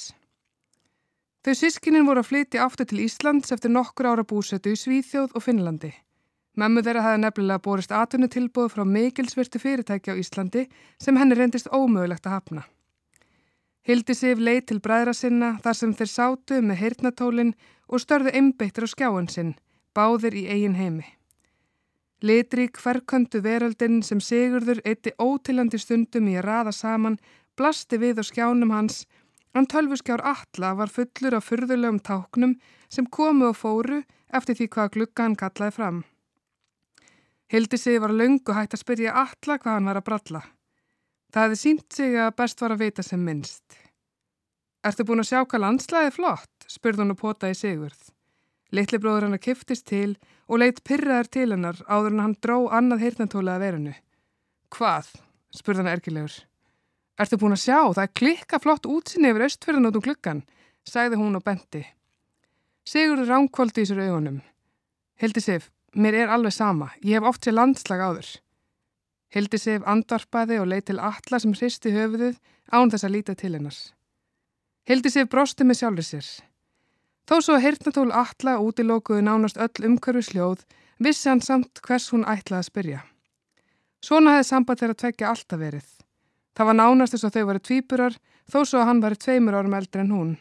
Þau 1.48 1.54
sískinin 1.56 2.08
voru 2.08 2.20
að 2.20 2.32
flytja 2.34 2.66
aftur 2.66 2.90
til 2.90 3.06
Íslands 3.06 3.54
eftir 3.56 3.72
nokkur 3.72 4.10
ára 4.12 4.26
búsetu 4.28 4.74
í 4.74 4.80
Svíþjóð 4.82 5.38
og 5.38 5.46
Finnlandi. 5.46 5.94
Memmu 6.60 6.82
þeirra 6.84 7.06
hafði 7.06 7.22
nefnilega 7.22 7.64
borist 7.64 7.94
atvinnutilbúð 7.94 8.74
frá 8.74 8.84
mikilsvirtu 8.84 9.62
fyrirtæki 9.62 10.12
á 10.12 10.20
Íslandi 10.20 10.66
sem 11.00 11.16
henni 11.16 11.38
reyndist 11.38 11.70
ómögulegt 11.72 12.28
að 12.28 12.36
hafna. 12.36 12.64
Hildi 13.88 14.16
Sif 14.16 14.40
leið 14.44 14.64
til 14.68 14.80
bræðra 14.84 15.14
sinna 15.16 15.54
þar 15.64 15.78
sem 15.80 15.94
þeir 15.96 16.12
sátu 16.12 16.62
með 16.62 16.82
heyrnatólinn 16.82 17.54
og 17.88 18.04
störðu 18.04 18.34
einbeittir 18.36 18.84
á 18.84 18.90
skjáan 18.92 19.30
sinn, 19.32 19.54
báðir 19.96 20.36
í 20.36 20.48
eigin 20.52 20.76
heimi. 20.76 21.06
Litri 22.22 22.68
hverköndu 22.74 23.40
veröldin 23.46 24.02
sem 24.04 24.20
Sigurður 24.20 24.82
eitti 24.84 25.14
ótilandi 25.22 25.80
stundum 25.80 26.28
í 26.28 26.36
að 26.36 26.48
raða 26.50 26.74
saman 26.74 27.20
blasti 27.56 28.00
við 28.02 28.20
á 28.20 28.24
skjánum 28.26 28.74
hans 28.74 29.06
En 29.58 29.66
tölvuskjár 29.66 30.22
Alla 30.22 30.74
var 30.78 30.92
fullur 30.94 31.34
af 31.34 31.48
fyrðulegum 31.50 31.98
táknum 32.00 32.58
sem 32.94 33.06
komu 33.10 33.48
og 33.50 33.58
fóru 33.58 34.04
eftir 34.40 34.58
því 34.60 34.68
hvað 34.76 34.92
glugga 34.96 35.26
hann 35.26 35.38
kallaði 35.40 35.74
fram. 35.78 36.04
Hildi 37.50 37.78
sig 37.80 38.02
var 38.04 38.14
laungu 38.14 38.54
hægt 38.54 38.76
að 38.76 38.84
spyrja 38.84 39.16
Alla 39.24 39.58
hvað 39.58 39.74
hann 39.74 39.90
var 39.90 40.02
að 40.02 40.08
bralla. 40.10 40.42
Það 41.34 41.44
hefði 41.44 41.60
sínt 41.62 41.94
sig 41.94 42.16
að 42.16 42.36
best 42.40 42.62
var 42.64 42.74
að 42.76 42.84
vita 42.86 43.04
sem 43.04 43.24
minnst. 43.24 43.78
Ertu 44.88 45.04
búin 45.04 45.24
að 45.24 45.32
sjá 45.32 45.42
hvað 45.44 45.64
landslæði 45.64 46.14
flott? 46.16 46.54
spurði 46.68 47.04
hann 47.04 47.14
og 47.16 47.20
potaði 47.20 47.58
Sigurð. 47.58 48.04
Littli 48.76 49.00
bróður 49.00 49.28
hann 49.28 49.38
að 49.38 49.46
kiftist 49.48 49.88
til 49.88 50.18
og 50.48 50.62
leitt 50.62 50.84
pyrraðar 50.88 51.30
til 51.32 51.48
hennar 51.52 51.80
áður 51.88 52.14
en 52.14 52.24
hann 52.24 52.38
dró 52.44 52.58
annað 52.72 53.04
heyrnatóla 53.06 53.58
að 53.58 53.66
verinu. 53.66 53.96
Hvað? 54.76 55.12
spurði 55.56 55.84
hann 55.84 55.92
ergilegur. 55.94 56.36
Ertu 57.18 57.40
búin 57.42 57.56
að 57.56 57.64
sjá, 57.64 57.80
það 57.98 58.14
klikka 58.20 58.60
flott 58.62 58.86
útsinni 58.86 59.32
yfir 59.32 59.48
östfjörðan 59.48 59.90
út 59.90 59.98
um 59.98 60.06
klukkan, 60.06 60.44
sagði 60.86 61.20
hún 61.20 61.40
og 61.40 61.46
benti. 61.48 61.82
Sigurður 62.88 63.32
ránkvöldi 63.32 63.84
í 63.84 63.90
sér 63.90 64.04
augunum. 64.06 64.42
Hildi 65.18 65.42
Sif, 65.44 65.72
mér 65.98 66.22
er 66.22 66.36
alveg 66.36 66.54
sama, 66.54 66.92
ég 67.02 67.18
hef 67.18 67.32
oft 67.32 67.48
sér 67.48 67.58
landslag 67.58 68.04
á 68.04 68.10
þurr. 68.14 68.30
Hildi 69.36 69.60
Sif 69.60 69.84
andvarpaði 69.86 70.60
og 70.62 70.70
leið 70.72 70.86
til 70.90 71.00
alla 71.04 71.40
sem 71.44 71.54
hristi 71.56 71.92
höfuðuð 71.92 72.38
án 72.72 72.92
þess 72.92 73.08
að 73.08 73.16
líta 73.16 73.36
til 73.36 73.54
hennars. 73.58 73.82
Hildi 74.88 75.12
Sif 75.12 75.28
brosti 75.32 75.68
með 75.68 75.82
sjálfur 75.82 76.08
sér. 76.08 76.30
Þó 77.28 77.36
svo 77.44 77.58
að 77.58 77.66
hirtnatól 77.66 78.10
alla 78.16 78.56
útilókuðu 78.64 79.26
nánast 79.28 79.60
öll 79.60 79.90
umhverfu 79.90 80.24
sljóð 80.30 80.64
vissi 81.04 81.28
hann 81.28 81.44
samt 81.44 81.82
hvers 81.84 82.08
hún 82.14 82.24
ætlaði 82.24 82.62
að 82.62 82.70
spyrja. 82.70 83.02
Svona 84.00 84.38
hefði 84.38 84.48
samband 84.48 84.80
þeirra 84.80 85.00
tvekja 85.02 85.32
alltaf 85.34 85.60
verið. 85.60 85.88
Það 86.56 86.70
var 86.70 86.78
nánast 86.80 87.14
þess 87.14 87.28
að 87.28 87.36
þau 87.36 87.48
varu 87.50 87.64
tvíburar 87.68 88.20
þó 88.48 88.60
svo 88.64 88.80
að 88.80 88.88
hann 88.88 89.02
var 89.04 89.16
tveimur 89.20 89.58
árum 89.60 89.76
eldri 89.76 90.04
en 90.06 90.14
hún. 90.16 90.32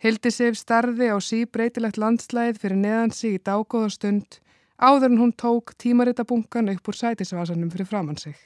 Hildi 0.00 0.32
Sif 0.32 0.58
starði 0.58 1.12
á 1.12 1.16
síbreytilegt 1.22 2.00
landslæð 2.00 2.58
fyrir 2.58 2.80
neðan 2.80 3.14
sig 3.14 3.36
í 3.36 3.42
dágóða 3.44 3.92
stund 3.94 4.40
áður 4.80 5.12
en 5.12 5.20
hún 5.20 5.32
tók 5.36 5.74
tímaritabunkan 5.76 6.72
upp 6.72 6.88
úr 6.88 6.96
sætisvasanum 6.96 7.70
fyrir 7.70 7.86
framann 7.86 8.18
sig. 8.18 8.36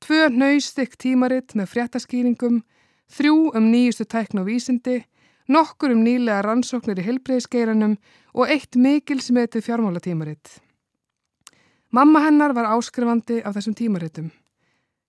Tvö 0.00 0.28
nöystikk 0.32 0.96
tímaritt 0.98 1.54
með 1.54 1.70
fréttaskýringum, 1.74 2.62
þrjú 3.10 3.52
um 3.54 3.70
nýjustu 3.70 4.06
tækn 4.08 4.42
og 4.42 4.48
vísindi, 4.48 5.04
nokkur 5.48 5.94
um 5.94 6.02
nýlega 6.04 6.42
rannsóknir 6.46 6.98
í 6.98 7.06
helbreyðsgeiranum 7.06 7.98
og 8.34 8.50
eitt 8.50 8.76
mikil 8.76 9.20
smetið 9.20 9.66
fjármálatímaritt. 9.68 10.60
Mamma 11.90 12.22
hennar 12.22 12.54
var 12.54 12.70
áskrifandi 12.70 13.40
af 13.44 13.56
þessum 13.56 13.74
tímarittum. 13.74 14.30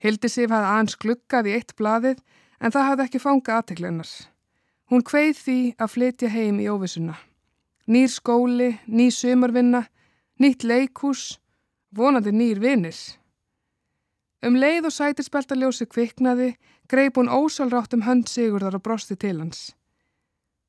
Hildi 0.01 0.29
Sif 0.29 0.49
hafði 0.49 0.69
aðeins 0.73 0.97
glukkað 0.97 1.49
í 1.49 1.55
eitt 1.57 1.75
blaðið 1.77 2.21
en 2.59 2.73
það 2.73 2.87
hafði 2.89 3.05
ekki 3.05 3.21
fangað 3.21 3.59
aðteglennar. 3.59 4.11
Hún 4.89 5.05
kveið 5.05 5.35
því 5.45 5.59
að 5.77 5.91
flytja 5.93 6.29
heim 6.33 6.57
í 6.59 6.67
óvissuna. 6.73 7.15
Nýr 7.87 8.09
skóli, 8.09 8.71
ný 8.87 9.11
sömarvinna, 9.13 9.85
nýtt 10.41 10.65
leikús, 10.65 11.37
vonandi 11.93 12.33
nýr 12.33 12.61
vinnir. 12.61 12.97
Um 14.41 14.57
leið 14.57 14.87
og 14.89 14.95
sætirspeltaljósi 14.95 15.85
kviknaði, 15.85 16.55
greip 16.89 17.19
hún 17.19 17.29
ósalrátt 17.29 17.93
um 17.93 18.01
hönd 18.07 18.29
Sigurðar 18.31 18.79
og 18.79 18.83
brosti 18.87 19.15
til 19.15 19.37
hans. 19.37 19.75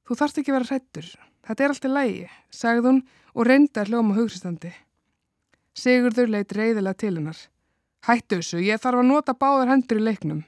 Þú 0.04 0.18
þarft 0.18 0.42
ekki 0.42 0.52
vera 0.52 0.68
hrættur, 0.68 1.08
þetta 1.46 1.64
er 1.64 1.72
allt 1.72 1.88
í 1.88 1.92
lægi, 1.92 2.28
sagði 2.52 2.88
hún 2.88 3.00
og 3.32 3.48
reyndi 3.48 3.80
að 3.80 3.94
hljóma 3.94 4.18
hugristandi. 4.18 4.74
Sigurður 5.72 6.28
leitt 6.34 6.52
reyðilega 6.52 7.00
til 7.00 7.14
hennar. 7.16 7.38
Hættu 8.04 8.42
þessu, 8.42 8.60
ég 8.60 8.82
þarf 8.82 9.00
að 9.00 9.08
nota 9.08 9.32
báðar 9.38 9.72
hendur 9.72 10.02
í 10.02 10.04
leiknum. 10.04 10.44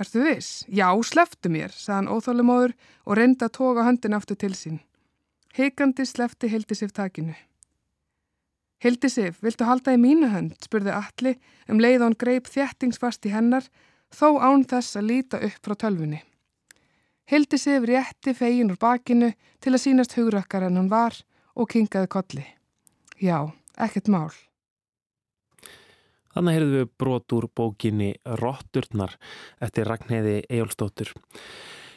Erstu 0.00 0.22
viss? 0.24 0.64
Já, 0.72 0.88
sleftu 1.04 1.50
mér, 1.52 1.74
sagðan 1.74 2.08
óþálumóður 2.14 2.72
og 3.04 3.18
reyndi 3.18 3.44
að 3.44 3.56
toga 3.58 3.84
höndin 3.84 4.16
aftur 4.16 4.40
til 4.40 4.54
sín. 4.56 4.80
Heikandi 5.52 6.06
slefti 6.08 6.48
Hildisif 6.48 6.94
takinu. 6.96 7.34
Hildisif, 8.82 9.38
viltu 9.42 9.66
halda 9.68 9.94
í 9.94 9.98
mínu 10.00 10.28
hönd, 10.32 10.56
spurði 10.64 10.90
Alli 10.96 11.36
um 11.70 11.78
leið 11.78 12.02
hann 12.02 12.18
greip 12.18 12.48
þjettingsfast 12.50 13.28
í 13.28 13.34
hennar, 13.34 13.68
þó 14.10 14.42
án 14.42 14.64
þess 14.66 14.98
að 14.98 15.08
líta 15.10 15.38
upp 15.38 15.60
frá 15.62 15.76
tölfunni. 15.84 16.18
Hildisif 17.30 17.86
rétti 17.86 18.34
fegin 18.34 18.72
úr 18.74 18.80
bakinu 18.82 19.30
til 19.62 19.72
að 19.72 19.84
sínast 19.84 20.16
hugrakkar 20.18 20.66
en 20.66 20.80
hann 20.80 20.90
var 20.90 21.14
og 21.54 21.70
kingaði 21.70 22.10
kolli. 22.10 22.46
Já, 23.22 23.52
ekkert 23.78 24.10
mál. 24.10 24.32
Þannig 26.32 26.56
heyrðum 26.56 26.74
við 26.80 26.90
brot 26.98 27.34
úr 27.36 27.46
bókinni 27.54 28.10
Rotturnar 28.40 29.14
eftir 29.62 29.86
Ragnheiði 29.86 30.40
Ejólfsdóttur. 30.48 31.12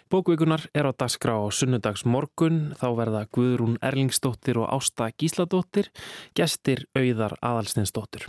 Bókvíkunar 0.06 0.68
er 0.78 0.86
á 0.86 0.94
dagskrá 0.94 1.34
á 1.34 1.50
sunnudags 1.50 2.06
morgun, 2.06 2.76
þá 2.78 2.88
verða 2.94 3.24
Guðrún 3.34 3.80
Erlingsdóttir 3.82 4.60
og 4.62 4.70
Ásta 4.70 5.08
Gísladóttir, 5.18 5.90
gestir 6.38 6.84
auðar 6.94 7.34
aðalstinsdóttir. 7.42 8.28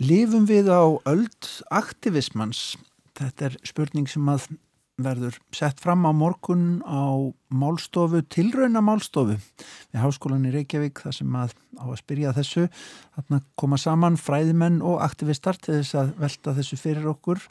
Lifum 0.00 0.46
við 0.48 0.72
á 0.72 0.84
öld 1.04 1.50
aktivismans? 1.68 2.76
Þetta 3.16 3.50
er 3.50 3.58
spurning 3.68 4.08
sem 4.08 4.24
að 4.32 4.48
verður 4.96 5.36
sett 5.52 5.80
fram 5.80 6.06
á 6.08 6.12
morgun 6.16 6.80
á 6.88 7.20
málstofu, 7.52 8.22
tilrauna 8.32 8.80
málstofu 8.80 9.36
við 9.36 10.00
Háskólan 10.00 10.46
í 10.48 10.52
Reykjavík 10.54 11.02
þar 11.04 11.16
sem 11.18 11.36
að 11.36 11.52
á 11.76 11.84
að 11.84 11.98
spyrja 12.00 12.32
þessu 12.36 12.64
þarna 12.72 13.42
koma 13.60 13.76
saman 13.80 14.16
fræðimenn 14.16 14.80
og 14.80 15.02
aktivistar 15.04 15.60
til 15.60 15.82
þess 15.82 15.98
að 16.00 16.14
velta 16.22 16.56
þessu 16.56 16.80
fyrir 16.80 17.10
okkur 17.12 17.44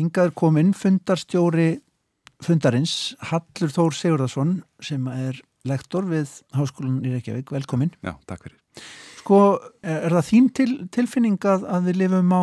hingaður 0.00 0.34
kominn 0.42 0.74
fundarstjóri 0.74 1.68
fundarins 2.44 2.94
Hallur 3.30 3.72
Þór 3.74 3.96
Sigurðarsson 3.96 4.58
sem 4.84 5.06
er 5.12 5.40
lektor 5.68 6.06
við 6.08 6.32
Háskólan 6.56 7.02
í 7.04 7.12
Reykjavík, 7.14 7.52
velkomin 7.52 7.92
Já, 8.04 8.14
takk 8.28 8.46
fyrir. 8.46 8.58
Sko, 9.20 9.40
er, 9.84 10.06
er 10.08 10.16
það 10.16 10.28
þín 10.30 10.46
til, 10.56 10.70
tilfinning 10.94 11.40
að, 11.44 11.66
að 11.68 11.90
við 11.90 12.00
lifum 12.04 12.32
á 12.32 12.42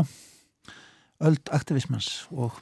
öld 1.28 1.50
aktivismans 1.56 2.12
og 2.30 2.60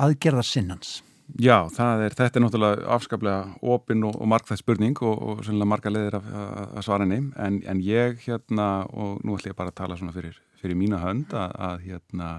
aðgerðar 0.00 0.46
sinnans. 0.46 0.98
Já, 1.38 1.62
er, 1.62 2.14
þetta 2.16 2.40
er 2.40 2.42
náttúrulega 2.42 2.88
afskaplega 2.96 3.68
opinn 3.74 4.02
og, 4.08 4.16
og 4.18 4.30
markþægt 4.32 4.64
spurning 4.64 4.98
og, 5.06 5.14
og 5.14 5.44
sannlega 5.46 5.70
marga 5.70 5.92
leðir 5.92 6.18
að 6.18 6.80
svara 6.82 7.06
henni. 7.06 7.20
En, 7.38 7.60
en 7.70 7.82
ég 7.84 8.18
hérna, 8.24 8.66
og 8.90 9.20
nú 9.22 9.36
ætlum 9.36 9.52
ég 9.52 9.58
bara 9.58 9.70
að 9.70 9.78
tala 9.78 9.98
svona 10.00 10.14
fyrir, 10.16 10.40
fyrir 10.58 10.78
mína 10.78 10.98
hönd 11.04 11.34
að, 11.36 11.54
að 11.68 11.86
hérna 11.86 12.30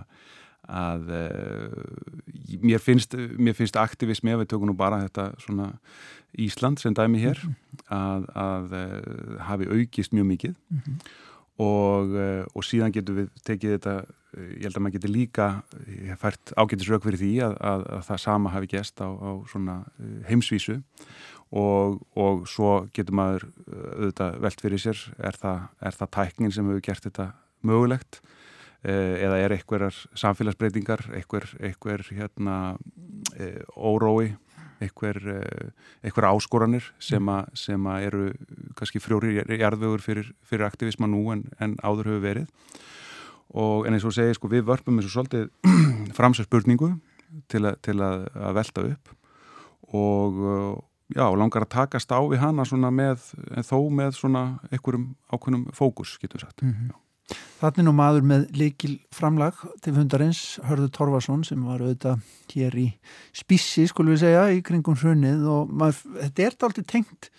að 0.69 1.09
uh, 1.09 2.59
mér, 2.61 2.79
finnst, 2.79 3.15
mér 3.37 3.57
finnst 3.57 3.79
aktivismi 3.79 4.33
að 4.33 4.43
við 4.43 4.51
tökum 4.53 4.69
nú 4.69 4.77
bara 4.77 5.01
þetta 5.05 5.31
svona 5.41 5.71
Ísland 6.39 6.79
sem 6.79 6.93
dæmi 6.95 7.19
hér 7.19 7.41
mm 7.43 7.51
-hmm. 7.51 7.83
að, 7.97 8.29
að 8.35 8.73
uh, 8.77 9.39
hafi 9.47 9.67
aukist 9.67 10.13
mjög 10.13 10.25
mikið 10.25 10.55
mm 10.55 10.77
-hmm. 10.77 10.97
og, 11.57 12.07
uh, 12.07 12.45
og 12.53 12.63
síðan 12.63 12.91
getur 12.91 13.15
við 13.15 13.29
tekið 13.43 13.77
þetta 13.77 14.05
ég 14.37 14.63
held 14.63 14.77
að 14.77 14.81
maður 14.81 14.95
getur 14.95 15.09
líka 15.09 15.63
fært 16.17 16.53
ágættisrauk 16.55 17.03
fyrir 17.03 17.19
því 17.19 17.33
að, 17.43 17.57
að, 17.59 17.81
að 17.91 18.03
það 18.07 18.17
sama 18.17 18.49
hafi 18.49 18.67
gæst 18.67 19.01
á, 19.03 19.09
á 19.11 19.29
svona 19.51 19.83
heimsvísu 20.29 20.81
og, 21.51 21.99
og 22.15 22.47
svo 22.47 22.87
getur 22.95 23.13
maður 23.13 23.47
auðvitað 23.67 24.39
velt 24.39 24.61
fyrir 24.61 24.79
sér 24.79 24.97
er 25.19 25.35
það, 25.35 25.67
er 25.81 25.91
það 25.91 26.11
tæknin 26.11 26.51
sem 26.51 26.69
hefur 26.69 26.81
gert 26.81 27.03
þetta 27.03 27.31
mögulegt 27.61 28.21
eða 28.83 29.37
er 29.37 29.53
einhverjar 29.53 29.97
samfélagsbreytingar 30.17 31.03
einhver, 31.13 31.45
einhver 31.61 32.01
hérna, 32.09 32.55
órói 33.77 34.31
einhver, 34.81 35.19
einhver 36.01 36.27
áskoranir 36.31 36.87
sem, 36.97 37.29
a, 37.29 37.43
sem 37.53 37.85
a 37.85 37.99
eru 38.01 38.31
kannski 38.79 39.01
frjóri 39.03 39.35
jarðvegur 39.45 40.01
fyrir, 40.01 40.31
fyrir 40.41 40.65
aktivisma 40.65 41.09
nú 41.09 41.27
en, 41.35 41.45
en 41.61 41.77
áður 41.85 42.09
hefur 42.09 42.25
verið 42.25 42.81
og 43.53 43.85
en 43.85 43.93
eins 43.93 44.07
og 44.07 44.15
segi 44.15 44.33
sko 44.37 44.49
við 44.49 44.65
vörpum 44.71 44.97
eins 44.97 45.11
og 45.11 45.13
svolítið 45.13 45.49
framsar 46.17 46.49
spurningu 46.49 46.95
til, 47.51 47.67
a, 47.69 47.75
til 47.85 47.99
að, 48.01 48.25
að 48.33 48.57
velta 48.57 48.87
upp 48.89 49.13
og 49.91 50.41
já, 51.15 51.25
langar 51.35 51.65
að 51.65 51.73
takast 51.75 52.11
á 52.11 52.19
við 52.23 52.41
hana 52.41 52.65
svona 52.67 52.91
með, 52.93 53.23
þó 53.67 53.77
með 53.93 54.15
svona 54.17 54.43
einhverjum 54.71 55.11
ákveðnum 55.31 55.65
fókus, 55.75 56.17
getur 56.21 56.39
við 56.39 56.45
sagt. 56.47 56.63
Mm 56.63 56.73
-hmm. 56.73 56.99
Þannig 57.61 57.85
nú 57.85 57.91
maður 57.93 58.23
með 58.25 58.45
leikil 58.57 58.95
framlag 59.13 59.59
til 59.85 59.93
fundarins, 59.93 60.39
Hörður 60.65 60.89
Torfarsson 60.95 61.43
sem 61.45 61.61
var 61.61 61.83
auðvitað 61.83 62.23
hér 62.55 62.77
í 62.81 62.87
spísi, 63.37 63.85
skulum 63.89 64.15
við 64.15 64.23
segja, 64.23 64.47
í 64.49 64.63
kringum 64.65 64.97
hrunnið 64.97 65.43
og 65.45 65.69
maður, 65.69 65.99
þetta 66.23 66.47
er 66.47 66.57
aldrei 66.65 66.87
tengt 66.89 67.29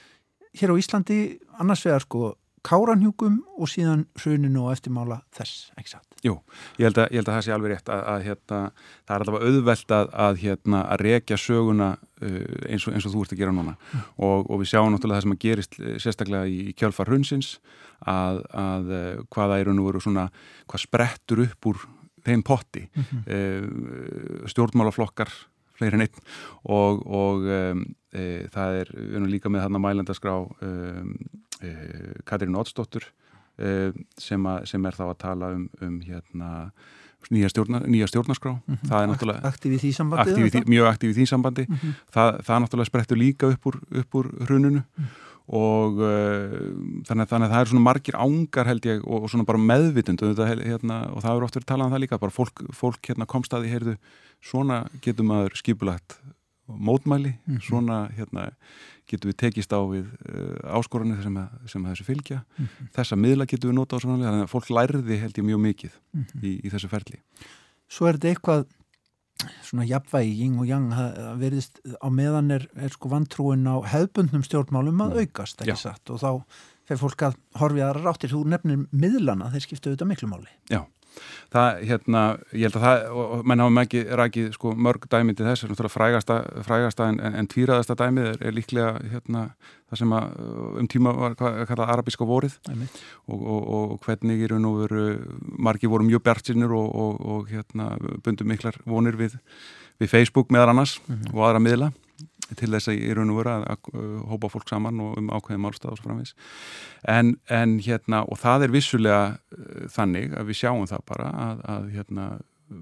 hér 0.61 0.71
á 0.71 0.79
Íslandi 0.79 1.19
annars 1.59 1.83
vegar 1.89 2.07
sko 2.07 2.31
káranhjúkum 2.67 3.41
og 3.59 3.71
síðan 3.71 4.05
hruninu 4.21 4.67
og 4.67 4.73
eftirmála 4.77 5.21
þess, 5.35 5.71
ekki 5.79 5.95
satt? 5.95 6.07
Jú, 6.23 6.37
ég 6.79 6.87
held 6.87 7.01
að, 7.03 7.09
ég 7.11 7.21
held 7.21 7.31
að 7.31 7.37
það 7.37 7.47
sé 7.47 7.55
alveg 7.55 7.73
rétt 7.73 7.91
að, 7.91 8.03
að 8.13 8.27
hérna, 8.29 8.59
það 9.03 9.15
er 9.15 9.25
allavega 9.25 9.49
auðvelt 9.51 9.95
að, 9.97 10.13
að 10.27 10.43
hérna, 10.43 10.83
rekja 11.03 11.39
söguna 11.43 11.89
uh, 11.99 12.37
eins, 12.69 12.87
og, 12.87 12.95
eins 12.95 13.09
og 13.09 13.15
þú 13.15 13.25
ert 13.25 13.35
að 13.35 13.43
gera 13.43 13.55
núna 13.57 13.75
mm. 13.75 14.05
og, 14.29 14.47
og 14.47 14.63
við 14.63 14.71
sjáum 14.73 14.93
náttúrulega 14.95 15.19
það 15.19 15.27
sem 15.27 15.37
að 15.37 15.43
gerist 15.47 15.81
uh, 15.81 15.95
sérstaklega 16.05 16.53
í, 16.53 16.61
í 16.71 16.77
kjálfar 16.79 17.11
hrunsins 17.11 17.57
að 18.07 18.45
uh, 18.55 19.25
hvaða 19.35 19.59
er 19.63 19.73
nú 19.75 19.89
veru 19.89 20.03
svona, 20.03 20.29
hvað 20.71 20.87
sprettur 20.87 21.45
upp 21.49 21.73
úr 21.73 21.83
þeim 22.23 22.45
potti 22.47 22.85
mm 22.87 23.03
-hmm. 23.03 24.47
stjórnmálaflokkar 24.47 25.33
fleiri 25.83 25.99
en 25.99 26.07
einn 26.07 26.23
og, 26.79 27.03
og 27.07 27.51
um, 27.59 27.85
e, 28.15 28.47
það 28.55 28.81
er, 28.83 28.95
við 28.97 29.19
erum 29.19 29.31
líka 29.33 29.53
með 29.53 29.67
þarna 29.67 29.83
mælendaskrá 29.83 30.39
um, 30.41 31.13
e, 31.61 31.75
Katrín 32.29 32.59
Ótsdóttur 32.59 33.07
e, 33.59 33.93
sem, 34.21 34.51
sem 34.71 34.89
er 34.89 34.99
þá 34.99 35.07
að 35.11 35.21
tala 35.27 35.55
um, 35.59 35.69
um 35.83 36.01
hérna 36.07 36.53
nýja, 37.31 37.51
stjórna, 37.53 37.83
nýja 37.87 38.09
stjórnarskrá 38.11 38.53
mm 38.53 38.63
-hmm. 38.75 38.89
það 38.89 39.03
er 39.03 39.09
náttúrulega 39.11 39.51
aktív 39.51 39.73
í 39.73 39.79
því 39.83 39.93
sambandi 39.95 40.31
aktív 40.31 40.47
í 40.47 40.51
því, 40.51 40.63
mjög 40.67 40.87
aktív 40.89 41.11
í 41.11 41.15
því 41.19 41.27
sambandi 41.27 41.67
mm 41.69 41.77
-hmm. 41.77 41.93
það, 42.15 42.41
það 42.47 42.63
náttúrulega 42.63 42.91
sprettur 42.91 43.19
líka 43.19 43.47
upp 43.47 43.67
úr, 43.67 43.77
upp 44.01 44.15
úr 44.15 44.27
hrununu 44.47 44.83
mm 44.83 45.05
-hmm. 45.05 45.32
Og 45.51 45.99
uh, 45.99 46.53
þannig, 47.09 47.29
þannig 47.31 47.49
að 47.49 47.55
það 47.55 47.61
er 47.61 47.71
svona 47.73 47.87
margir 47.87 48.19
ángar 48.19 48.71
held 48.71 48.87
ég 48.87 49.03
og, 49.03 49.25
og 49.25 49.33
svona 49.33 49.49
bara 49.49 49.63
meðvitund 49.63 50.23
og, 50.23 50.37
þetta, 50.37 50.69
hérna, 50.69 51.01
og 51.11 51.25
það 51.25 51.35
er 51.35 51.47
oft 51.49 51.59
verið 51.59 51.71
talað 51.73 51.89
um 51.89 51.97
það 51.97 52.05
líka 52.05 52.21
bara 52.23 52.37
fólk, 52.37 52.63
fólk 52.77 53.11
hérna 53.11 53.29
komst 53.31 53.55
að 53.57 53.67
því 53.67 53.75
heyrðu 53.75 53.97
svona 54.43 54.85
getur 55.03 55.29
maður 55.29 55.59
skipulagt 55.59 56.19
mótmæli, 56.73 57.35
mm 57.35 57.57
-hmm. 57.57 57.63
svona 57.67 57.97
hérna, 58.17 58.53
getur 59.11 59.33
við 59.33 59.37
tekist 59.43 59.73
á 59.75 59.81
við 59.83 60.07
uh, 60.31 60.79
áskoranir 60.79 61.23
sem, 61.23 61.39
sem 61.67 61.85
þessu 61.85 62.05
fylgja 62.05 62.39
mm 62.39 62.65
-hmm. 62.67 62.93
þessa 62.95 63.17
miðla 63.17 63.47
getur 63.47 63.71
við 63.71 63.77
nota 63.77 63.97
á 63.99 64.03
svona 64.03 64.23
þannig 64.23 64.47
að 64.47 64.55
fólk 64.55 64.71
lærði 64.71 65.19
held 65.19 65.39
ég 65.39 65.45
mjög 65.45 65.61
mikið 65.61 65.91
mm 65.91 66.23
-hmm. 66.23 66.45
í, 66.45 66.61
í 66.67 66.71
þessu 66.71 66.89
ferli 66.89 67.19
Svo 67.93 68.07
er 68.09 68.17
þetta 68.17 68.29
eitthvað 68.29 68.65
svona 69.67 69.87
jafnvægi, 69.89 70.47
yng 70.47 70.61
og 70.63 70.69
jang 70.69 70.91
verðist 71.41 71.81
á 71.99 72.09
meðan 72.13 72.53
er, 72.59 72.67
er 72.77 72.93
sko 72.95 73.11
vantrúin 73.13 73.67
á 73.67 73.81
hefbundnum 73.93 74.45
stjórnmálum 74.47 75.03
að 75.03 75.17
mm. 75.17 75.25
aukast, 75.25 75.63
ekki 75.63 75.75
Já. 75.75 75.81
satt 75.89 76.13
og 76.13 76.21
þá 76.23 76.31
fyrir 76.89 77.01
fólk 77.03 77.27
að 77.29 77.39
horfi 77.61 77.85
aðra 77.85 78.05
ráttir, 78.05 78.33
þú 78.33 78.45
nefnir 78.53 78.85
miðlana, 78.91 79.51
þeir 79.55 79.67
skipta 79.67 79.91
auðvitað 79.91 80.11
miklu 80.13 80.31
máli. 80.31 80.53
Já, 80.71 80.83
það, 81.53 81.83
hérna, 81.89 82.23
ég 82.53 82.69
held 82.69 82.79
að 82.79 82.87
það, 82.87 83.05
og 83.23 83.47
menn 83.49 83.63
hafa 83.65 83.85
ekki 83.87 84.03
rækið 84.21 84.49
sko, 84.57 84.73
mörg 84.87 85.07
dæmið 85.13 85.39
til 85.39 85.49
þess, 85.49 85.85
frægasta, 85.93 86.39
frægasta 86.67 87.09
en, 87.13 87.21
en, 87.29 87.49
tvíraðasta 87.53 87.97
dæmið 88.01 88.29
er, 88.31 88.39
er 88.49 88.57
líklega 88.57 88.93
hérna, 89.13 89.45
það 89.91 90.03
sem 90.03 90.15
að 90.17 90.39
um 90.83 90.91
tíma 90.95 91.15
var 91.19 91.37
kallað 91.39 91.93
arabíska 91.95 92.29
vorið. 92.29 92.57
Og, 93.29 93.41
og, 93.41 93.61
og 93.77 94.07
hvernig 94.07 94.47
raun 94.51 94.71
og 94.71 94.79
veru 94.85 95.05
margi 95.69 95.91
voru 95.91 96.09
mjög 96.09 96.25
bjartsinir 96.29 96.73
og, 96.77 97.21
og 97.21 97.53
hérna, 97.53 97.93
bundum 98.25 98.49
miklar 98.53 98.79
vonir 98.89 99.19
við, 99.21 99.37
við 100.01 100.13
Facebook 100.13 100.53
meðar 100.53 100.73
annars 100.73 101.01
mm 101.07 101.15
-hmm. 101.15 101.35
og 101.35 101.45
aðra 101.49 101.63
miðla 101.63 101.93
til 102.59 102.71
þess 102.75 102.91
að 102.93 103.03
er 103.09 103.19
raun 103.19 103.33
og 103.33 103.41
vera 103.41 103.57
að 103.75 103.91
hópa 104.31 104.51
fólk 104.53 104.71
saman 104.71 105.01
og 105.03 105.19
um 105.21 105.33
ákveðin 105.33 105.63
málstað 105.65 105.95
og 105.95 106.01
svo 106.01 106.09
framvegs 106.09 106.35
en, 107.09 107.35
en 107.53 107.77
hérna 107.83 108.23
og 108.29 108.41
það 108.43 108.69
er 108.69 108.75
vissulega 108.77 109.21
uh, 109.33 109.85
þannig 109.93 110.37
að 110.39 110.49
við 110.51 110.61
sjáum 110.63 110.89
það 110.91 111.05
bara 111.13 111.35
að, 111.47 111.67
að 111.75 111.91
hérna 111.97 112.31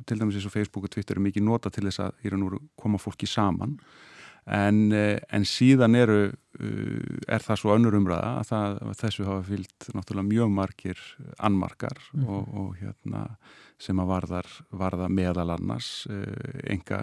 til 0.07 0.21
dæmis 0.21 0.39
eins 0.39 0.47
og 0.47 0.55
Facebook 0.55 0.87
og 0.87 0.95
Twitter 0.95 1.19
er 1.19 1.25
mikið 1.25 1.47
nota 1.47 1.73
til 1.73 1.87
þess 1.89 2.05
að 2.07 2.25
er 2.25 2.35
raun 2.35 2.47
og 2.47 2.55
vera 2.55 2.65
koma 2.79 3.01
fólki 3.03 3.29
saman 3.31 3.79
en, 4.51 4.85
uh, 4.95 5.17
en 5.31 5.47
síðan 5.49 5.99
eru 5.99 6.21
uh, 6.29 7.17
er 7.29 7.45
það 7.45 7.63
svo 7.63 7.75
önnur 7.77 7.99
umræða 7.99 8.37
að, 8.41 8.53
það, 8.53 8.79
að 8.91 9.01
þessu 9.05 9.27
hafa 9.29 9.49
fyllt 9.51 9.91
náttúrulega 9.97 10.31
mjög 10.31 10.55
margir 10.61 11.03
annmarkar 11.39 11.99
-hmm. 12.13 12.29
og, 12.29 12.55
og 12.55 12.71
hérna 12.81 13.27
sem 13.81 14.01
að 14.03 14.11
varðar, 14.11 14.49
varða 14.77 15.09
meðal 15.09 15.55
annars 15.55 15.89
enga, 16.69 17.01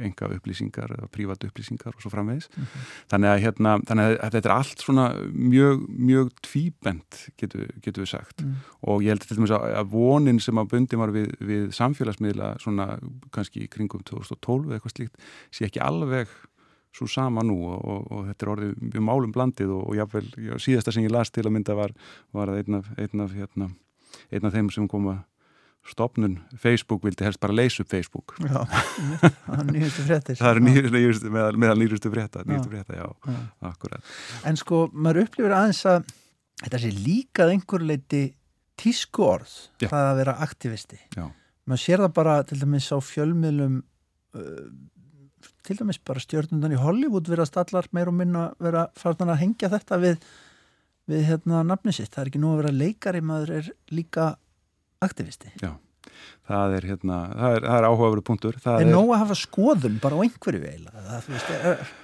enga 0.00 0.30
upplýsingar 0.36 0.94
eða 0.96 1.08
prívat 1.12 1.44
upplýsingar 1.44 1.92
og 1.92 2.00
svo 2.00 2.12
framvegis. 2.12 2.48
Mm 2.48 2.62
-hmm. 2.62 2.86
þannig, 3.12 3.30
að, 3.30 3.40
hérna, 3.44 3.72
þannig 3.88 4.04
að 4.10 4.32
þetta 4.34 4.48
er 4.48 4.56
allt 4.56 4.84
svona 4.86 5.06
mjög, 5.32 5.86
mjög 5.88 6.30
tvíbent 6.42 7.20
getur, 7.36 7.66
getur 7.82 8.02
við 8.04 8.10
sagt 8.10 8.42
mm. 8.42 8.54
og 8.80 9.02
ég 9.02 9.12
held 9.12 9.20
til 9.20 9.36
dæmis 9.36 9.50
að 9.50 9.90
vonin 9.90 10.40
sem 10.40 10.58
að 10.58 10.70
bundi 10.70 10.96
var 10.96 11.10
við, 11.10 11.34
við 11.40 11.72
samfélagsmiðla 11.76 12.56
svona 12.58 12.98
kannski 13.30 13.68
kringum 13.68 14.02
2012 14.02 14.66
eða 14.66 14.74
eitthvað 14.74 14.96
slíkt 14.96 15.16
sé 15.50 15.64
ekki 15.64 15.80
alveg 15.80 16.28
svo 16.96 17.06
sama 17.06 17.42
nú 17.46 17.58
og, 17.70 17.78
og, 17.84 18.06
og 18.10 18.28
þetta 18.30 18.46
er 18.46 18.52
orðið 18.54 18.72
mjög 18.88 19.04
málum 19.06 19.34
blandið 19.34 19.74
og, 19.76 19.82
og 19.90 19.98
jáfnvel 19.98 20.30
já, 20.48 20.54
síðasta 20.62 20.94
sem 20.94 21.06
ég 21.06 21.14
las 21.14 21.30
til 21.30 21.46
að 21.46 21.54
mynda 21.54 21.76
var, 21.78 21.94
var 22.34 22.52
einn 22.56 22.80
af, 22.80 22.90
ein 22.98 23.24
af, 23.24 23.34
hérna, 23.36 23.70
ein 24.30 24.46
af 24.46 24.56
þeim 24.56 24.70
sem 24.74 24.88
kom 24.90 25.10
að 25.12 25.20
stopnun 25.88 26.36
Facebook 26.60 27.04
vildi 27.04 27.24
helst 27.24 27.40
bara 27.40 27.56
leysa 27.56 27.82
upp 27.84 27.90
Facebook. 27.90 28.34
Já, 28.42 28.60
það 29.46 29.62
er 29.62 29.70
nýjustu 29.70 30.04
fréttir. 30.06 30.38
Það 30.40 30.50
er 30.50 30.60
nýjustu, 30.66 31.32
meðal, 31.32 31.60
meðal 31.60 31.78
nýjustu 31.80 32.12
frétta 32.12 32.44
nýjustu 32.44 32.72
frétta, 32.72 32.98
já, 33.00 33.06
já. 33.08 33.40
akkurat. 33.70 34.12
En 34.48 34.60
sko, 34.60 34.82
maður 34.92 35.24
upplifir 35.24 35.56
aðeins 35.56 35.82
að 35.88 36.12
þetta 36.60 36.82
sé 36.82 36.92
líkað 36.94 37.54
einhver 37.54 37.86
leiti 37.88 38.22
tísku 38.80 39.24
orð, 39.24 39.56
já. 39.80 39.88
það 39.88 40.10
að 40.10 40.20
vera 40.20 40.36
aktivisti. 40.46 41.00
Já. 41.16 41.26
maður 41.68 41.82
sér 41.86 42.04
það 42.04 42.14
bara 42.20 42.36
til 42.48 42.60
dæmis 42.60 42.90
á 42.92 42.98
fjölmiðlum 43.04 43.80
uh, 43.80 44.68
til 45.66 45.76
dæmis 45.78 46.00
bara 46.04 46.22
stjórnundan 46.22 46.74
í 46.74 46.80
Hollywood 46.80 47.28
verðast 47.30 47.58
allar 47.60 47.88
meir 47.96 48.10
og 48.10 48.16
minna 48.16 48.50
vera 48.60 48.86
farnan 48.98 49.32
að 49.34 49.42
hengja 49.44 49.70
þetta 49.72 49.98
við, 50.02 50.16
við 51.10 51.26
hérna 51.28 51.64
nafni 51.66 51.94
sitt, 51.94 52.12
það 52.14 52.22
er 52.22 52.30
ekki 52.32 52.42
nú 52.42 52.52
að 52.54 52.62
vera 52.62 52.76
leikari 52.76 53.24
maður 53.24 53.54
er 53.60 53.70
líka 53.94 54.32
aktivisti. 55.04 55.52
Já, 55.62 55.72
það 56.48 56.74
er, 56.76 56.86
hérna, 56.90 57.18
er, 57.50 57.66
er 57.76 57.86
áhugaveru 57.88 58.24
punktur. 58.26 58.58
Það 58.62 58.84
er 58.84 58.90
nóg 58.90 59.12
að 59.14 59.22
hafa 59.24 59.36
skoðun 59.40 60.00
bara 60.02 60.18
á 60.18 60.22
einhverju 60.26 60.64
eiginlega. 60.64 61.20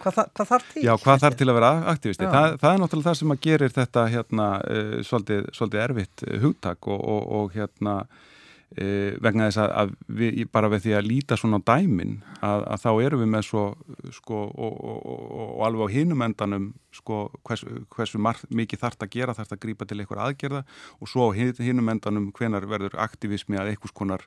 Hvað, 0.05 0.21
hvað 0.37 0.53
þarf 0.53 0.71
til? 0.73 0.85
Já, 0.87 0.93
hvað 1.03 1.27
þarf 1.27 1.41
til 1.41 1.49
að 1.51 1.59
vera 1.59 1.73
aktivisti? 1.93 2.31
Það, 2.37 2.57
það 2.63 2.71
er 2.71 2.81
náttúrulega 2.85 3.11
það 3.11 3.19
sem 3.21 3.35
að 3.35 3.43
gerir 3.49 3.77
þetta 3.77 4.07
hérna, 4.15 4.49
uh, 4.63 4.97
svolítið, 5.11 5.51
svolítið 5.59 5.85
erfitt 5.85 6.27
hugtak 6.45 6.91
og, 6.93 7.05
og, 7.17 7.29
og 7.41 7.59
hérna 7.59 7.99
vegna 8.77 9.49
þess 9.49 9.61
að, 9.63 9.93
við, 10.19 10.43
bara 10.53 10.69
við 10.73 10.83
því 10.85 10.95
að 10.99 11.07
líta 11.09 11.39
svona 11.41 11.61
dæmin 11.65 12.19
að, 12.45 12.65
að 12.75 12.83
þá 12.83 12.91
erum 13.07 13.23
við 13.23 13.31
með 13.33 13.47
svo 13.49 13.65
sko, 14.19 14.43
og, 14.53 14.77
og, 14.77 14.99
og, 15.01 15.25
og 15.47 15.65
alveg 15.69 15.89
á 15.89 15.95
hinum 15.97 16.25
endanum 16.27 16.69
sko, 16.95 17.23
hvers, 17.49 17.65
hversu 17.97 18.21
marg, 18.21 18.45
mikið 18.53 18.85
þarf 18.85 19.07
að 19.07 19.13
gera, 19.17 19.37
þarf 19.39 19.57
að 19.57 19.63
grípa 19.65 19.89
til 19.89 20.01
einhver 20.03 20.23
aðgerða 20.27 20.63
og 21.01 21.13
svo 21.13 21.31
á 21.33 21.37
hinum 21.37 21.93
endanum 21.95 22.31
hvenar 22.37 22.69
verður 22.69 22.99
aktivismi 23.07 23.61
að 23.61 23.73
einhvers 23.73 23.97
konar 23.97 24.27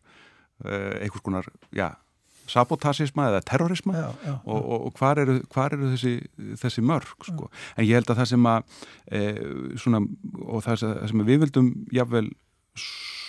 eh, 0.65 1.05
einhvers 1.05 1.25
konar, 1.25 1.51
já 1.69 1.93
sabotasisma 2.49 3.29
eða 3.29 3.41
terrorisma 3.45 3.95
já, 3.95 4.07
já, 4.25 4.33
og, 4.43 4.59
og, 4.59 4.85
og 4.87 4.99
hvar 4.99 5.21
eru, 5.21 5.39
hvar 5.53 5.75
eru 5.75 5.91
þessi, 5.93 6.13
þessi 6.57 6.83
mörg 6.85 7.27
sko. 7.27 7.49
en 7.75 7.85
ég 7.85 7.99
held 7.99 8.09
að 8.09 8.21
það 8.21 8.29
sem 8.31 8.49
að 8.49 8.85
e, 9.05 9.21
svona, 9.83 10.01
og 10.45 10.63
það 10.65 10.85
sem 11.11 11.25
við 11.27 11.43
vildum 11.45 11.71
jáfnvel 11.93 12.29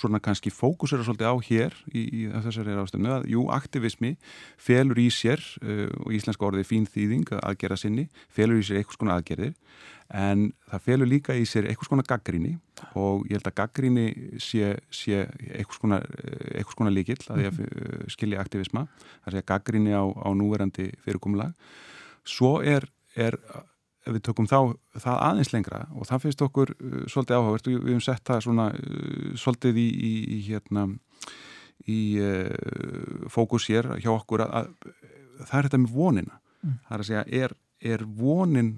svona 0.00 0.20
kannski 0.22 0.50
fókusera 0.53 1.05
svolítið 1.05 1.29
á 1.29 1.37
hér 1.44 1.76
í, 1.92 2.03
í 2.03 2.22
þessari 2.33 2.76
ástöfnu 2.81 3.12
að 3.12 3.29
jú, 3.35 3.44
aktivismi 3.53 4.14
felur 4.61 5.00
í 5.00 5.09
sér 5.12 5.42
uh, 5.62 5.88
og 6.05 6.14
íslenska 6.16 6.46
orðið 6.48 6.68
fín 6.70 6.88
þýðing 6.90 7.33
aðgerða 7.40 7.81
sinni, 7.83 8.07
felur 8.33 8.61
í 8.61 8.66
sér 8.66 8.81
eitthvað 8.81 9.00
svona 9.00 9.18
aðgerðir 9.18 9.55
en 10.20 10.46
það 10.70 10.85
felur 10.88 11.11
líka 11.11 11.37
í 11.38 11.44
sér 11.46 11.68
eitthvað 11.70 11.90
svona 11.90 12.07
gaggríni 12.09 12.55
og 12.98 13.26
ég 13.29 13.38
held 13.38 13.50
að 13.53 13.59
gaggríni 13.61 14.07
sé, 14.42 14.72
sé 14.90 15.26
eitthvað 15.53 15.79
svona, 15.79 16.00
svona 16.72 16.94
líkill 16.94 17.20
að 17.31 17.44
ég 17.46 17.61
uh, 17.61 18.07
skilja 18.11 18.42
aktivisma, 18.42 18.87
það 19.24 19.37
sé 19.37 19.44
að 19.44 19.50
gaggríni 19.53 19.94
á, 19.94 20.03
á 20.03 20.29
núverandi 20.35 20.90
fyrirkomulag. 21.05 21.53
Svo 22.26 22.59
er, 22.64 22.85
er 23.16 23.38
ef 24.06 24.14
við 24.16 24.24
tökum 24.28 24.48
þá 24.48 24.58
það 24.96 25.22
aðeins 25.28 25.52
lengra 25.52 25.84
og 25.92 26.08
það 26.08 26.24
finnst 26.24 26.44
okkur 26.46 26.74
uh, 26.76 26.98
svolítið 27.10 27.38
áhugavert 27.38 27.70
og 27.70 27.76
við 27.76 27.92
hefum 27.92 28.04
sett 28.04 28.26
það 28.30 28.44
svona 28.46 28.68
uh, 28.74 29.32
svolítið 29.40 29.80
í, 29.80 29.88
í, 29.90 30.12
í 30.36 30.38
hérna 30.48 30.86
í 31.90 32.00
uh, 32.20 33.26
fókus 33.32 33.68
hér 33.70 33.94
hjá 34.00 34.12
okkur 34.14 34.46
að, 34.46 34.54
að 34.60 35.48
það 35.48 35.58
er 35.58 35.68
þetta 35.68 35.82
með 35.84 35.96
vonina 35.96 36.38
mm. 36.38 36.78
það 36.86 36.96
er 36.96 37.04
að 37.04 37.10
segja, 37.10 37.24
er, 37.44 37.56
er 37.92 38.06
vonin 38.20 38.74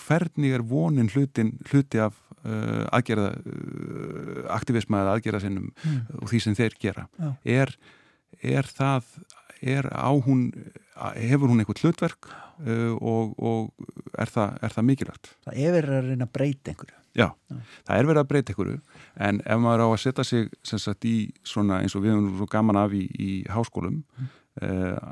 hvernig 0.00 0.56
er 0.56 0.66
vonin 0.66 1.10
hlutin, 1.12 1.54
hluti 1.70 2.00
af 2.02 2.18
uh, 2.44 2.86
aðgerða 2.94 3.30
uh, 3.38 4.42
aktivisma 4.56 5.04
eða 5.04 5.16
aðgerða 5.16 5.42
sinnum 5.44 5.70
mm. 5.70 6.00
og 6.20 6.30
því 6.32 6.42
sem 6.44 6.58
þeir 6.58 6.78
gera 6.82 7.06
Já. 7.18 7.30
er, 7.58 7.74
er 8.40 8.70
það 8.70 9.10
er 9.60 9.90
á 9.92 10.10
hún 10.24 10.48
hefur 11.20 11.50
hún 11.52 11.60
eitthvað 11.62 11.84
hlutverk 11.84 12.30
uh, 12.30 12.94
og, 12.96 13.34
og 13.36 13.89
er, 14.20 14.30
það, 14.30 14.56
er 14.62 14.74
það 14.76 14.88
mikilvægt. 14.90 15.30
Það 15.46 15.60
er 15.60 15.76
verið 15.76 15.98
að 15.98 16.10
reyna 16.10 16.26
að 16.26 16.34
breyta 16.36 16.72
einhverju. 16.72 16.96
Já, 17.18 17.26
Já, 17.50 17.56
það 17.88 17.96
er 17.96 18.06
verið 18.06 18.22
að 18.22 18.28
breyta 18.30 18.52
einhverju 18.52 18.76
en 19.26 19.40
ef 19.42 19.62
maður 19.64 19.82
á 19.82 19.88
að 19.88 20.00
setja 20.04 20.24
sig 20.26 20.50
sagt, 20.62 21.06
í 21.08 21.16
svona 21.46 21.80
eins 21.82 21.96
og 21.98 22.04
við 22.04 22.14
höfum 22.14 22.36
svo 22.38 22.46
gaman 22.50 22.78
af 22.78 22.94
í, 22.94 23.02
í 23.10 23.30
háskólum 23.50 23.96
mm. 23.98 24.28
uh, 24.62 25.10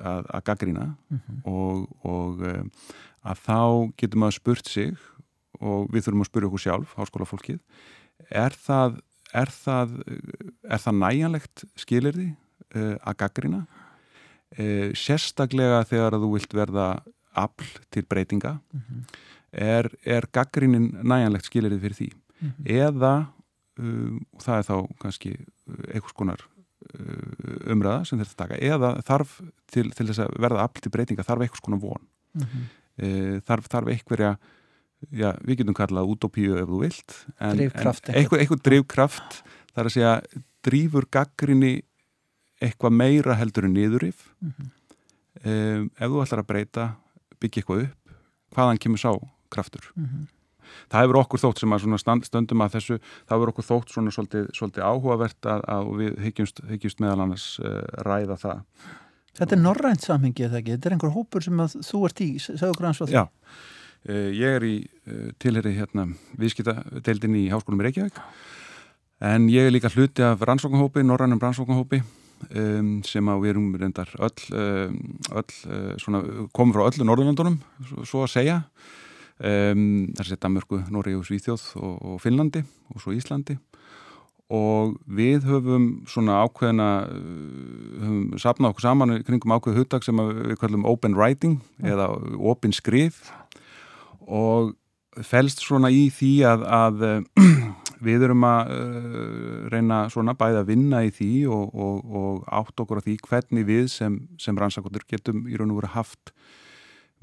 að, 0.00 0.30
að 0.38 0.44
gaggrína 0.48 0.86
mm 0.88 1.18
-hmm. 1.18 1.42
og, 1.52 1.84
og 2.08 2.40
uh, 2.48 2.62
að 3.28 3.44
þá 3.44 3.60
getur 4.00 4.22
maður 4.22 4.38
spurt 4.38 4.72
sig 4.72 4.96
og 5.60 5.92
við 5.92 6.06
þurfum 6.06 6.24
að 6.24 6.30
spyrja 6.30 6.48
okkur 6.48 6.64
sjálf, 6.64 6.94
háskólafólkið 6.96 7.60
er 8.30 8.56
það, 8.56 9.00
er 9.36 9.52
það, 9.52 9.96
er 10.64 10.80
það 10.86 11.00
næjanlegt 11.04 11.64
skilirði 11.76 12.30
uh, 12.74 12.96
að 13.02 13.18
gaggrína 13.20 13.66
sérstaklega 14.92 15.78
þegar 15.88 16.12
að 16.12 16.24
þú 16.26 16.28
vilt 16.34 16.52
verða 16.52 16.86
afl 17.34 17.68
til 17.90 18.06
breytinga 18.08 18.58
mm 18.58 18.80
-hmm. 18.80 19.04
er, 19.52 19.88
er 20.04 20.26
gaggrínin 20.32 20.92
næjanlegt 21.02 21.44
skilirið 21.44 21.80
fyrir 21.80 21.96
því 21.96 22.10
mm 22.12 22.48
-hmm. 22.48 22.64
eða 22.66 23.26
um, 23.78 24.26
það 24.38 24.58
er 24.58 24.64
þá 24.70 24.76
kannski 25.00 25.32
uh, 25.68 25.94
einhvers 25.94 26.12
konar 26.12 26.40
uh, 26.98 27.72
umræða 27.72 28.04
sem 28.04 28.18
þetta 28.18 28.36
taka 28.36 28.56
eða 28.60 29.02
þarf 29.02 29.40
til, 29.66 29.90
til 29.90 30.06
þess 30.06 30.18
að 30.18 30.38
verða 30.38 30.64
afl 30.64 30.80
til 30.80 30.90
breytinga 30.90 31.22
þarf 31.22 31.40
einhvers 31.40 31.64
konar 31.64 31.80
von 31.80 32.02
mm 32.34 32.42
-hmm. 32.42 32.64
e, 32.96 33.40
þarf, 33.40 33.68
þarf 33.68 33.88
einhverja 33.88 34.38
já, 35.10 35.32
við 35.42 35.62
getum 35.62 35.74
kallað 35.74 36.10
útópíu 36.12 36.58
ef 36.60 36.68
þú 36.68 36.80
vilt 36.84 37.26
en, 37.40 37.60
en 37.60 37.60
einhver, 37.60 38.38
einhver 38.40 38.60
drivkraft 38.62 39.42
þar 39.74 39.88
að 39.88 39.94
segja 39.96 40.22
drýfur 40.62 41.08
gaggrinni 41.10 41.82
eitthvað 42.62 42.94
meira 42.94 43.36
heldur 43.38 43.66
en 43.66 43.74
niðurif 43.74 44.28
mm 44.40 44.52
-hmm. 44.52 44.68
um, 45.44 45.90
ef 45.98 46.08
þú 46.08 46.22
ætlar 46.22 46.42
að 46.44 46.50
breyta 46.50 46.84
byggja 47.42 47.62
eitthvað 47.62 47.84
upp 47.86 48.14
hvaðan 48.56 48.80
kemur 48.82 49.00
sá 49.00 49.10
kraftur? 49.52 49.84
Mm 49.96 50.06
-hmm. 50.06 50.30
það 50.88 51.02
hefur 51.02 51.18
okkur 51.20 51.40
þótt 51.42 51.60
sem 51.60 51.72
að 51.72 51.98
stand, 52.00 52.24
stöndum 52.24 52.64
að 52.64 52.74
þessu 52.76 52.98
það 53.26 53.36
hefur 53.36 53.52
okkur 53.52 53.68
þótt 53.68 53.92
svona 53.92 54.10
svolítið, 54.10 54.46
svolítið 54.56 54.82
áhugavert 54.82 55.46
að, 55.46 55.60
að 55.68 55.92
við 56.00 56.18
hyggjumst, 56.26 56.62
hyggjumst 56.70 57.00
meðal 57.00 57.20
annars 57.20 57.46
uh, 57.60 57.82
ræða 58.06 58.36
það. 58.36 58.62
Þetta 59.32 59.56
er 59.56 59.62
norrænt 59.62 60.02
samhengi 60.04 60.44
eða 60.44 60.58
ekki? 60.60 60.74
Þetta 60.76 60.88
er 60.88 60.96
einhver 60.96 61.14
hópur 61.16 61.42
sem 61.42 61.58
þú 61.58 62.06
ert 62.06 62.20
í 62.20 62.30
segðu 62.38 62.74
grann 62.78 62.94
svo 62.94 63.06
Já, 63.08 63.28
uh, 63.28 64.30
ég 64.32 64.56
er 64.56 64.64
í 64.64 64.76
uh, 64.80 65.30
tilheri 65.38 65.74
hérna, 65.76 66.08
viðskiptadeildin 66.38 67.36
í 67.36 67.50
Háskólum 67.52 67.80
í 67.80 67.88
Reykjavík. 67.88 68.18
En 69.22 69.48
ég 69.48 69.68
er 69.68 69.70
líka 69.70 69.92
hluti 69.92 70.22
af 70.22 70.40
rannsóknahópi, 70.42 71.04
norrænum 71.04 71.38
rannsóknahópi 71.38 72.02
um, 72.50 72.90
sem 73.06 73.28
að 73.30 73.44
við 73.44 73.52
erum 73.54 73.68
reyndar 73.78 74.10
öll, 74.18 74.46
um, 74.56 74.98
öll 75.32 75.56
uh, 75.68 75.92
svona, 76.02 76.22
komum 76.54 76.74
frá 76.74 76.86
öllu 76.88 77.06
Norðurlandunum, 77.06 77.58
svo, 77.88 78.06
svo 78.08 78.24
að 78.26 78.32
segja. 78.36 78.58
Um, 79.42 80.12
þar 80.14 80.28
sé 80.28 80.38
Danmörku, 80.38 80.78
Nóri 80.92 81.16
og 81.18 81.26
Svíþjóð 81.26 81.64
og, 81.80 81.94
og 82.12 82.18
Finnlandi 82.22 82.62
og 82.92 83.02
svo 83.02 83.14
Íslandi. 83.16 83.56
Og 84.52 84.98
við 85.08 85.46
höfum 85.48 85.86
svona 86.10 86.42
ákveðina 86.44 86.90
uh, 87.08 88.02
höfum 88.02 88.42
sapnað 88.42 88.74
okkur 88.74 88.86
saman 88.86 89.16
kringum 89.26 89.56
ákveð 89.56 89.80
hugdag 89.80 90.06
sem 90.06 90.20
við 90.20 90.58
kallum 90.60 90.86
open 90.88 91.16
writing 91.18 91.58
mm. 91.58 91.88
eða 91.94 92.10
open 92.38 92.76
skrif. 92.76 93.32
Og 94.22 94.74
fælst 95.26 95.64
svona 95.64 95.90
í 95.92 96.06
því 96.12 96.34
að, 96.48 96.68
að 96.68 97.06
við 98.02 98.26
erum 98.28 98.46
að 98.48 98.72
uh, 98.76 99.68
reyna 99.72 100.04
svona 100.12 100.36
bæði 100.38 100.62
að 100.62 100.72
vinna 100.72 101.04
í 101.06 101.12
því 101.14 101.32
og, 101.52 101.70
og, 101.72 102.16
og 102.22 102.48
átt 102.60 102.82
okkur 102.84 103.02
á 103.02 103.06
því 103.06 103.18
hvernig 103.28 103.68
við 103.68 103.86
sem, 103.92 104.18
sem 104.42 104.58
rannsakotur 104.58 105.06
getum 105.08 105.46
í 105.46 105.58
raun 105.58 105.74
og 105.74 105.82
veru 105.82 105.94
haft 105.96 106.34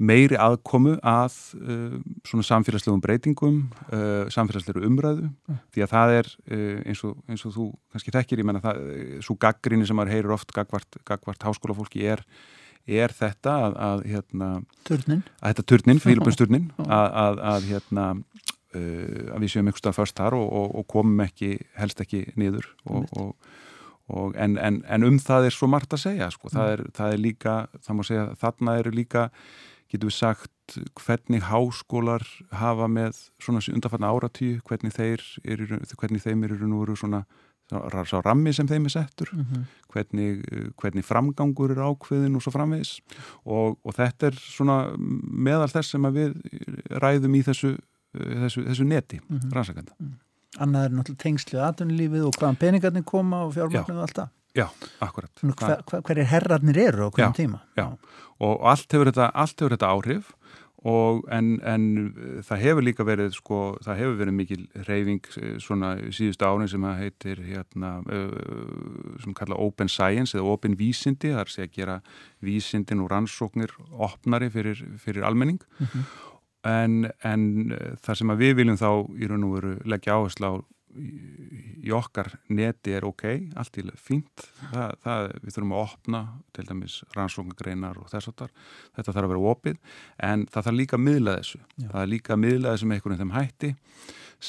meiri 0.00 0.38
aðkomu 0.40 0.94
að 1.04 1.34
uh, 1.60 1.96
svona 2.26 2.46
samfélagslegum 2.48 3.02
breytingum, 3.04 3.58
uh, 3.92 4.24
samfélagslegru 4.32 4.86
umræðu, 4.88 5.28
mm. 5.28 5.58
því 5.74 5.84
að 5.84 5.92
það 5.92 6.14
er 6.16 6.30
uh, 6.30 6.78
eins, 6.88 7.02
og, 7.06 7.18
eins 7.28 7.44
og 7.44 7.54
þú 7.56 7.66
kannski 7.92 8.14
þekkir, 8.16 8.40
ég 8.40 8.48
menna 8.48 8.64
það, 8.64 8.80
svo 9.26 9.36
gaggrinni 9.40 9.88
sem 9.88 9.98
maður 10.00 10.14
heyrir 10.16 10.36
oft 10.36 10.54
gagvart, 10.56 11.00
gagvart 11.08 11.44
háskólafólki 11.44 12.06
er, 12.08 12.24
er 12.88 13.12
þetta 13.12 13.56
að, 13.66 13.76
að 13.90 14.06
hérna. 14.14 14.50
Að 15.42 15.52
þetta 15.52 15.66
turnin, 15.74 16.02
fylgbjörnsturnin, 16.06 16.70
að, 16.86 17.06
að, 17.26 17.44
að 17.52 17.68
hérna, 17.74 18.06
uh, 18.74 19.34
að 19.34 19.40
við 19.44 19.52
séum 19.54 19.66
einhver 19.70 19.82
stað 19.82 19.98
först 19.98 20.20
þar 20.20 20.38
og, 20.38 20.46
og, 20.60 20.70
og 20.80 20.86
komum 20.90 21.26
ekki, 21.26 21.56
helst 21.80 22.00
ekki 22.00 22.26
niður 22.36 22.72
og 22.90 23.44
En, 24.10 24.56
en, 24.58 24.80
en 24.90 25.04
um 25.06 25.18
það 25.22 25.44
er 25.46 25.54
svo 25.54 25.68
margt 25.70 25.92
að 25.94 26.00
segja 26.02 26.26
sko. 26.34 26.48
það, 26.50 26.70
er, 26.72 26.80
það 26.96 27.12
er 27.14 27.20
líka, 27.22 27.52
það 27.78 27.94
má 27.94 28.00
segja 28.08 28.24
þarna 28.40 28.72
eru 28.80 28.90
líka 28.90 29.20
getur 29.90 30.10
við 30.10 30.16
sagt 30.16 30.78
hvernig 30.98 31.44
háskólar 31.46 32.24
hafa 32.54 32.88
með 32.90 33.20
svona 33.42 33.62
undanfarnar 33.72 34.16
áratíu, 34.16 34.58
hvernig, 34.66 34.94
þeir 34.94 35.22
eru, 35.44 35.80
hvernig 35.98 36.24
þeim 36.24 36.44
eru 36.46 36.58
nú 36.70 36.82
eru 36.84 36.98
svona 36.98 37.24
sá 37.70 38.18
rammi 38.24 38.50
sem 38.54 38.66
þeim 38.66 38.88
er 38.88 38.94
settur, 38.96 39.30
mm 39.32 39.44
-hmm. 39.44 39.64
hvernig, 39.92 40.42
hvernig 40.74 41.04
framgangur 41.04 41.70
er 41.70 41.82
ákveðin 41.86 42.34
og 42.34 42.42
svo 42.42 42.50
framvegis 42.50 43.00
og, 43.44 43.78
og 43.84 43.94
þetta 43.94 44.26
er 44.26 44.34
svona 44.34 44.96
meðal 44.98 45.70
þess 45.70 45.90
sem 45.90 46.02
við 46.02 46.34
ræðum 46.90 47.34
í 47.34 47.42
þessu, 47.46 47.78
þessu, 48.14 48.64
þessu 48.66 48.84
neti 48.84 49.20
mm 49.20 49.38
-hmm. 49.38 49.54
rannsakanda. 49.54 49.92
Mm. 49.98 50.18
Annað 50.58 50.84
er 50.84 50.94
náttúrulega 50.96 51.22
tengslið 51.22 51.64
aðtunlífið 51.68 52.26
og 52.26 52.36
hvaðan 52.38 52.56
peningarnir 52.58 53.04
koma 53.06 53.44
og 53.46 53.54
fjármagnuð 53.54 53.96
og 53.96 54.02
allt 54.02 54.16
það. 54.18 54.28
Já, 54.54 54.66
akkurat. 54.98 55.30
Hver, 55.40 55.82
hver, 56.02 56.18
er 56.18 56.26
herrarnir 56.26 56.78
eru 56.78 57.06
á 57.06 57.10
hverjum 57.14 57.36
tíma? 57.36 57.60
Já, 57.78 57.86
og 58.42 58.66
allt 58.66 58.92
hefur 58.92 59.06
þetta, 59.12 59.30
allt 59.30 59.60
hefur 59.60 59.76
þetta 59.76 59.90
áhrif 59.94 60.32
og 60.80 61.26
en, 61.28 61.60
en 61.60 61.84
það 62.46 62.62
hefur 62.64 62.84
líka 62.86 63.04
verið 63.04 63.34
sko, 63.36 63.58
það 63.84 63.98
hefur 64.00 64.16
verið 64.22 64.36
mikil 64.38 64.62
reyfing 64.88 65.26
eh, 65.36 65.58
svona 65.60 65.92
síðustu 66.08 66.48
árin 66.48 66.70
sem 66.72 66.86
að 66.88 67.02
heitir 67.02 67.42
hérna, 67.44 67.90
sem 69.20 69.36
kalla 69.36 69.60
open 69.60 69.92
science 69.92 70.34
eða 70.34 70.48
open 70.54 70.78
vísindi, 70.80 71.34
að 71.36 71.52
segja 71.52 71.68
að 71.68 71.76
gera 71.76 71.98
vísindin 72.40 73.04
og 73.04 73.10
rannsóknir 73.12 73.76
opnari 73.92 74.48
fyrir, 74.50 74.80
fyrir 74.98 75.28
almenning 75.28 75.60
mm 75.78 75.86
-hmm. 75.86 76.29
En, 76.66 77.06
en 77.24 77.46
það 78.02 78.20
sem 78.20 78.34
að 78.34 78.44
við 78.44 78.54
viljum 78.60 78.80
þá 78.80 78.90
í 79.16 79.30
raun 79.30 79.46
og 79.48 79.56
veru 79.56 79.72
leggja 79.88 80.18
áherslu 80.18 80.50
á 80.50 80.54
í 81.80 81.92
okkar 81.94 82.32
neti 82.50 82.94
er 82.96 83.06
ok, 83.06 83.24
allt 83.58 83.78
í 83.78 83.84
fínt 83.94 84.44
það, 84.72 84.94
það, 85.04 85.26
við 85.44 85.54
þurfum 85.54 85.74
að 85.74 85.82
opna 85.84 86.22
til 86.56 86.64
dæmis 86.66 86.96
rannsóknagreinar 87.14 88.00
og 88.00 88.08
þess 88.10 88.32
að 88.32 88.48
þetta 88.96 89.12
þarf 89.12 89.22
að 89.22 89.32
vera 89.32 89.52
opið 89.52 89.78
en 90.26 90.46
það 90.50 90.66
þarf 90.66 90.78
líka 90.80 90.98
að 90.98 91.04
miðla 91.06 91.36
þessu 91.38 91.60
Já. 91.60 91.86
það 91.92 92.00
er 92.02 92.10
líka 92.14 92.34
að 92.34 92.42
miðla 92.44 92.74
þessu 92.74 92.88
með 92.90 92.98
einhvern 92.98 93.14
veginn 93.14 93.22
þeim 93.22 93.36
hætti 93.38 93.72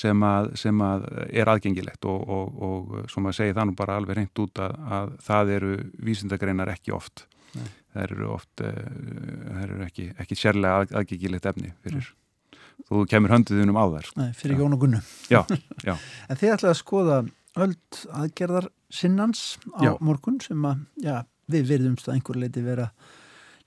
sem 0.01 0.23
að, 0.23 0.49
sem 0.63 0.81
að 0.87 1.05
er 1.29 1.51
aðgengilegt 1.51 2.07
og, 2.09 2.33
og, 2.37 2.61
og 2.67 3.11
sem 3.11 3.27
að 3.27 3.37
segja 3.37 3.57
það 3.59 3.69
nú 3.69 3.77
bara 3.83 3.99
alveg 3.99 4.17
reynd 4.17 4.43
út 4.45 4.63
að, 4.63 4.77
að 4.97 5.13
það 5.27 5.53
eru 5.59 5.73
vísindagreinar 6.09 6.73
ekki 6.73 6.95
oft 6.95 7.27
Nei. 7.53 7.67
Það 7.93 8.03
eru 8.07 8.31
oft 8.31 8.65
uh, 8.65 8.73
það 9.51 9.61
eru 9.67 9.83
ekki, 9.85 10.09
ekki 10.23 10.39
sérlega 10.39 10.87
aðgengilegt 11.01 11.45
efni 11.51 11.73
fyrir 11.83 12.01
Nei 12.01 12.17
þú 12.89 13.05
kemur 13.09 13.33
hönduðunum 13.35 13.79
á 13.79 13.85
þær. 13.95 14.11
Nei, 14.19 14.27
fyrir 14.37 14.61
Jón 14.61 14.75
og 14.75 14.83
Gunnu. 14.83 14.99
Já, 15.31 15.41
já. 15.87 15.95
En 16.27 16.39
þið 16.39 16.53
ætlaði 16.55 16.73
að 16.73 16.79
skoða 16.81 17.17
öll 17.61 17.73
aðgerðar 18.21 18.69
sinnans 18.91 19.43
á 19.75 19.81
já. 19.87 19.91
morgun 20.03 20.39
sem 20.43 20.67
að, 20.67 20.85
já, 21.03 21.17
við 21.51 21.73
verðumst 21.73 22.07
að 22.07 22.17
einhver 22.17 22.39
leiti 22.41 22.63
vera 22.65 22.89
að 22.89 23.17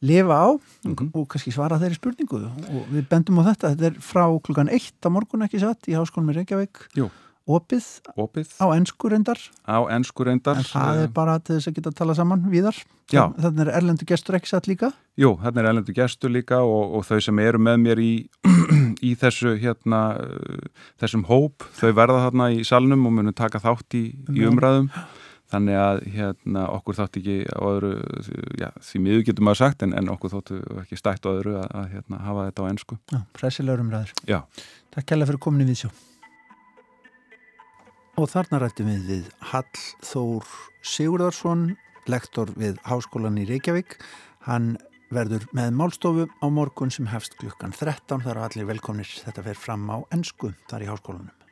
lifa 0.05 0.37
á 0.37 0.49
mm 0.53 0.95
-hmm. 0.95 1.11
og 1.17 1.29
kannski 1.33 1.53
svara 1.55 1.81
þeirri 1.81 1.97
spurningu. 1.97 2.41
Og 2.45 2.89
við 2.93 3.09
bendum 3.09 3.41
á 3.41 3.49
þetta, 3.49 3.73
þetta 3.73 3.87
er 3.87 4.01
frá 4.05 4.25
klukkan 4.45 4.69
eitt 4.69 5.01
á 5.01 5.09
morgun 5.09 5.47
ekki 5.47 5.63
satt 5.63 5.89
í 5.89 5.97
Háskólum 5.97 6.33
í 6.33 6.37
Reykjavík. 6.41 6.89
Jú 6.97 7.09
opið, 7.45 7.87
opið. 8.17 8.53
á 8.57 8.67
ennskurendar 8.73 9.41
á 9.69 9.79
ennskurendar 9.93 10.61
en 10.61 10.69
það 10.69 11.01
er 11.03 11.11
bara 11.13 11.37
til 11.45 11.59
þess 11.59 11.69
að 11.69 11.79
geta 11.79 11.91
að 11.93 11.99
tala 12.01 12.17
saman 12.17 12.45
víðar. 12.49 12.79
Þannig 13.13 13.59
er 13.67 13.71
erlendu 13.77 14.07
gestur 14.09 14.39
ekki 14.39 14.49
satt 14.49 14.69
líka. 14.71 14.89
Jú, 15.21 15.35
þannig 15.43 15.61
er 15.61 15.69
erlendu 15.69 15.95
gestur 15.97 16.33
líka 16.33 16.63
og, 16.65 16.95
og 16.97 17.05
þau 17.05 17.19
sem 17.27 17.43
eru 17.45 17.61
með 17.61 17.83
mér 17.83 18.01
í, 18.01 18.13
í 19.09 19.11
þessu 19.21 19.59
hérna 19.61 20.01
þessum 21.03 21.27
hóp, 21.29 21.67
þau 21.77 21.91
verða 21.93 22.23
þarna 22.29 22.49
í 22.55 22.65
salnum 22.65 23.05
og 23.05 23.15
munum 23.19 23.37
taka 23.37 23.61
þátt 23.61 23.99
í, 24.01 24.07
í 24.33 24.49
umræðum. 24.49 24.89
Þannig 25.53 25.77
að 25.79 26.01
hérna 26.15 26.65
okkur 26.73 26.97
þátt 26.99 27.21
ekki 27.21 27.37
á 27.53 27.63
öðru 27.69 27.93
já, 28.59 28.71
því 28.89 29.03
miður 29.05 29.27
getum 29.29 29.47
maður 29.47 29.61
sagt 29.61 29.85
en, 29.85 29.93
en 29.95 30.09
okkur 30.11 30.33
þáttu 30.33 30.63
ekki 30.81 30.99
stætt 30.99 31.29
á 31.29 31.31
öðru 31.31 31.59
að, 31.61 31.69
að 31.69 31.93
hérna, 31.93 32.23
hafa 32.25 32.49
þetta 32.49 32.65
á 32.65 32.71
ennsku 32.73 32.99
Pressilegur 33.37 33.85
umræður. 33.85 34.17
Takk 34.97 35.13
kærlega 35.13 35.31
fyrir 35.31 35.45
komin 35.45 35.67
í 35.67 35.69
viðsjó 35.69 35.93
Og 38.15 38.29
þarna 38.31 38.61
rættum 38.63 38.87
við 38.87 39.07
við 39.11 39.31
Hall 39.51 39.81
Þór 40.07 40.51
Sigurðarsson, 40.87 41.65
lektor 42.07 42.53
við 42.55 42.77
Háskólan 42.87 43.41
í 43.43 43.47
Reykjavík. 43.49 43.97
Hann 44.47 44.77
verður 45.11 45.49
með 45.51 45.75
málstofu 45.81 46.29
á 46.31 46.47
morgun 46.47 46.95
sem 46.95 47.09
hefst 47.11 47.35
klukkan 47.41 47.75
13. 47.75 48.23
Það 48.23 48.31
eru 48.37 48.45
allir 48.47 48.69
velkomnir. 48.71 49.11
Þetta 49.27 49.49
fer 49.49 49.59
fram 49.59 49.91
á 49.91 49.99
ennsku 50.15 50.53
þar 50.71 50.87
í 50.87 50.93
Háskólanum. 50.93 51.44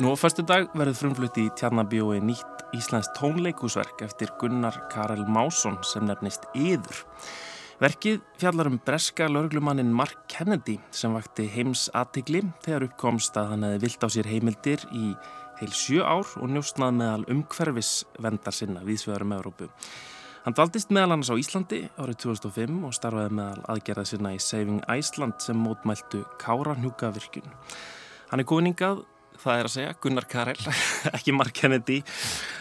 Nú 0.00 0.14
á 0.14 0.16
fyrstu 0.16 0.40
dag 0.48 0.70
verður 0.72 0.96
frumflutti 0.96 1.42
í 1.44 1.50
Tjarnabjói 1.60 2.22
nýtt 2.24 2.62
Íslands 2.72 3.10
tónleikúsverk 3.18 4.00
eftir 4.06 4.30
Gunnar 4.40 4.78
Karel 4.88 5.26
Másson 5.28 5.74
sem 5.84 6.06
nefnist 6.08 6.46
Íður. 6.56 7.02
Verkið 7.82 8.22
fjallar 8.40 8.70
um 8.70 8.78
breska 8.80 9.28
lauruglumannin 9.28 9.92
Mark 9.92 10.22
Kennedy 10.32 10.78
sem 10.88 11.12
vakti 11.12 11.44
heims 11.52 11.90
aðtigli 11.92 12.40
þegar 12.64 12.88
uppkomst 12.88 13.36
að 13.36 13.52
hann 13.52 13.68
hefði 13.68 13.82
vilt 13.84 14.00
á 14.00 14.08
sér 14.16 14.30
heimildir 14.32 14.88
í 14.88 15.12
heil 15.60 15.70
sjö 15.76 16.00
ár 16.00 16.32
og 16.40 16.48
njóstnað 16.48 16.96
meðal 17.02 17.28
umhverfis 17.36 17.92
vendar 18.24 18.56
sinna 18.56 18.80
viðsvegarum 18.88 19.36
Európu. 19.36 19.68
Hann 20.48 20.56
daldist 20.56 20.96
meðal 20.96 21.18
hans 21.18 21.28
á 21.28 21.36
Íslandi 21.36 21.84
árið 22.00 22.22
2005 22.24 22.82
og 22.88 22.96
starfaði 22.96 23.36
meðal 23.36 23.68
aðgerða 23.76 24.08
sinna 24.14 24.32
í 24.32 24.40
Saving 24.40 24.80
Iceland 24.88 25.44
sem 25.44 25.60
mótmæltu 25.60 26.24
Kára 26.40 26.80
Hnjúkavirkjun. 26.80 27.58
Hann 28.32 28.40
er 28.40 28.48
koningað 28.48 29.04
það 29.40 29.60
er 29.60 29.68
að 29.68 29.74
segja 29.74 29.96
Gunnar 30.04 30.26
Karel, 30.30 30.58
ekki 31.16 31.34
Mark 31.36 31.54
Kennedy 31.56 32.00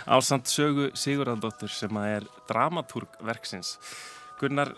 á 0.07 0.15
samt 0.25 0.51
sögu 0.51 0.89
Sigurðardóttur 0.97 1.71
sem 1.73 1.99
að 1.99 2.15
er 2.17 2.29
dramatúrg 2.49 3.19
verksins. 3.25 3.75
Gunnar, 4.39 4.73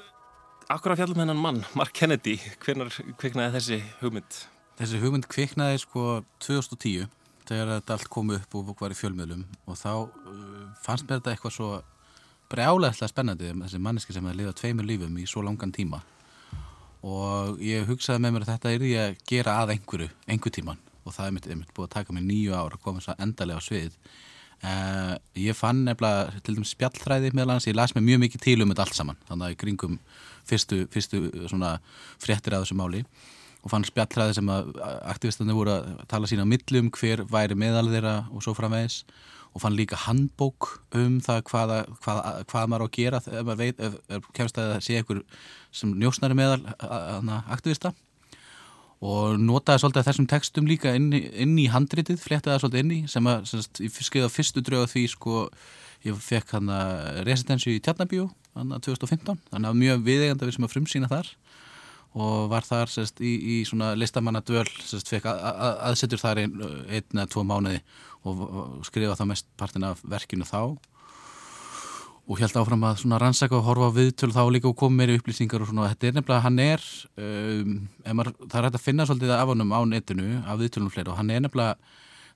akkur 0.72 0.95
að 0.95 1.04
fjallum 1.04 1.24
hennan 1.24 1.41
mann, 1.41 1.64
Mark 1.78 1.93
Kennedy, 1.97 2.38
hvernar 2.66 2.91
kviknaði 3.22 3.56
þessi 3.58 3.82
hugmynd? 4.02 4.43
Þessi 4.82 5.02
hugmynd 5.02 5.30
kviknaði 5.30 5.82
sko 5.84 6.06
2010 6.41 7.10
þegar 7.47 7.76
þetta 7.78 7.97
allt 7.97 8.12
kom 8.12 8.32
upp 8.36 8.56
og 8.58 8.76
var 8.80 8.93
í 8.93 8.97
fjölmiðlum 8.97 9.43
og 9.68 9.78
þá 9.80 9.91
uh, 10.06 10.68
fannst 10.84 11.08
mér 11.08 11.20
þetta 11.20 11.34
eitthvað 11.34 11.56
svo 11.58 11.72
brjálega 12.52 13.10
spennandi 13.10 13.52
þessi 13.52 13.82
manneski 13.82 14.16
sem 14.16 14.26
hefði 14.28 14.43
lifað 14.43 14.58
tveimur 14.60 14.88
lífum 14.88 15.20
í 15.20 15.28
svo 15.30 15.43
langan 15.45 15.74
tíma 15.76 16.02
og 17.02 17.62
ég 17.64 17.88
hugsaði 17.89 18.22
með 18.22 18.36
mér 18.36 18.45
að 18.45 18.52
þetta 18.54 18.72
er 18.76 18.88
ég 18.88 19.04
að 19.04 19.22
gera 19.32 19.58
að 19.62 19.76
einhverju, 19.76 20.10
einhver 20.30 20.54
tíman 20.54 20.82
og 21.12 21.18
það 21.18 21.28
er 21.28 21.36
mitt, 21.38 21.49
mitt 21.62 21.74
búið 21.76 21.89
að 21.89 21.95
taka 21.97 22.16
mig 22.16 22.28
nýju 22.28 22.55
ár 22.55 22.78
að 22.78 22.84
koma 22.86 23.01
þess 23.01 23.14
að 23.14 23.26
endalega 23.28 23.59
á 23.59 23.68
svið. 23.68 23.97
Uh, 24.62 25.16
ég 25.41 25.57
fann 25.57 25.84
nefnilega 25.88 26.41
til 26.45 26.55
dæmis 26.55 26.72
spjallþræði 26.76 27.32
meðal 27.34 27.55
hans, 27.55 27.66
ég 27.66 27.78
las 27.78 27.95
mig 27.97 28.05
mjög 28.05 28.24
mikið 28.28 28.43
til 28.45 28.59
um 28.62 28.70
þetta 28.72 28.86
allt 28.86 28.97
saman, 28.97 29.22
þannig 29.30 29.47
að 29.47 29.55
í 29.55 29.59
kringum 29.64 29.95
fyrstu, 30.49 30.84
fyrstu 30.93 31.22
svona 31.49 31.80
fréttir 32.22 32.53
að 32.53 32.68
þessu 32.68 32.78
máli 32.78 33.01
og 33.62 33.74
fann 33.74 33.86
spjallræði 33.86 34.38
sem 34.38 34.51
að 34.53 34.72
aktivistandi 35.09 35.55
voru 35.57 35.74
að 35.74 35.89
tala 36.09 36.30
sína 36.30 36.45
á 36.45 36.51
millum 36.51 36.91
hver 36.93 37.26
væri 37.30 37.57
meðal 37.57 37.89
þeirra 37.89 38.16
og 38.30 38.45
svo 38.45 38.53
framvegis 38.57 39.01
og 39.51 39.64
fann 39.66 39.76
líka 39.76 39.99
handbók 40.05 40.70
um 40.97 41.20
það 41.24 41.41
hvaða, 41.49 41.80
hvaða, 42.05 42.36
hvað 42.49 42.70
maður 42.72 42.86
á 42.86 42.88
að 42.88 42.95
gera 42.95 43.20
ef 43.22 43.41
maður 43.41 43.59
veit, 43.59 43.82
ef, 43.82 43.97
ef 44.07 44.30
kemst 44.38 44.62
að 44.62 44.78
sé 44.86 44.97
einhver 44.97 45.22
sem 45.76 45.91
njósnari 45.97 46.38
meðal 46.38 46.62
aktivista 47.51 47.93
og 49.02 49.39
notaði 49.41 49.82
svolítið 49.82 50.08
þessum 50.08 50.28
textum 50.30 50.68
líka 50.70 50.93
inn, 50.97 51.10
inn 51.14 51.56
í 51.58 51.68
handritið, 51.74 52.22
flettaði 52.22 52.62
svolítið 52.62 52.84
inn 52.84 52.91
í 52.93 52.99
sem 53.10 53.30
að, 53.30 53.47
sem 53.49 53.88
ég 53.88 53.95
skeiði 53.97 54.30
á 54.30 54.36
fyrstu 54.36 54.62
drögu 54.66 54.91
því 54.91 55.06
sko, 55.16 55.45
ég 56.06 56.22
fekk 56.22 56.54
hann 56.58 56.70
að 56.74 57.24
residensi 57.26 57.74
í 57.74 57.82
Tjarnabíu 57.82 58.28
hann 58.58 58.76
að 58.76 58.86
2015, 58.91 59.41
þannig 59.49 59.72
að 59.72 59.82
mjög 59.82 60.06
viðeganda 60.06 60.47
við 60.47 60.58
sem 60.58 60.68
að 60.68 60.76
frumsýna 60.76 61.10
þar. 61.12 61.34
Og 62.12 62.49
var 62.52 62.66
þar 62.68 62.89
sérst, 62.91 63.22
í, 63.24 63.32
í 63.39 63.58
svona 63.64 63.93
listamannadvöl 63.95 64.66
sérst, 64.84 65.08
fekk 65.08 65.30
að, 65.32 65.45
að, 65.47 65.76
aðsettur 65.88 66.20
þar 66.20 66.41
einn 66.41 66.58
ein 66.91 67.06
eða 67.16 67.30
tvo 67.32 67.45
mánuði 67.47 67.80
og 68.28 68.82
skrifa 68.86 69.16
það 69.16 69.30
mest 69.32 69.47
partin 69.58 69.88
af 69.88 70.02
verkinu 70.04 70.45
þá 70.45 70.76
og 72.30 72.38
held 72.39 72.57
áfram 72.59 72.86
að 72.86 73.01
rannsaka 73.19 73.57
og 73.57 73.65
horfa 73.65 73.89
á 73.89 73.97
viðtölu 73.97 74.36
þá 74.36 74.43
líka 74.53 74.69
og 74.69 74.78
koma 74.78 75.01
meiri 75.01 75.17
upplýsingar 75.19 75.63
og 75.63 75.72
svona. 75.72 75.89
Þetta 75.91 76.07
er 76.07 76.13
nefnilega, 76.19 76.43
hann 76.45 76.59
er 76.61 76.86
um, 77.17 77.74
maður, 78.13 78.36
það 78.45 78.59
er 78.59 78.67
hægt 78.67 78.78
að 78.78 78.86
finna 78.86 79.07
svolítið 79.09 79.34
af 79.36 79.51
honum 79.51 79.74
á 79.74 79.80
netinu 79.89 80.30
af 80.45 80.61
viðtölunum 80.61 80.93
fleiri 80.93 81.11
og 81.11 81.19
hann 81.19 81.34
er 81.34 81.43
nefnilega 81.43 81.76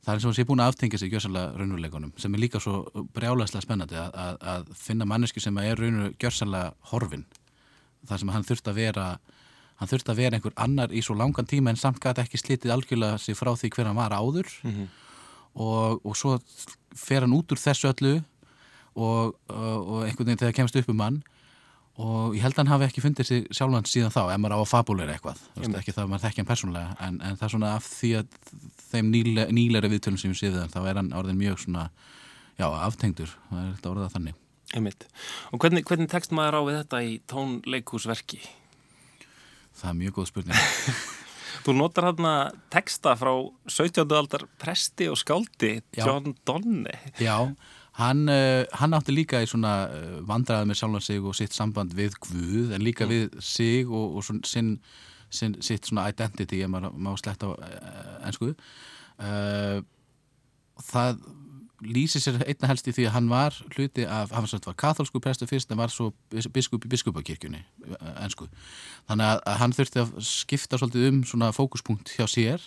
það 0.06 0.12
er 0.12 0.18
eins 0.18 0.26
og 0.26 0.30
hann 0.30 0.38
sé 0.38 0.46
búin 0.50 0.62
að 0.62 0.74
aftengja 0.74 1.00
sig 1.02 1.14
gjössanlega 1.14 1.56
raunveruleikunum 1.60 2.12
sem 2.22 2.36
er 2.36 2.44
líka 2.44 2.60
svo 2.62 3.06
brjálæslega 3.16 3.66
spennandi 3.66 3.98
að, 3.98 4.12
að, 4.26 4.36
að 4.54 4.68
finna 4.78 5.08
manneski 5.10 5.42
sem 5.42 5.58
er 5.64 5.80
raunverulega 5.80 6.20
gjössanlega 6.22 6.92
horfin. 6.92 7.26
Það 8.06 8.22
sem 8.22 8.36
hann 8.36 8.46
þurft 8.46 8.70
að 8.70 8.80
vera 8.82 9.08
hann 9.80 9.92
þurfti 9.92 10.14
að 10.14 10.22
vera 10.22 10.38
einhver 10.38 10.56
annar 10.62 10.94
í 10.94 11.02
svo 11.04 11.18
langan 11.18 11.48
tíma 11.50 11.74
en 11.74 11.80
samt 11.80 12.00
gæti 12.04 12.24
ekki 12.24 12.40
slitið 12.40 12.76
algjörlega 12.76 13.18
sig 13.20 13.38
frá 13.38 13.52
því 13.58 13.72
hver 13.76 13.90
hann 13.90 13.98
var 14.00 14.16
áður. 14.16 14.48
Mm 14.64 14.72
-hmm. 14.72 14.88
og, 15.56 16.06
og 16.06 16.16
svo 16.16 16.38
fer 16.96 17.26
hann 17.26 17.36
út 17.36 17.52
úr 17.52 17.60
þessu 17.60 17.92
öllu 17.92 18.22
og, 18.96 19.36
og, 19.52 20.04
einhvern 20.06 20.30
veginn 20.30 20.42
þegar 20.44 20.60
kemst 20.60 20.80
upp 20.82 20.92
um 20.94 21.04
hann 21.04 21.22
og 21.96 22.36
ég 22.36 22.44
held 22.44 22.58
að 22.58 22.64
hann 22.64 22.72
hafi 22.74 22.88
ekki 22.90 23.04
fundið 23.04 23.30
sig 23.30 23.46
sjálfan 23.56 23.88
síðan 23.88 24.12
þá 24.12 24.22
ef 24.34 24.40
maður 24.44 24.58
á 24.58 24.60
að 24.60 24.72
fabuleira 24.72 25.16
eitthvað 25.16 25.44
Veist, 25.56 25.78
ekki 25.80 25.96
það 25.96 26.04
að 26.04 26.10
maður 26.12 26.26
þekkja 26.26 26.44
hann 26.44 26.50
persónulega 26.50 26.96
en, 27.08 27.20
en 27.24 27.38
það 27.40 27.46
er 27.48 27.54
svona 27.54 27.74
af 27.76 27.86
því 27.88 28.12
að 28.20 28.40
þeim 28.90 29.12
nýle, 29.14 29.46
nýleira 29.56 29.92
viðtölum 29.92 30.20
sem 30.20 30.34
við 30.34 30.42
séðum 30.42 30.74
þá 30.74 30.82
er 30.84 31.00
hann 31.00 31.14
orðin 31.16 31.40
mjög 31.40 31.62
svona 31.64 31.86
já, 32.60 32.68
aftengdur, 32.68 33.32
það 33.52 33.62
er 33.62 33.72
þetta 33.78 33.94
orðað 33.94 34.18
þannig 34.18 34.42
Einmitt. 34.76 35.06
Og 35.54 35.62
hvernig, 35.62 35.86
hvernig 35.88 36.10
tekst 36.12 36.34
maður 36.36 36.60
á 36.60 36.62
við 36.66 36.78
þetta 36.82 37.02
í 37.06 37.12
tónleikúsverki? 37.32 38.40
Það 39.76 39.92
er 39.92 40.00
mjög 40.00 40.18
góð 40.18 40.32
spurning. 40.32 40.66
Þú 41.66 41.76
notar 41.80 42.10
hérna 42.10 42.34
texta 42.74 43.16
frá 43.18 43.32
17. 43.72 44.04
aldar 44.04 44.46
presti 44.62 45.08
og 45.10 45.18
skáldi 45.18 45.80
John 45.98 46.36
Donne. 46.48 46.94
Já, 47.22 47.56
hann, 48.00 48.28
uh, 48.28 48.64
hann 48.76 48.96
átti 48.98 49.16
líka 49.16 49.42
í 49.44 49.50
svona 49.50 49.74
uh, 49.88 50.20
vandraði 50.28 50.70
með 50.70 50.80
sjálfan 50.82 51.06
sig 51.06 51.24
og 51.24 51.38
sitt 51.38 51.56
samband 51.56 51.96
við 51.96 52.18
Guð 52.28 52.76
en 52.76 52.84
líka 52.84 53.08
mm. 53.08 53.14
við 53.14 53.40
sig 53.46 53.88
og, 53.88 54.18
og 54.20 54.28
svona, 54.28 54.44
sin, 54.50 54.76
sin, 55.30 55.56
sitt 55.64 55.88
svona 55.88 56.10
identity 56.12 56.62
ef 56.66 56.72
maður 56.72 57.00
má 57.00 57.14
sletta 57.20 57.52
á 57.52 57.52
ennskuðu. 58.28 58.56
Það 60.86 61.20
lýsi 61.86 62.20
sér 62.24 62.40
einna 62.44 62.70
helst 62.72 62.88
í 62.90 62.94
því 62.96 63.06
að 63.08 63.14
hann 63.16 63.28
var 63.32 63.56
hluti 63.76 64.06
af, 64.08 64.32
hann 64.36 64.48
var 64.48 64.78
katholsku 64.80 65.22
prestu 65.24 65.48
fyrst 65.48 65.72
en 65.72 65.80
var 65.80 65.92
svo 65.94 66.12
biskup 66.54 66.88
í 66.88 66.92
biskupakirkjunni 66.92 67.62
ennsku. 68.24 68.48
Þannig 69.10 69.28
að, 69.28 69.42
að 69.52 69.60
hann 69.62 69.76
þurfti 69.76 70.04
að 70.04 70.14
skipta 70.28 70.80
svolítið 70.80 71.10
um 71.12 71.22
svona 71.28 71.52
fókuspunkt 71.56 72.16
hjá 72.16 72.26
sér 72.32 72.64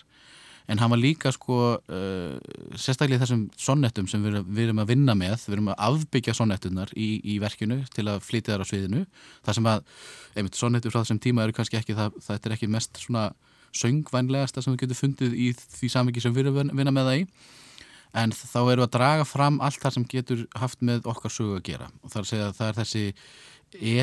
en 0.68 0.78
hann 0.82 0.92
var 0.92 1.00
líka 1.00 1.32
sko 1.32 1.58
uh, 1.80 2.36
sérstaklega 2.76 3.22
þessum 3.22 3.46
sonnettum 3.56 4.08
sem 4.10 4.22
við, 4.24 4.42
við 4.44 4.66
erum 4.68 4.82
að 4.82 4.90
vinna 4.92 5.14
með, 5.16 5.38
við 5.46 5.56
erum 5.56 5.70
að 5.72 5.78
afbyggja 5.86 6.34
sonnettunar 6.36 6.92
í, 6.92 7.08
í 7.24 7.38
verkinu 7.40 7.80
til 7.94 8.04
að 8.12 8.20
flytja 8.26 8.54
þar 8.54 8.64
á 8.64 8.70
sviðinu. 8.70 9.04
Það 9.46 9.58
sem 9.58 9.70
að, 9.72 9.94
einmitt 10.34 10.60
sonnettur 10.60 10.92
frá 10.92 11.00
þessum 11.00 11.22
tíma 11.24 11.46
eru 11.46 11.56
kannski 11.56 11.80
ekki 11.80 11.96
það, 11.96 12.20
það 12.26 12.50
er 12.50 12.56
ekki 12.58 12.70
mest 12.76 13.00
svona 13.00 13.30
söngvænlegasta 13.78 14.64
sem 14.64 14.74
við 14.74 14.84
getum 14.84 15.00
fundið 15.00 15.40
í 15.40 15.48
því 15.56 15.92
samviki 15.94 16.24
sem 16.24 16.36
við 16.36 16.50
erum 16.50 16.60
að 16.66 16.76
vinna 16.76 16.94
með 16.94 17.10
það 17.10 17.22
í. 17.22 17.26
En 18.18 18.32
þá 18.32 18.60
við 18.68 18.84
að 18.84 18.94
draga 18.96 19.26
fram 19.28 19.60
allt 19.64 19.80
það 19.80 19.96
sem 19.96 20.08
getur 20.12 20.46
haft 20.56 20.84
með 20.84 21.08
okkar 21.08 21.32
sögu 21.32 21.58
að 21.58 21.66
gera. 21.68 21.90
Og 22.02 22.12
það 22.12 22.20
er 22.20 22.24
að 22.26 22.30
segja 22.34 22.52
að 22.52 22.56
það 22.60 22.70
er 22.70 22.80
þessi 22.82 23.04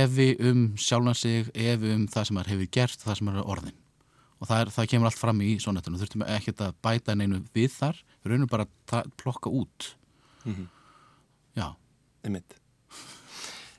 evi 0.02 0.30
um 0.50 0.68
sjálfan 0.78 1.18
sig 1.18 1.50
evi 1.54 1.94
um 1.94 2.06
það 2.10 2.30
sem 2.30 2.46
hefur 2.46 2.70
gert 2.74 3.02
það 3.02 3.20
sem 3.22 3.34
er 3.34 3.44
orðin 3.46 3.82
og 4.40 4.50
það, 4.50 4.60
er, 4.60 4.72
það 4.76 4.90
kemur 4.92 5.10
allt 5.10 5.22
fram 5.22 5.42
í 5.46 5.56
sonettinu, 5.64 6.00
þurftum 6.02 6.26
ekki 6.28 6.56
að 6.58 6.78
bæta 6.86 7.16
neinu 7.16 7.42
við 7.56 7.72
þar, 7.78 8.02
við 8.24 8.34
raunum 8.34 8.52
bara 8.52 8.68
að 8.92 9.12
plokka 9.22 9.50
út. 9.50 9.96
Mm 10.46 10.56
-hmm. 10.56 10.68
Já. 11.56 11.68
Einmitt. 12.24 12.58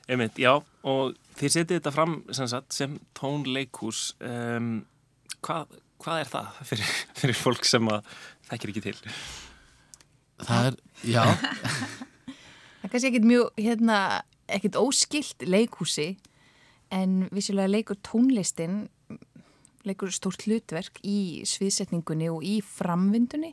Einmitt, 0.08 0.38
já. 0.38 0.62
Og 0.82 1.16
þið 1.36 1.52
setið 1.52 1.80
þetta 1.80 1.92
fram 1.92 2.22
sem, 2.30 2.48
sagt, 2.48 2.72
sem 2.72 3.00
tónleikús 3.14 4.14
um, 4.20 4.86
hvað, 5.42 5.66
hvað 5.98 6.20
er 6.20 6.30
það 6.30 6.62
fyrir, 6.70 6.94
fyrir 7.18 7.34
fólk 7.34 7.64
sem 7.64 7.88
það 7.90 8.16
þekkir 8.50 8.72
ekki 8.72 8.84
til? 8.86 8.96
það 10.44 10.70
er, 10.70 10.80
já. 11.02 11.24
Það 12.76 12.84
er 12.84 12.92
kannski 12.92 13.08
ekkit 13.08 13.24
mjög, 13.26 13.46
hérna 13.58 13.96
ekkit 14.46 14.76
óskilt 14.78 15.42
leikhúsi 15.42 16.12
en 16.94 17.24
vissulega 17.34 17.72
leikur 17.72 17.98
tónlistin 18.06 18.84
leikur 19.86 20.12
stórt 20.14 20.46
hlutverk 20.46 21.00
í 21.06 21.44
sviðsetningunni 21.48 22.30
og 22.32 22.44
í 22.46 22.58
framvindunni. 22.64 23.52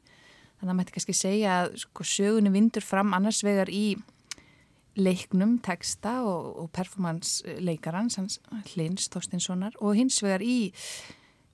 Þannig 0.58 0.70
að 0.70 0.74
maður 0.74 0.84
hætti 0.84 0.98
kannski 0.98 1.16
segja 1.18 1.56
að 1.62 1.78
sko, 1.84 2.06
sögunni 2.08 2.54
vindur 2.54 2.86
fram 2.86 3.14
annars 3.16 3.44
vegar 3.46 3.72
í 3.74 3.98
leiknum, 5.00 5.58
texta 5.66 6.20
og, 6.22 6.52
og 6.64 6.70
performance 6.74 7.42
leikarans 7.62 8.20
hans 8.20 8.40
Hlins 8.74 9.10
Þorstinssonar 9.14 9.78
og 9.82 9.98
hins 9.98 10.20
vegar 10.22 10.44
í, 10.46 10.70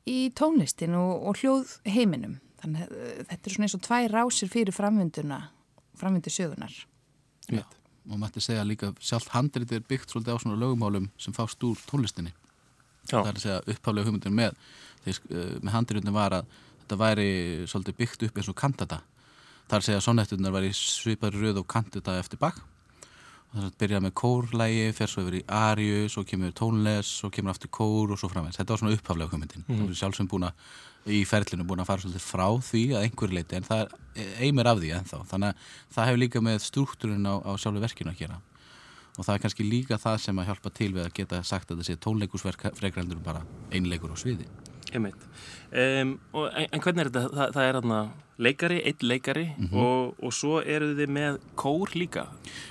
í 0.10 0.20
tónlistin 0.36 0.98
og, 1.00 1.30
og 1.30 1.40
hljóð 1.40 1.78
heiminum 1.88 2.40
þannig 2.60 2.84
að 2.84 2.98
eh, 3.00 3.22
þetta 3.30 3.40
er 3.40 3.56
svona 3.56 3.70
eins 3.70 3.78
og 3.78 3.84
tvær 3.88 4.16
rásir 4.18 4.52
fyrir 4.52 4.76
framvinduna 4.76 5.40
framvindu 6.00 6.34
sögunar 6.34 6.76
Já, 7.50 7.64
og 7.64 8.18
maður 8.18 8.34
ætti 8.34 8.46
segja 8.46 8.68
líka 8.68 8.92
sjálf 9.00 9.32
handrið 9.34 9.78
er 9.78 9.88
byggt 9.88 10.12
svolítið 10.12 10.36
á 10.36 10.42
svona 10.44 10.60
lögumálum 10.60 11.10
sem 11.18 11.34
fást 11.34 11.64
úr 11.66 11.80
tónlistinni. 11.90 12.36
Það 13.12 13.30
er 13.32 13.38
að 13.38 13.46
segja 13.46 13.60
upphaflega 13.66 14.10
hugmyndir 14.10 14.36
með 14.40 14.58
þeir, 15.06 15.22
eh, 15.30 15.54
með 15.60 15.76
handriðunum 15.78 16.18
var 16.18 16.40
að 16.40 16.58
þetta 16.82 17.00
væri 17.04 17.30
svolítið 17.70 18.00
byggt 18.02 18.28
upp 18.28 18.42
eins 18.42 18.52
og 18.52 18.60
kantata 18.60 19.00
það 19.70 19.78
er 19.78 19.80
að 19.80 19.88
segja 19.88 20.02
að 20.02 20.08
sonnettunar 20.08 20.56
væri 20.58 20.74
svipari 20.74 21.42
röð 21.44 21.64
og 21.64 21.70
kantata 21.70 22.20
eftir 22.20 22.42
bakk 22.42 22.62
þannig 23.50 23.72
að 23.72 23.78
byrja 23.82 24.00
með 24.06 24.12
kórlægi, 24.14 24.90
fer 24.94 25.10
svo 25.10 25.24
yfir 25.24 25.40
í 25.40 25.46
ariu, 25.50 26.04
svo 26.14 26.22
kemur 26.22 26.52
tónles, 26.54 27.10
svo 27.18 27.32
kemur 27.34 27.56
aftur 27.56 27.72
kór 27.74 28.12
og 28.14 28.20
svo 28.22 28.30
framvegs. 28.30 28.60
Þetta 28.60 28.76
var 28.76 28.82
svona 28.84 28.94
upphaflega 28.94 29.34
hugmyndin. 29.34 29.64
Mm. 29.66 29.80
Það 29.80 29.94
er 29.96 29.98
sjálfsögum 30.04 30.30
búin 30.30 30.46
að 30.46 30.60
í 31.10 31.22
ferlinu 31.28 31.66
búin 31.68 31.82
að 31.82 31.90
fara 31.90 32.04
svolítið 32.04 32.26
frá 32.26 32.46
því 32.66 32.84
að 32.94 33.06
einhver 33.08 33.34
leiti 33.34 33.58
en 33.58 33.68
það 33.68 33.84
er 34.20 34.32
einmer 34.46 34.70
af 34.70 34.82
því 34.82 34.92
ennþá 34.98 35.20
þannig 35.32 35.50
að 35.50 35.68
það 35.96 36.10
hefur 36.10 36.22
líka 36.24 36.42
með 36.44 36.62
struktúrin 36.66 37.30
á, 37.30 37.36
á 37.40 37.52
sjálfu 37.62 37.84
verkinu 37.84 38.12
að 38.12 38.22
gera 38.24 38.40
og 39.20 39.28
það 39.28 39.36
er 39.36 39.44
kannski 39.44 39.68
líka 39.68 40.00
það 40.00 40.18
sem 40.24 40.40
að 40.40 40.50
hjálpa 40.50 40.72
til 40.80 40.90
við 40.96 41.04
að 41.04 41.14
geta 41.20 41.44
sagt 41.44 41.74
að 41.74 41.84
þessi 41.84 42.00
tónleikusverk 42.06 42.70
frekræðindur 42.80 43.22
bara 43.26 43.44
einleikur 43.76 44.16
á 44.16 44.18
sviði 44.20 44.48
um, 44.96 45.06
en, 45.76 46.18
en 46.72 46.82
hvernig 46.82 47.04
er 47.04 47.12
þetta? 47.12 47.28
Það, 47.36 47.56
það 47.58 47.68
er 47.68 47.80
aðna 47.82 48.02
leikari, 48.40 48.78
einn 48.88 49.04
leikari 49.04 49.46
mm 49.46 49.68
-hmm. 49.68 49.80
og, 49.84 50.24
og 50.24 50.34
svo 50.34 50.62
eru 50.62 50.94
þið 50.96 51.12
með 51.12 51.40
kór 51.60 51.96
líka 51.96 52.28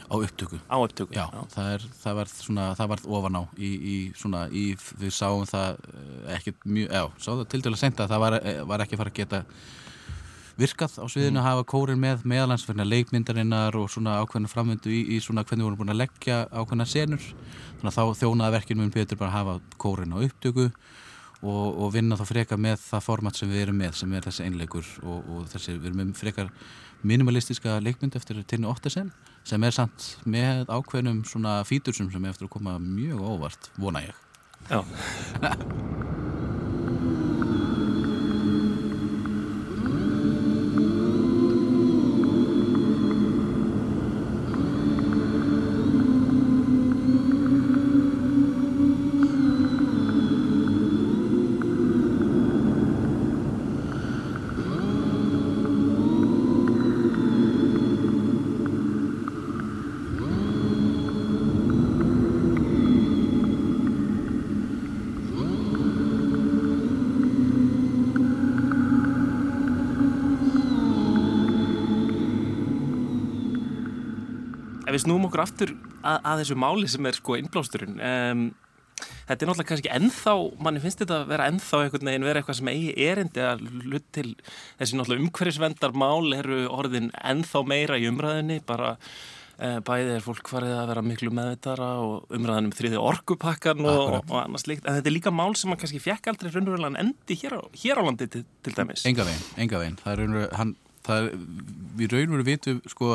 á 0.08 0.14
upptöku, 0.16 0.58
á 0.64 0.76
upptöku. 0.80 1.12
Já, 1.14 1.28
já. 1.32 1.42
Það, 1.54 1.72
er, 1.72 1.82
það 2.02 2.14
var 2.14 2.28
svona, 2.32 2.74
það 2.74 2.88
var 2.88 3.00
ofan 3.04 3.36
á 3.36 3.42
í, 3.58 3.70
í 3.92 3.96
svona, 4.16 4.48
í, 4.48 4.76
við 5.00 5.12
sáum 5.12 5.44
það 5.46 5.76
eh, 5.92 6.36
ekkert 6.36 6.64
mjög, 6.64 6.88
já, 6.92 7.04
sáum 7.18 7.38
það 7.38 7.48
til 7.48 7.62
dæla 7.62 7.76
senda 7.76 8.08
það 8.08 8.24
var, 8.24 8.40
eh, 8.42 8.62
var 8.64 8.80
ekki 8.80 8.96
fara 8.96 9.10
að 9.10 9.20
geta 9.20 9.44
virkað 10.58 10.96
á 10.98 11.04
sviðinu 11.06 11.36
mm. 11.36 11.40
að 11.40 11.46
hafa 11.46 11.66
kórin 11.70 12.00
með 12.02 12.24
meðalansverðina 12.28 12.86
leikmyndarinnar 12.88 13.76
og 13.78 13.90
svona 13.92 14.16
ákveðna 14.22 14.50
framöndu 14.50 14.90
í, 14.90 15.04
í 15.14 15.20
svona 15.22 15.44
hvernig 15.46 15.62
við 15.62 15.68
vorum 15.68 15.82
búin 15.82 15.94
að 15.94 16.00
leggja 16.02 16.40
ákveðna 16.50 16.86
senur. 16.88 17.28
Þannig 17.78 17.92
að 17.92 17.98
þá 17.98 18.22
þjónaði 18.22 18.56
verkinu 18.56 18.82
mun 18.82 18.94
betur 18.96 19.20
bara 19.20 19.30
að 19.30 19.36
hafa 19.38 19.78
kórin 19.78 20.16
á 20.16 20.18
upptöku 20.18 20.66
og, 20.66 21.66
og 21.78 21.94
vinna 21.94 22.18
þá 22.18 22.26
frekar 22.32 22.60
með 22.60 22.82
það 22.82 23.06
format 23.06 23.38
sem 23.38 23.50
við 23.52 23.64
erum 23.66 23.80
með 23.84 23.96
sem 24.00 24.14
er 24.18 24.26
þessi 24.26 24.46
einleikur 24.48 24.92
og, 25.04 25.18
og 25.30 25.48
þessi, 25.52 25.76
við 25.78 25.90
erum 25.92 26.02
með 26.02 26.14
frekar 26.18 26.52
minimalistiska 27.06 27.78
leikmynd 27.84 28.18
eftir 28.18 28.42
Tinnu 28.42 28.72
Óttersen 28.72 29.12
sem 29.46 29.62
er 29.62 29.74
samt 29.74 30.10
með 30.26 30.66
ákveðnum 30.66 31.22
svona 31.28 31.60
fítursum 31.68 32.10
sem 32.10 32.24
er 32.24 32.34
eftir 32.34 32.50
að 32.50 32.56
koma 32.58 32.78
mjög 32.82 33.22
óvart, 33.22 33.70
vona 33.78 34.02
ég. 34.08 34.24
Já 34.68 34.82
ef 74.88 74.96
við 74.96 75.04
snúum 75.04 75.28
okkur 75.28 75.44
aftur 75.44 75.74
að, 76.00 76.16
að 76.16 76.42
þessu 76.42 76.58
máli 76.64 76.88
sem 76.90 77.08
er 77.08 77.18
sko 77.18 77.36
innblásturinn. 77.38 78.00
Um, 78.00 78.44
þetta 78.98 79.44
er 79.44 79.50
náttúrulega 79.50 79.70
kannski 79.70 79.94
ennþá 79.94 80.34
manni 80.64 80.82
finnst 80.82 81.02
þetta 81.02 81.20
að 81.20 81.32
vera 81.32 81.48
ennþá 81.52 81.80
einhvern 81.84 82.10
veginn 82.10 82.26
vera 82.26 82.40
eitthvað 82.42 82.60
sem 82.60 82.70
eigi 82.72 82.94
erindi 83.06 83.44
að 83.44 83.64
hlut 83.84 84.06
til 84.16 84.28
þessi 84.80 84.98
náttúrulega 84.98 85.26
umhverfisvendar 85.26 85.98
mál 86.02 86.38
eru 86.38 86.62
orðin 86.72 87.12
ennþá 87.20 87.62
meira 87.68 87.98
í 88.00 88.08
umræðinni 88.10 88.58
bara 88.66 88.94
uh, 88.96 89.78
bæðið 89.86 90.14
er 90.16 90.24
fólk 90.24 90.50
farið 90.50 90.74
að 90.80 90.90
vera 90.92 91.04
miklu 91.06 91.34
meðvitara 91.38 91.90
og 92.06 92.34
umræðin 92.38 92.70
um 92.70 92.74
þriði 92.80 93.04
orkupakkan 93.12 93.84
og, 93.84 94.18
og 94.24 94.36
annars 94.40 94.66
líkt, 94.70 94.86
en 94.86 94.98
þetta 94.98 95.12
er 95.12 95.16
líka 95.18 95.34
mál 95.34 95.54
sem 95.58 95.72
man 95.72 95.80
kannski 95.80 96.02
fjekk 96.02 96.32
aldrei 96.32 96.50
raunverulegan 96.54 96.98
endi 97.04 97.38
hér 97.38 97.58
á, 97.58 97.62
hér 97.84 98.02
á 98.02 98.06
landi 98.08 98.30
til, 98.32 98.44
til 98.66 98.74
dæmis. 98.74 99.06
Enga 99.08 99.28
veginn, 99.28 99.46
enga 99.62 99.84
veginn. 99.84 100.02
Það 100.02 100.12
er 100.14 100.22
raunverulega, 100.24 100.60
hann, 100.62 100.74
það 101.06 101.22
er 101.22 101.40
við 102.00 102.14
raunverulega 102.16 102.50
vitum 102.50 102.82
sko 102.90 103.14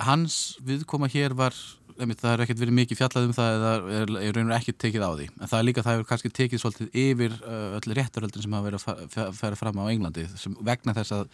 hans 0.00 0.58
viðkoma 0.64 1.08
hér 1.12 1.34
var 1.36 1.56
það 1.96 2.30
er 2.32 2.42
ekkert 2.44 2.60
verið 2.62 2.76
mikið 2.76 2.98
fjallað 2.98 3.26
um 3.28 3.34
það 3.36 3.56
eða 3.56 3.72
er, 3.98 4.12
er 4.22 4.36
raun 4.36 4.52
og 4.52 4.56
ekkert 4.56 4.78
tekið 4.80 5.04
á 5.04 5.10
því. 5.12 5.26
En 5.32 5.50
það 5.50 5.58
er 5.58 5.66
líka, 5.68 5.84
það 5.84 5.96
hefur 5.96 6.08
kannski 6.08 6.30
tekið 6.38 6.62
svolítið 6.62 6.96
yfir 7.02 7.36
uh, 7.42 7.76
öll 7.78 7.96
réttaröldin 7.98 8.44
sem 8.44 8.56
hafa 8.56 8.68
verið 8.68 8.86
að 8.88 9.36
færa 9.38 9.58
fram 9.60 9.82
á 9.82 9.84
Englandi 9.92 10.26
sem 10.40 10.56
vegna 10.64 10.96
þess 10.96 11.16
að 11.18 11.26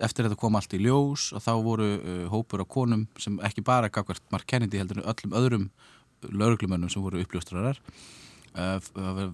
eftir 0.00 0.26
þetta 0.26 0.40
kom 0.40 0.56
allt 0.56 0.74
í 0.76 0.80
ljós 0.80 1.28
og 1.36 1.44
þá 1.44 1.52
voru 1.66 1.90
uh, 1.98 2.24
hópur 2.32 2.64
á 2.64 2.66
konum 2.66 3.04
sem 3.20 3.36
ekki 3.46 3.64
bara 3.66 3.92
gafkvært 3.92 4.24
Mark 4.32 4.48
Kennedy 4.48 4.80
heldur 4.80 5.02
en 5.02 5.10
öllum 5.12 5.36
öðrum 5.36 5.68
lauruglumönnum 6.30 6.92
sem 6.92 7.04
voru 7.04 7.20
uppljóstrarar 7.20 7.80
uh, 8.56 8.80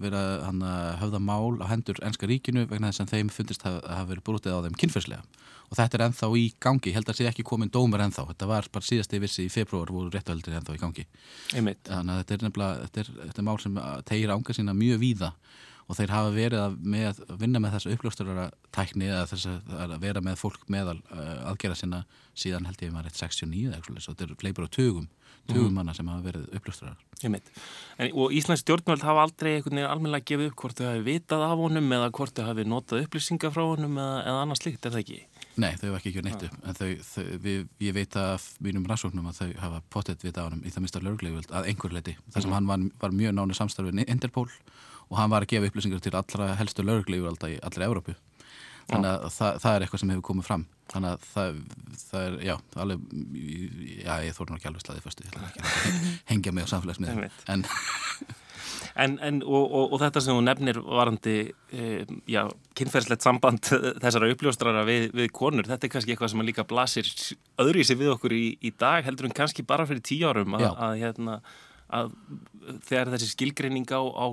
verið 0.03 0.19
að 0.19 0.63
höfða 1.01 1.23
mál 1.23 1.59
á 1.63 1.65
hendur 1.71 1.99
ennska 2.03 2.29
ríkinu 2.29 2.67
vegna 2.67 2.91
þess 2.91 3.05
að 3.05 3.15
þeim 3.15 3.31
fundist 3.33 3.65
að 3.67 3.79
hafa 3.87 4.11
verið 4.11 4.27
brútið 4.27 4.59
á 4.59 4.63
þeim 4.67 4.79
kynferslega 4.83 5.23
og 5.67 5.77
þetta 5.77 5.97
er 5.97 6.03
ennþá 6.07 6.29
í 6.39 6.45
gangi, 6.63 6.93
held 6.95 7.11
að 7.11 7.19
sé 7.19 7.27
ekki 7.29 7.45
komin 7.47 7.71
dómar 7.73 8.05
ennþá, 8.05 8.27
þetta 8.31 8.49
var 8.49 8.67
bara 8.73 8.87
síðast 8.87 9.15
í 9.15 9.21
vissi 9.23 9.47
í 9.47 9.51
februar 9.51 9.91
voru 9.91 10.11
réttuöldir 10.13 10.59
ennþá 10.59 10.77
í 10.77 10.81
gangi. 10.81 11.07
Einmitt. 11.53 11.83
þannig 11.87 12.13
að 12.13 12.21
þetta 12.21 12.37
er 12.37 12.45
nefnilega 12.47 12.85
þetta 12.85 13.03
er, 13.03 13.11
þetta 13.23 13.43
er 13.43 13.47
mál 13.49 13.57
sem 13.63 13.81
tegir 14.07 14.35
ánga 14.35 14.57
sína 14.57 14.77
mjög 14.77 15.01
víða. 15.03 15.33
Og 15.87 15.95
þeir 15.95 16.11
hafa 16.11 16.31
verið 16.35 16.59
að, 16.59 16.73
með, 16.83 17.19
að 17.23 17.37
vinna 17.39 17.59
með 17.63 17.77
þessa 17.77 17.91
uppljósturara 17.95 18.47
tækni 18.75 19.05
eða 19.07 19.27
þess 19.29 19.47
að 19.71 19.93
vera 20.03 20.19
með 20.19 20.41
fólk 20.41 20.65
meðal 20.67 20.97
uh, 20.99 21.45
aðgerða 21.53 21.77
sína 21.79 22.01
síðan 22.35 22.67
held 22.67 22.83
ég 22.83 22.91
að 22.91 22.97
maður 22.97 23.07
er 23.07 23.15
69 23.15 23.61
eða 23.69 23.77
eitthvað, 23.77 24.01
þetta 24.09 24.25
er 24.25 24.33
fleipur 24.41 24.67
á 24.67 24.75
tögum 24.75 25.07
tugum 25.47 25.77
manna 25.77 25.95
sem 25.95 26.07
hafa 26.11 26.25
verið 26.25 26.47
uppljóstrarar. 26.57 26.99
Og 28.11 28.35
Íslands 28.35 28.63
stjórnvöld 28.63 29.05
hafa 29.05 29.25
aldrei 29.25 29.55
einhvern 29.55 29.79
veginn 29.79 29.89
almennilega 29.89 30.27
gefið 30.31 30.51
upp 30.51 30.61
hvort 30.61 30.79
þau 30.79 30.87
hafi 30.89 31.03
vitað 31.07 31.45
af 31.47 31.61
honum 31.61 31.93
eða 31.97 32.11
hvort 32.17 32.37
þau 32.37 32.45
hafi 32.49 32.67
notað 32.67 33.05
upplýsingar 33.05 33.53
frá 33.55 33.63
honum 33.63 33.97
eða, 33.97 34.17
eða 34.27 34.43
annars 34.43 34.63
líkt, 34.65 34.83
er 34.85 34.95
það 34.95 35.03
ekki? 35.03 35.19
Nei, 35.57 35.71
þau 35.79 35.87
hafa 35.89 35.99
ekki 35.99 36.11
ekki 36.11 36.23
neitt 36.25 36.43
upp 36.45 36.57
en 36.69 36.77
þau, 36.77 36.89
þau, 37.07 37.23
við, 37.41 37.63
ég 37.81 37.95
veit 37.97 38.17
af 38.21 38.47
mínum 38.63 38.85
rannsóknum 38.89 39.29
að 39.31 39.39
þau 39.41 39.53
hafa 39.63 39.81
pottet 39.93 40.25
vitað 40.25 40.45
á 40.45 40.47
honum 40.51 40.61
í 40.61 40.73
það 40.73 40.85
mista 40.85 41.01
löglegvöld 41.01 41.53
að 41.55 41.71
einhver 41.71 41.95
leiti 41.95 42.13
þar 42.29 42.43
sem 42.43 42.51
mm. 42.51 42.57
hann 42.59 42.69
var, 42.69 42.85
var 43.01 43.15
mjög 43.17 43.37
nánu 43.37 43.57
samstarfið 43.57 44.03
Interpol 44.05 44.47
og 45.07 45.17
hann 45.17 45.33
var 45.33 45.45
að 45.45 45.55
gefa 45.55 45.71
upplýsingar 45.71 46.03
til 46.03 46.13
allra 46.19 46.51
helstu 46.59 46.85
löglegvölda 46.85 47.49
í 47.55 47.59
allra 47.65 47.89
Európu 47.89 48.13
þannig 48.87 49.11
að 49.11 49.29
það, 49.35 49.61
það 49.63 49.75
er 49.75 49.85
eitthvað 49.85 50.01
sem 50.01 50.11
hefur 50.13 50.25
komið 50.29 50.47
fram. 50.47 50.65
Þannig 50.87 51.13
að 51.13 51.25
það, 51.27 51.61
það 52.01 52.25
er, 52.27 52.35
já, 52.47 52.53
alveg 52.83 53.07
já, 54.05 54.13
ég 54.23 54.37
þóru 54.37 54.53
nú 54.53 54.59
ekki 54.59 54.69
alveg 54.69 54.85
slaðið 54.85 55.07
fyrstu, 55.07 55.25
ég 55.25 55.33
ætla 55.33 55.49
ekki 55.49 55.63
að 55.63 55.97
hengja 56.31 56.53
mig 56.55 56.67
á 56.67 56.71
samfélagsmiðum 56.71 57.25
en 57.53 57.65
En, 58.97 59.17
en 59.23 59.39
og, 59.45 59.63
og, 59.65 59.93
og 59.95 60.01
þetta 60.01 60.23
sem 60.23 60.37
þú 60.37 60.43
nefnir 60.45 60.79
varandi 60.81 61.35
e, 61.47 61.87
já, 62.29 62.43
kynferðslegt 62.77 63.25
samband 63.25 63.69
þessara 64.03 64.31
uppljóstrara 64.33 64.83
við, 64.87 65.09
við 65.17 65.31
konur, 65.35 65.69
þetta 65.69 65.87
er 65.87 65.93
kannski 65.93 66.15
eitthvað 66.15 66.33
sem 66.33 66.45
líka 66.47 66.67
blasir 66.67 67.11
öðru 67.61 67.83
í 67.83 67.87
sig 67.87 67.99
við 67.99 68.13
okkur 68.15 68.35
í, 68.37 68.45
í 68.61 68.73
dag 68.79 69.05
heldur 69.07 69.29
en 69.29 69.37
kannski 69.37 69.65
bara 69.67 69.87
fyrir 69.89 70.05
tíu 70.05 70.29
árum 70.29 70.57
að, 70.59 70.69
að, 70.73 70.99
hérna, 71.03 71.39
að 71.93 72.13
þegar 72.89 73.13
þessi 73.15 73.33
skilgreining 73.33 73.87
á, 73.93 74.01
á 74.01 74.25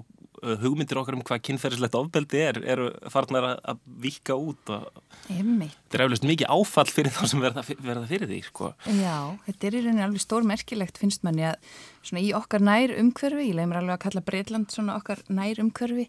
hugmyndir 0.63 0.99
okkar 1.01 1.17
um 1.17 1.23
hvað 1.27 1.43
kynferðislegt 1.49 1.97
ofbeldi 1.99 2.41
er 2.45 2.59
eru 2.75 2.91
farnar 3.13 3.47
að, 3.55 3.81
vika 4.05 4.37
út 4.37 4.71
og 4.73 4.87
þetta 5.29 5.99
er 5.99 6.05
eflust 6.07 6.27
mikið 6.29 6.53
áfall 6.53 6.87
fyrir 6.91 7.15
þá 7.15 7.23
sem 7.31 7.43
verða, 7.43 7.65
verða 7.79 8.05
fyrir 8.11 8.31
því 8.31 8.41
sko. 8.49 8.71
Já, 8.99 9.17
þetta 9.47 9.69
er 9.69 9.77
í 9.79 9.83
rauninni 9.85 10.07
alveg 10.07 10.25
stór 10.25 10.47
merkilegt 10.49 11.01
finnst 11.01 11.25
manni 11.27 11.47
að 11.49 11.73
svona 12.05 12.25
í 12.25 12.31
okkar 12.37 12.65
nær 12.65 12.95
umhverfi, 13.01 13.49
ég 13.51 13.59
leimur 13.59 13.81
alveg 13.81 13.97
að 13.97 14.05
kalla 14.07 14.25
Breitland 14.29 14.75
svona 14.75 14.99
okkar 15.01 15.25
nær 15.33 15.61
umhverfi 15.63 16.09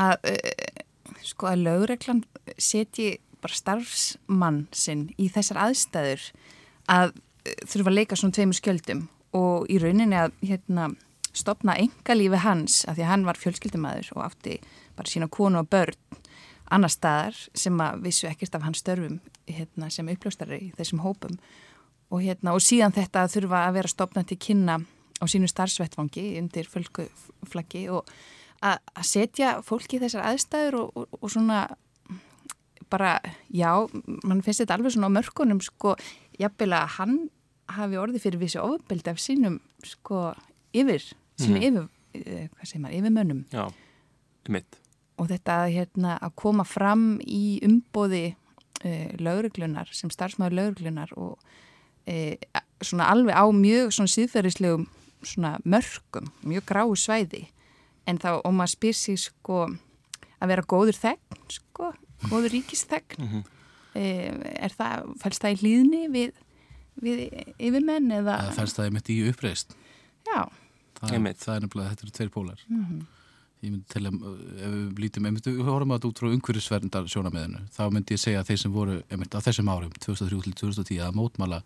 að 0.00 0.16
uh, 0.32 0.82
sko 1.26 1.50
að 1.52 1.64
lögreglan 1.66 2.24
setji 2.56 3.16
bara 3.42 3.58
starfsmann 3.58 4.66
sinn 4.76 5.08
í 5.20 5.28
þessar 5.32 5.64
aðstæður 5.68 6.28
að 6.92 7.14
uh, 7.14 7.56
þurfa 7.66 7.90
að 7.90 7.98
leika 7.98 8.18
svona 8.18 8.38
tveimur 8.38 8.60
skjöldum 8.60 9.06
og 9.36 9.70
í 9.72 9.80
rauninni 9.80 10.18
að 10.18 10.36
hérna 10.44 10.92
stopna 11.32 11.76
engalífi 11.80 12.40
hans 12.44 12.82
af 12.88 12.96
því 12.96 13.04
að 13.06 13.12
hann 13.12 13.26
var 13.28 13.40
fjölskyldumæður 13.40 14.12
og 14.16 14.24
átti 14.26 14.58
bara 14.96 15.08
sína 15.08 15.28
konu 15.32 15.62
og 15.62 15.70
börn 15.72 15.96
annar 16.72 16.92
staðar 16.92 17.36
sem 17.58 17.80
að 17.84 18.02
vissu 18.06 18.28
ekkert 18.30 18.56
af 18.56 18.64
hans 18.66 18.80
störfum 18.82 19.20
hérna, 19.48 19.90
sem 19.92 20.08
uppljóstari 20.08 20.58
í 20.68 20.72
þessum 20.78 21.02
hópum. 21.04 21.36
Og, 22.12 22.22
hérna, 22.24 22.54
og 22.54 22.62
síðan 22.64 22.94
þetta 22.96 23.26
þurfa 23.32 23.66
að 23.66 23.78
vera 23.78 23.90
stopna 23.92 24.24
til 24.28 24.38
kynna 24.40 24.78
á 25.20 25.24
sínu 25.28 25.48
starfsvettfangi 25.48 26.36
undir 26.40 26.68
fölguflaggi 26.68 27.86
og 27.92 28.08
að 28.62 29.06
setja 29.06 29.56
fólki 29.64 29.98
í 29.98 30.02
þessar 30.04 30.28
aðstæður 30.30 30.78
og, 30.80 31.00
og, 31.00 31.16
og 31.18 31.32
svona 31.32 31.64
bara, 32.92 33.16
já, 33.48 33.72
mann 34.22 34.42
finnst 34.44 34.62
þetta 34.62 34.76
alveg 34.76 34.94
svona 34.94 35.08
á 35.08 35.16
mörkunum 35.16 35.62
sko, 35.64 35.96
jafnvel 36.38 36.74
að 36.76 36.92
hann 36.98 37.16
hafi 37.72 37.98
orðið 37.98 38.26
fyrir 38.26 38.42
vissi 38.42 38.60
ofbeldi 38.60 39.12
af 39.12 39.20
sínum 39.22 39.58
sko 39.86 40.30
yfir 40.76 41.04
sem 41.40 41.56
er 41.56 41.70
mhm. 41.70 41.88
yfir, 42.12 42.24
eh, 42.26 42.46
hvað 42.52 42.68
segir 42.68 42.84
maður, 42.84 42.98
yfir 42.98 43.14
mönnum. 43.16 43.42
Já, 43.52 43.64
mitt. 44.52 44.78
Og 45.20 45.28
þetta 45.30 45.58
hérna, 45.70 46.16
að 46.24 46.34
koma 46.40 46.64
fram 46.66 47.04
í 47.22 47.60
umbóði 47.66 48.24
uh, 48.32 48.88
eh, 48.88 49.12
lauruglunar, 49.22 49.90
sem 49.94 50.10
starfsmáður 50.10 50.58
lauruglunar 50.58 51.12
og 51.20 51.36
uh, 52.08 52.62
svona 52.82 53.10
alveg 53.12 53.36
á 53.36 53.44
mjög 53.54 53.92
svona 53.94 54.12
síðferðislegum 54.12 54.88
svona 55.22 55.56
mörgum, 55.62 56.32
mjög 56.42 56.66
gráu 56.66 56.94
svæði. 56.98 57.44
En 58.10 58.18
þá, 58.18 58.40
og 58.40 58.54
maður 58.56 58.72
spyr 58.72 58.96
sér 58.98 59.20
sko 59.22 59.58
að 60.42 60.50
vera 60.50 60.64
góður 60.66 60.98
þegn, 60.98 61.42
sko, 61.54 61.92
góður 62.26 62.56
ríkisþegn, 62.56 63.20
mm 63.20 63.28
-hmm. 63.28 63.44
uh, 63.94 64.48
er 64.66 64.74
það, 64.74 65.12
fælst 65.22 65.44
það 65.44 65.54
í 65.54 65.60
hlýðni 65.60 66.02
við, 66.10 66.32
við 67.04 67.22
yfirmenn 67.62 68.10
eða? 68.10 68.40
Það 68.48 68.58
fælst 68.58 68.80
það 68.80 68.90
í 68.90 68.94
mitt 68.96 69.12
í 69.12 69.20
uppreist. 69.30 69.78
Já 70.26 70.48
það, 71.02 71.26
það 71.42 71.56
er 71.56 71.66
nefnilega, 71.66 71.92
þetta 71.92 72.06
eru 72.06 72.14
tveir 72.18 72.32
pólar. 72.32 72.64
Mm 72.68 72.84
-hmm. 72.84 73.02
ég 73.62 73.70
myndi 73.70 73.86
til 73.92 74.02
að 74.02 74.14
ef 74.66 74.70
við 74.72 75.02
lítum, 75.04 75.26
ef 75.26 75.46
við 75.46 75.64
horfum 75.66 75.92
að 75.92 75.98
þetta 75.98 76.10
út 76.10 76.20
frá 76.22 76.28
umhverjusverndar 76.32 77.10
sjónameðinu, 77.12 77.60
þá 77.76 77.82
myndi 77.94 78.14
ég 78.16 78.22
segja 78.22 78.40
að 78.40 78.48
þeir 78.50 78.60
sem 78.62 78.72
voru, 78.72 79.02
einmitt 79.10 79.34
á 79.38 79.44
þessum 79.44 79.70
árum 79.70 79.92
2003-2010 80.02 81.02
að 81.06 81.14
mótmala 81.14 81.62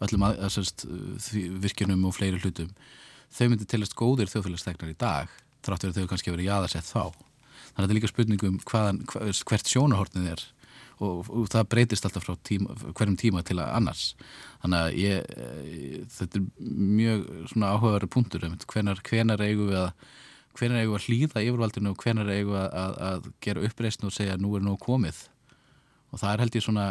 öllum 0.00 0.26
að, 0.26 0.40
að, 0.42 0.58
að, 0.58 1.60
virkinum 1.62 2.04
og 2.04 2.14
fleiri 2.14 2.40
hlutum 2.42 2.72
þau 3.30 3.48
myndi 3.50 3.66
tilast 3.68 3.94
góðir 3.94 4.30
þjóðfélagstegnar 4.32 4.90
í 4.90 4.98
dag 4.98 5.30
þrátt 5.66 5.86
verið 5.86 5.98
þau 6.00 6.10
kannski 6.12 6.32
verið 6.34 6.50
jáðarsett 6.50 6.88
þá. 6.88 7.10
Þannig 7.10 7.76
að 7.76 7.82
þetta 7.82 7.92
er 7.92 7.98
líka 7.98 8.10
spurningum 8.10 8.58
hvaðan, 8.70 9.00
hvert 9.50 9.70
sjónahortnið 9.70 10.28
er 10.32 10.44
og, 11.04 11.28
og 11.28 11.48
það 11.52 11.68
breytist 11.72 12.06
alltaf 12.08 12.24
frá 12.24 12.36
tíma, 12.46 12.76
hverjum 12.96 13.16
tíma 13.20 13.42
til 13.46 13.58
að 13.60 13.72
annars. 13.76 14.04
Þannig 14.62 14.82
að 14.82 15.00
ég, 15.00 15.32
eh, 15.36 15.96
þetta 16.16 16.40
er 16.40 16.46
mjög 17.00 17.26
svona 17.52 17.72
áhugaveru 17.74 18.10
punktur 18.12 18.46
hvenar, 18.46 19.02
hvenar 19.04 19.44
eigum 19.44 19.72
við 19.72 19.82
að 19.84 19.90
hvenar 20.56 20.80
eigum 20.80 20.94
við 20.94 21.00
að 21.00 21.08
hlýða 21.10 21.42
yfirvaldinu 21.44 21.92
og 21.92 22.04
hvenar 22.04 22.30
eigum 22.32 22.54
við 22.54 22.62
að, 22.62 22.76
að, 22.82 23.00
að 23.08 23.32
gera 23.44 23.66
uppreysn 23.68 24.06
og 24.08 24.14
segja 24.16 24.38
nú 24.40 24.54
er 24.56 24.64
nú 24.64 24.76
komið. 24.80 25.26
Og 26.12 26.22
það 26.22 26.32
er 26.32 26.44
held 26.44 26.56
ég 26.56 26.64
svona 26.64 26.86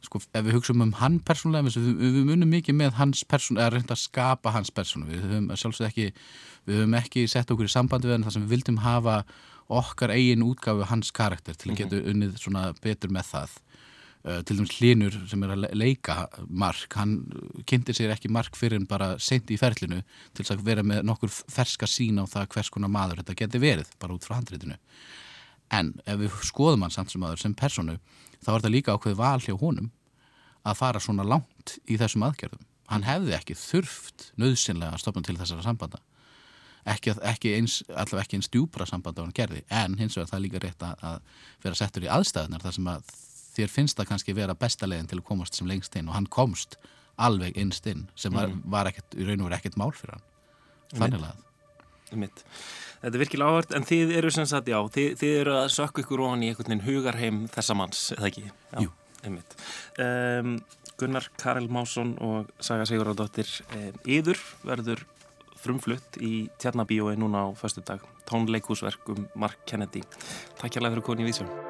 sko 0.00 0.20
ef 0.20 0.44
við 0.46 0.56
hugsaum 0.56 0.84
um 0.84 0.94
hann 0.96 1.18
persónulega 1.28 1.68
við, 1.68 1.88
við 2.00 2.22
munum 2.24 2.50
mikið 2.50 2.76
með 2.78 2.94
hans 2.96 3.22
persónu 3.28 3.60
eða 3.60 3.74
reynda 3.74 3.96
að 3.96 4.02
skapa 4.06 4.54
hans 4.54 4.72
persónu. 4.72 5.08
Við 5.10 5.26
höfum 5.26 5.50
sjálfsög 5.60 5.88
ekki 5.90 6.06
við 6.66 6.80
höfum 6.80 6.96
ekki 7.00 7.26
sett 7.28 7.52
okkur 7.52 7.68
í 7.68 7.72
sambandi 7.72 8.08
við 8.08 8.16
hann 8.16 8.26
þar 8.26 8.36
sem 8.36 8.46
við 8.46 8.54
vildum 8.56 8.80
hafa 8.84 9.18
okkar 9.70 10.14
eigin 10.14 10.44
útgafu 10.46 10.86
hans 10.90 11.12
karakter 11.14 11.56
til 11.56 11.70
að 11.70 11.74
mhm. 11.74 11.80
geta 11.82 12.12
unnið 12.12 12.38
svona 12.42 12.70
betur 12.82 13.12
með 13.14 13.28
það. 13.34 13.58
Uh, 14.20 14.42
til 14.44 14.58
dæmis 14.58 14.74
Linur 14.82 15.14
sem 15.30 15.44
er 15.46 15.54
að 15.54 15.62
leika 15.80 16.26
Mark, 16.44 16.92
hann 16.92 17.22
kynntir 17.64 17.96
sér 17.96 18.10
ekki 18.12 18.28
Mark 18.28 18.58
fyrir 18.58 18.76
en 18.76 18.84
bara 18.88 19.14
sent 19.16 19.48
í 19.48 19.56
ferlinu 19.56 20.02
til 20.36 20.44
að 20.52 20.60
vera 20.66 20.84
með 20.84 21.06
nokkur 21.08 21.32
ferska 21.32 21.88
sín 21.88 22.20
á 22.20 22.28
það 22.28 22.50
hvers 22.52 22.68
konar 22.74 22.92
maður 22.92 23.22
þetta 23.22 23.38
geti 23.38 23.62
verið 23.62 23.94
bara 23.96 24.18
út 24.18 24.26
frá 24.28 24.36
handrétinu 24.36 24.76
en 25.72 25.94
ef 26.04 26.20
við 26.20 26.36
skoðum 26.50 26.84
hann 26.84 26.94
samt 26.94 27.12
sem 27.12 27.22
maður 27.22 27.42
sem 27.44 27.54
personu 27.56 27.96
þá 28.42 28.52
er 28.52 28.64
það 28.64 28.74
líka 28.74 28.96
ákveð 28.96 29.18
val 29.20 29.40
hjá 29.40 29.54
honum 29.60 29.90
að 30.66 30.78
fara 30.82 31.00
svona 31.00 31.24
langt 31.24 31.78
í 31.88 31.96
þessum 32.00 32.26
aðgerðum. 32.26 32.66
Hann 32.90 33.06
hefði 33.06 33.36
ekki 33.36 33.56
þurft 33.56 34.30
nöðsynlega 34.40 34.96
að 34.96 35.02
stopna 35.04 35.22
til 35.24 35.38
þessara 35.38 35.64
sambanda 35.64 36.00
ekki, 36.94 37.14
ekki 37.32 37.54
eins, 37.56 37.80
allavega 37.88 38.24
ekki 38.26 38.38
eins 38.40 38.48
djúbra 38.52 38.86
samband 38.88 39.18
á 39.18 39.22
hann 39.24 39.34
gerði, 39.36 39.62
en 39.70 39.96
hins 40.00 40.16
vegar 40.18 40.30
það 40.30 40.38
er 40.38 40.44
líka 40.46 40.62
rétt 40.64 40.82
að, 40.86 41.04
að 41.10 41.20
vera 41.64 41.78
settur 41.80 42.06
í 42.06 42.10
aðstæðunar 42.16 42.64
þar 42.66 42.76
sem 42.78 42.88
að 42.94 43.12
þér 43.56 43.68
finnst 43.74 43.98
það 43.98 44.08
kannski 44.12 44.34
vera 44.38 44.54
besta 44.54 44.86
leginn 44.90 45.08
til 45.10 45.18
að 45.20 45.26
komast 45.30 45.54
sem 45.58 45.66
lengst 45.70 45.96
inn 46.00 46.08
og 46.08 46.14
hann 46.16 46.26
komst 46.30 46.76
alveg 47.20 47.56
innst 47.60 47.86
inn 47.90 48.06
sem 48.16 48.32
var, 48.32 48.48
Mhm. 48.48 48.62
var 48.72 48.86
ekkert, 48.90 49.14
í 49.18 49.26
raun 49.28 49.40
og 49.42 49.50
verið 49.50 49.58
ekkert 49.60 49.76
mál 49.76 49.92
fyrir 49.92 50.16
hann 50.18 51.00
þannig 51.00 51.24
að 51.30 51.46
Einmitt. 52.10 52.40
Þetta 53.04 53.14
er 53.14 53.20
virkilega 53.22 53.50
áhört, 53.54 53.74
en 53.76 53.84
þið 53.86 54.16
eru 54.18 54.30
sem 54.34 54.46
sagt, 54.50 54.66
já, 54.66 54.78
þið, 54.90 55.12
þið 55.20 55.34
eru 55.44 55.52
að 55.60 55.68
sökka 55.70 56.02
ykkur 56.02 56.22
ofan 56.26 56.42
í 56.42 56.48
einhvern 56.50 56.72
veginn 56.72 56.82
hugarheim 56.88 57.36
þessa 57.54 57.76
manns, 57.78 58.00
eða 58.16 58.26
ekki? 58.32 58.42
Já, 58.72 58.80
Jú. 58.82 58.90
Einmitt. 59.22 59.54
Um, 60.02 60.56
Gunnar 60.98 61.28
Karel 61.38 61.68
Másson 61.68 62.16
og 62.20 62.50
Saga 62.58 62.82
Sigurðardóttir 62.88 63.46
Íður 64.10 64.40
verður 64.66 65.04
frumflutt 65.60 66.20
í 66.20 66.48
Tjarnabíói 66.60 67.16
núna 67.20 67.44
á 67.44 67.48
föstu 67.56 67.84
dag, 67.84 68.04
tónleikúsverk 68.28 69.12
um 69.12 69.26
Mark 69.34 69.66
Kennedy. 69.66 70.04
Takk 70.60 70.72
hjá 70.72 70.88
fyrir 70.88 71.04
koni 71.04 71.26
í 71.26 71.30
vísjum. 71.30 71.69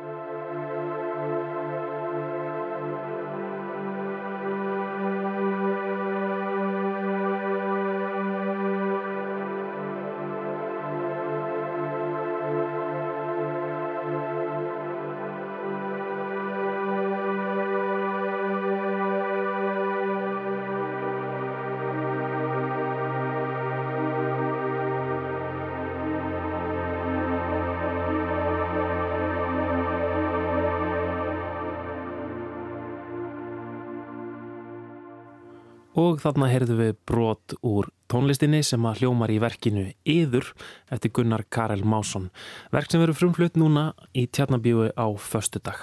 Og 36.20 36.26
þarna 36.26 36.50
heyrðum 36.52 36.76
við 36.82 36.96
brot 37.08 37.52
úr 37.64 37.86
tónlistinni 38.12 38.58
sem 38.60 38.84
að 38.84 38.98
hljómar 39.00 39.30
í 39.32 39.38
verkinu 39.40 39.86
Íður 40.04 40.50
eftir 40.92 41.14
Gunnar 41.16 41.46
Karel 41.48 41.80
Másson. 41.88 42.26
Verk 42.74 42.92
sem 42.92 43.00
verður 43.00 43.16
frumflutt 43.16 43.56
núna 43.56 43.86
í 44.12 44.26
Tjarnabíu 44.28 44.90
á 44.92 45.08
föstu 45.16 45.62
dag. 45.64 45.80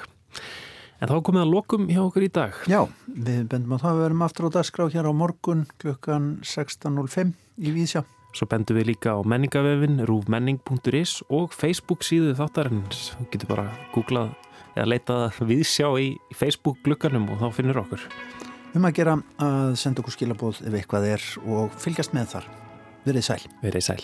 En 1.02 1.10
þá 1.10 1.16
komið 1.26 1.42
að 1.42 1.54
lokum 1.56 1.90
hjá 1.90 2.04
okkur 2.04 2.28
í 2.28 2.30
dag. 2.38 2.60
Já, 2.70 2.84
við 3.10 3.48
bendum 3.50 3.74
að 3.80 3.82
það 3.88 3.98
við 3.98 4.06
verum 4.06 4.24
aftur 4.28 4.46
á 4.46 4.50
dagskrá 4.60 4.86
hér 4.94 5.10
á 5.10 5.14
morgun 5.26 5.64
klukkan 5.82 6.28
16.05 6.46 7.34
í 7.58 7.74
Vísjá. 7.74 8.04
Svo 8.38 8.46
bendum 8.52 8.78
við 8.78 8.92
líka 8.92 9.18
á 9.18 9.26
menningavefin 9.26 10.04
rúfmenning.is 10.06 11.24
og 11.34 11.50
Facebook 11.58 12.06
síðu 12.06 12.38
þáttarins. 12.38 13.16
Þú 13.18 13.32
getur 13.34 13.56
bara 13.56 13.72
googlað 13.96 14.36
eða 14.76 14.92
leitað 14.94 15.42
viðsjá 15.50 15.90
í 15.98 16.12
Facebook 16.38 16.86
glukkanum 16.86 17.26
og 17.34 17.42
þá 17.42 17.50
finnur 17.58 17.82
okkur. 17.88 18.06
Um 18.76 18.86
að 18.88 18.98
gera 19.00 19.18
að 19.42 19.76
senda 19.80 20.04
okkur 20.04 20.18
skilabóð 20.18 20.62
ef 20.68 20.76
eitthvað 20.80 21.10
er 21.16 21.28
og 21.48 21.76
fylgjast 21.82 22.16
með 22.18 22.34
þar. 22.36 22.48
Verið 23.08 23.30
sæl. 23.30 23.44
Verið 23.64 23.86
sæl. 23.88 24.02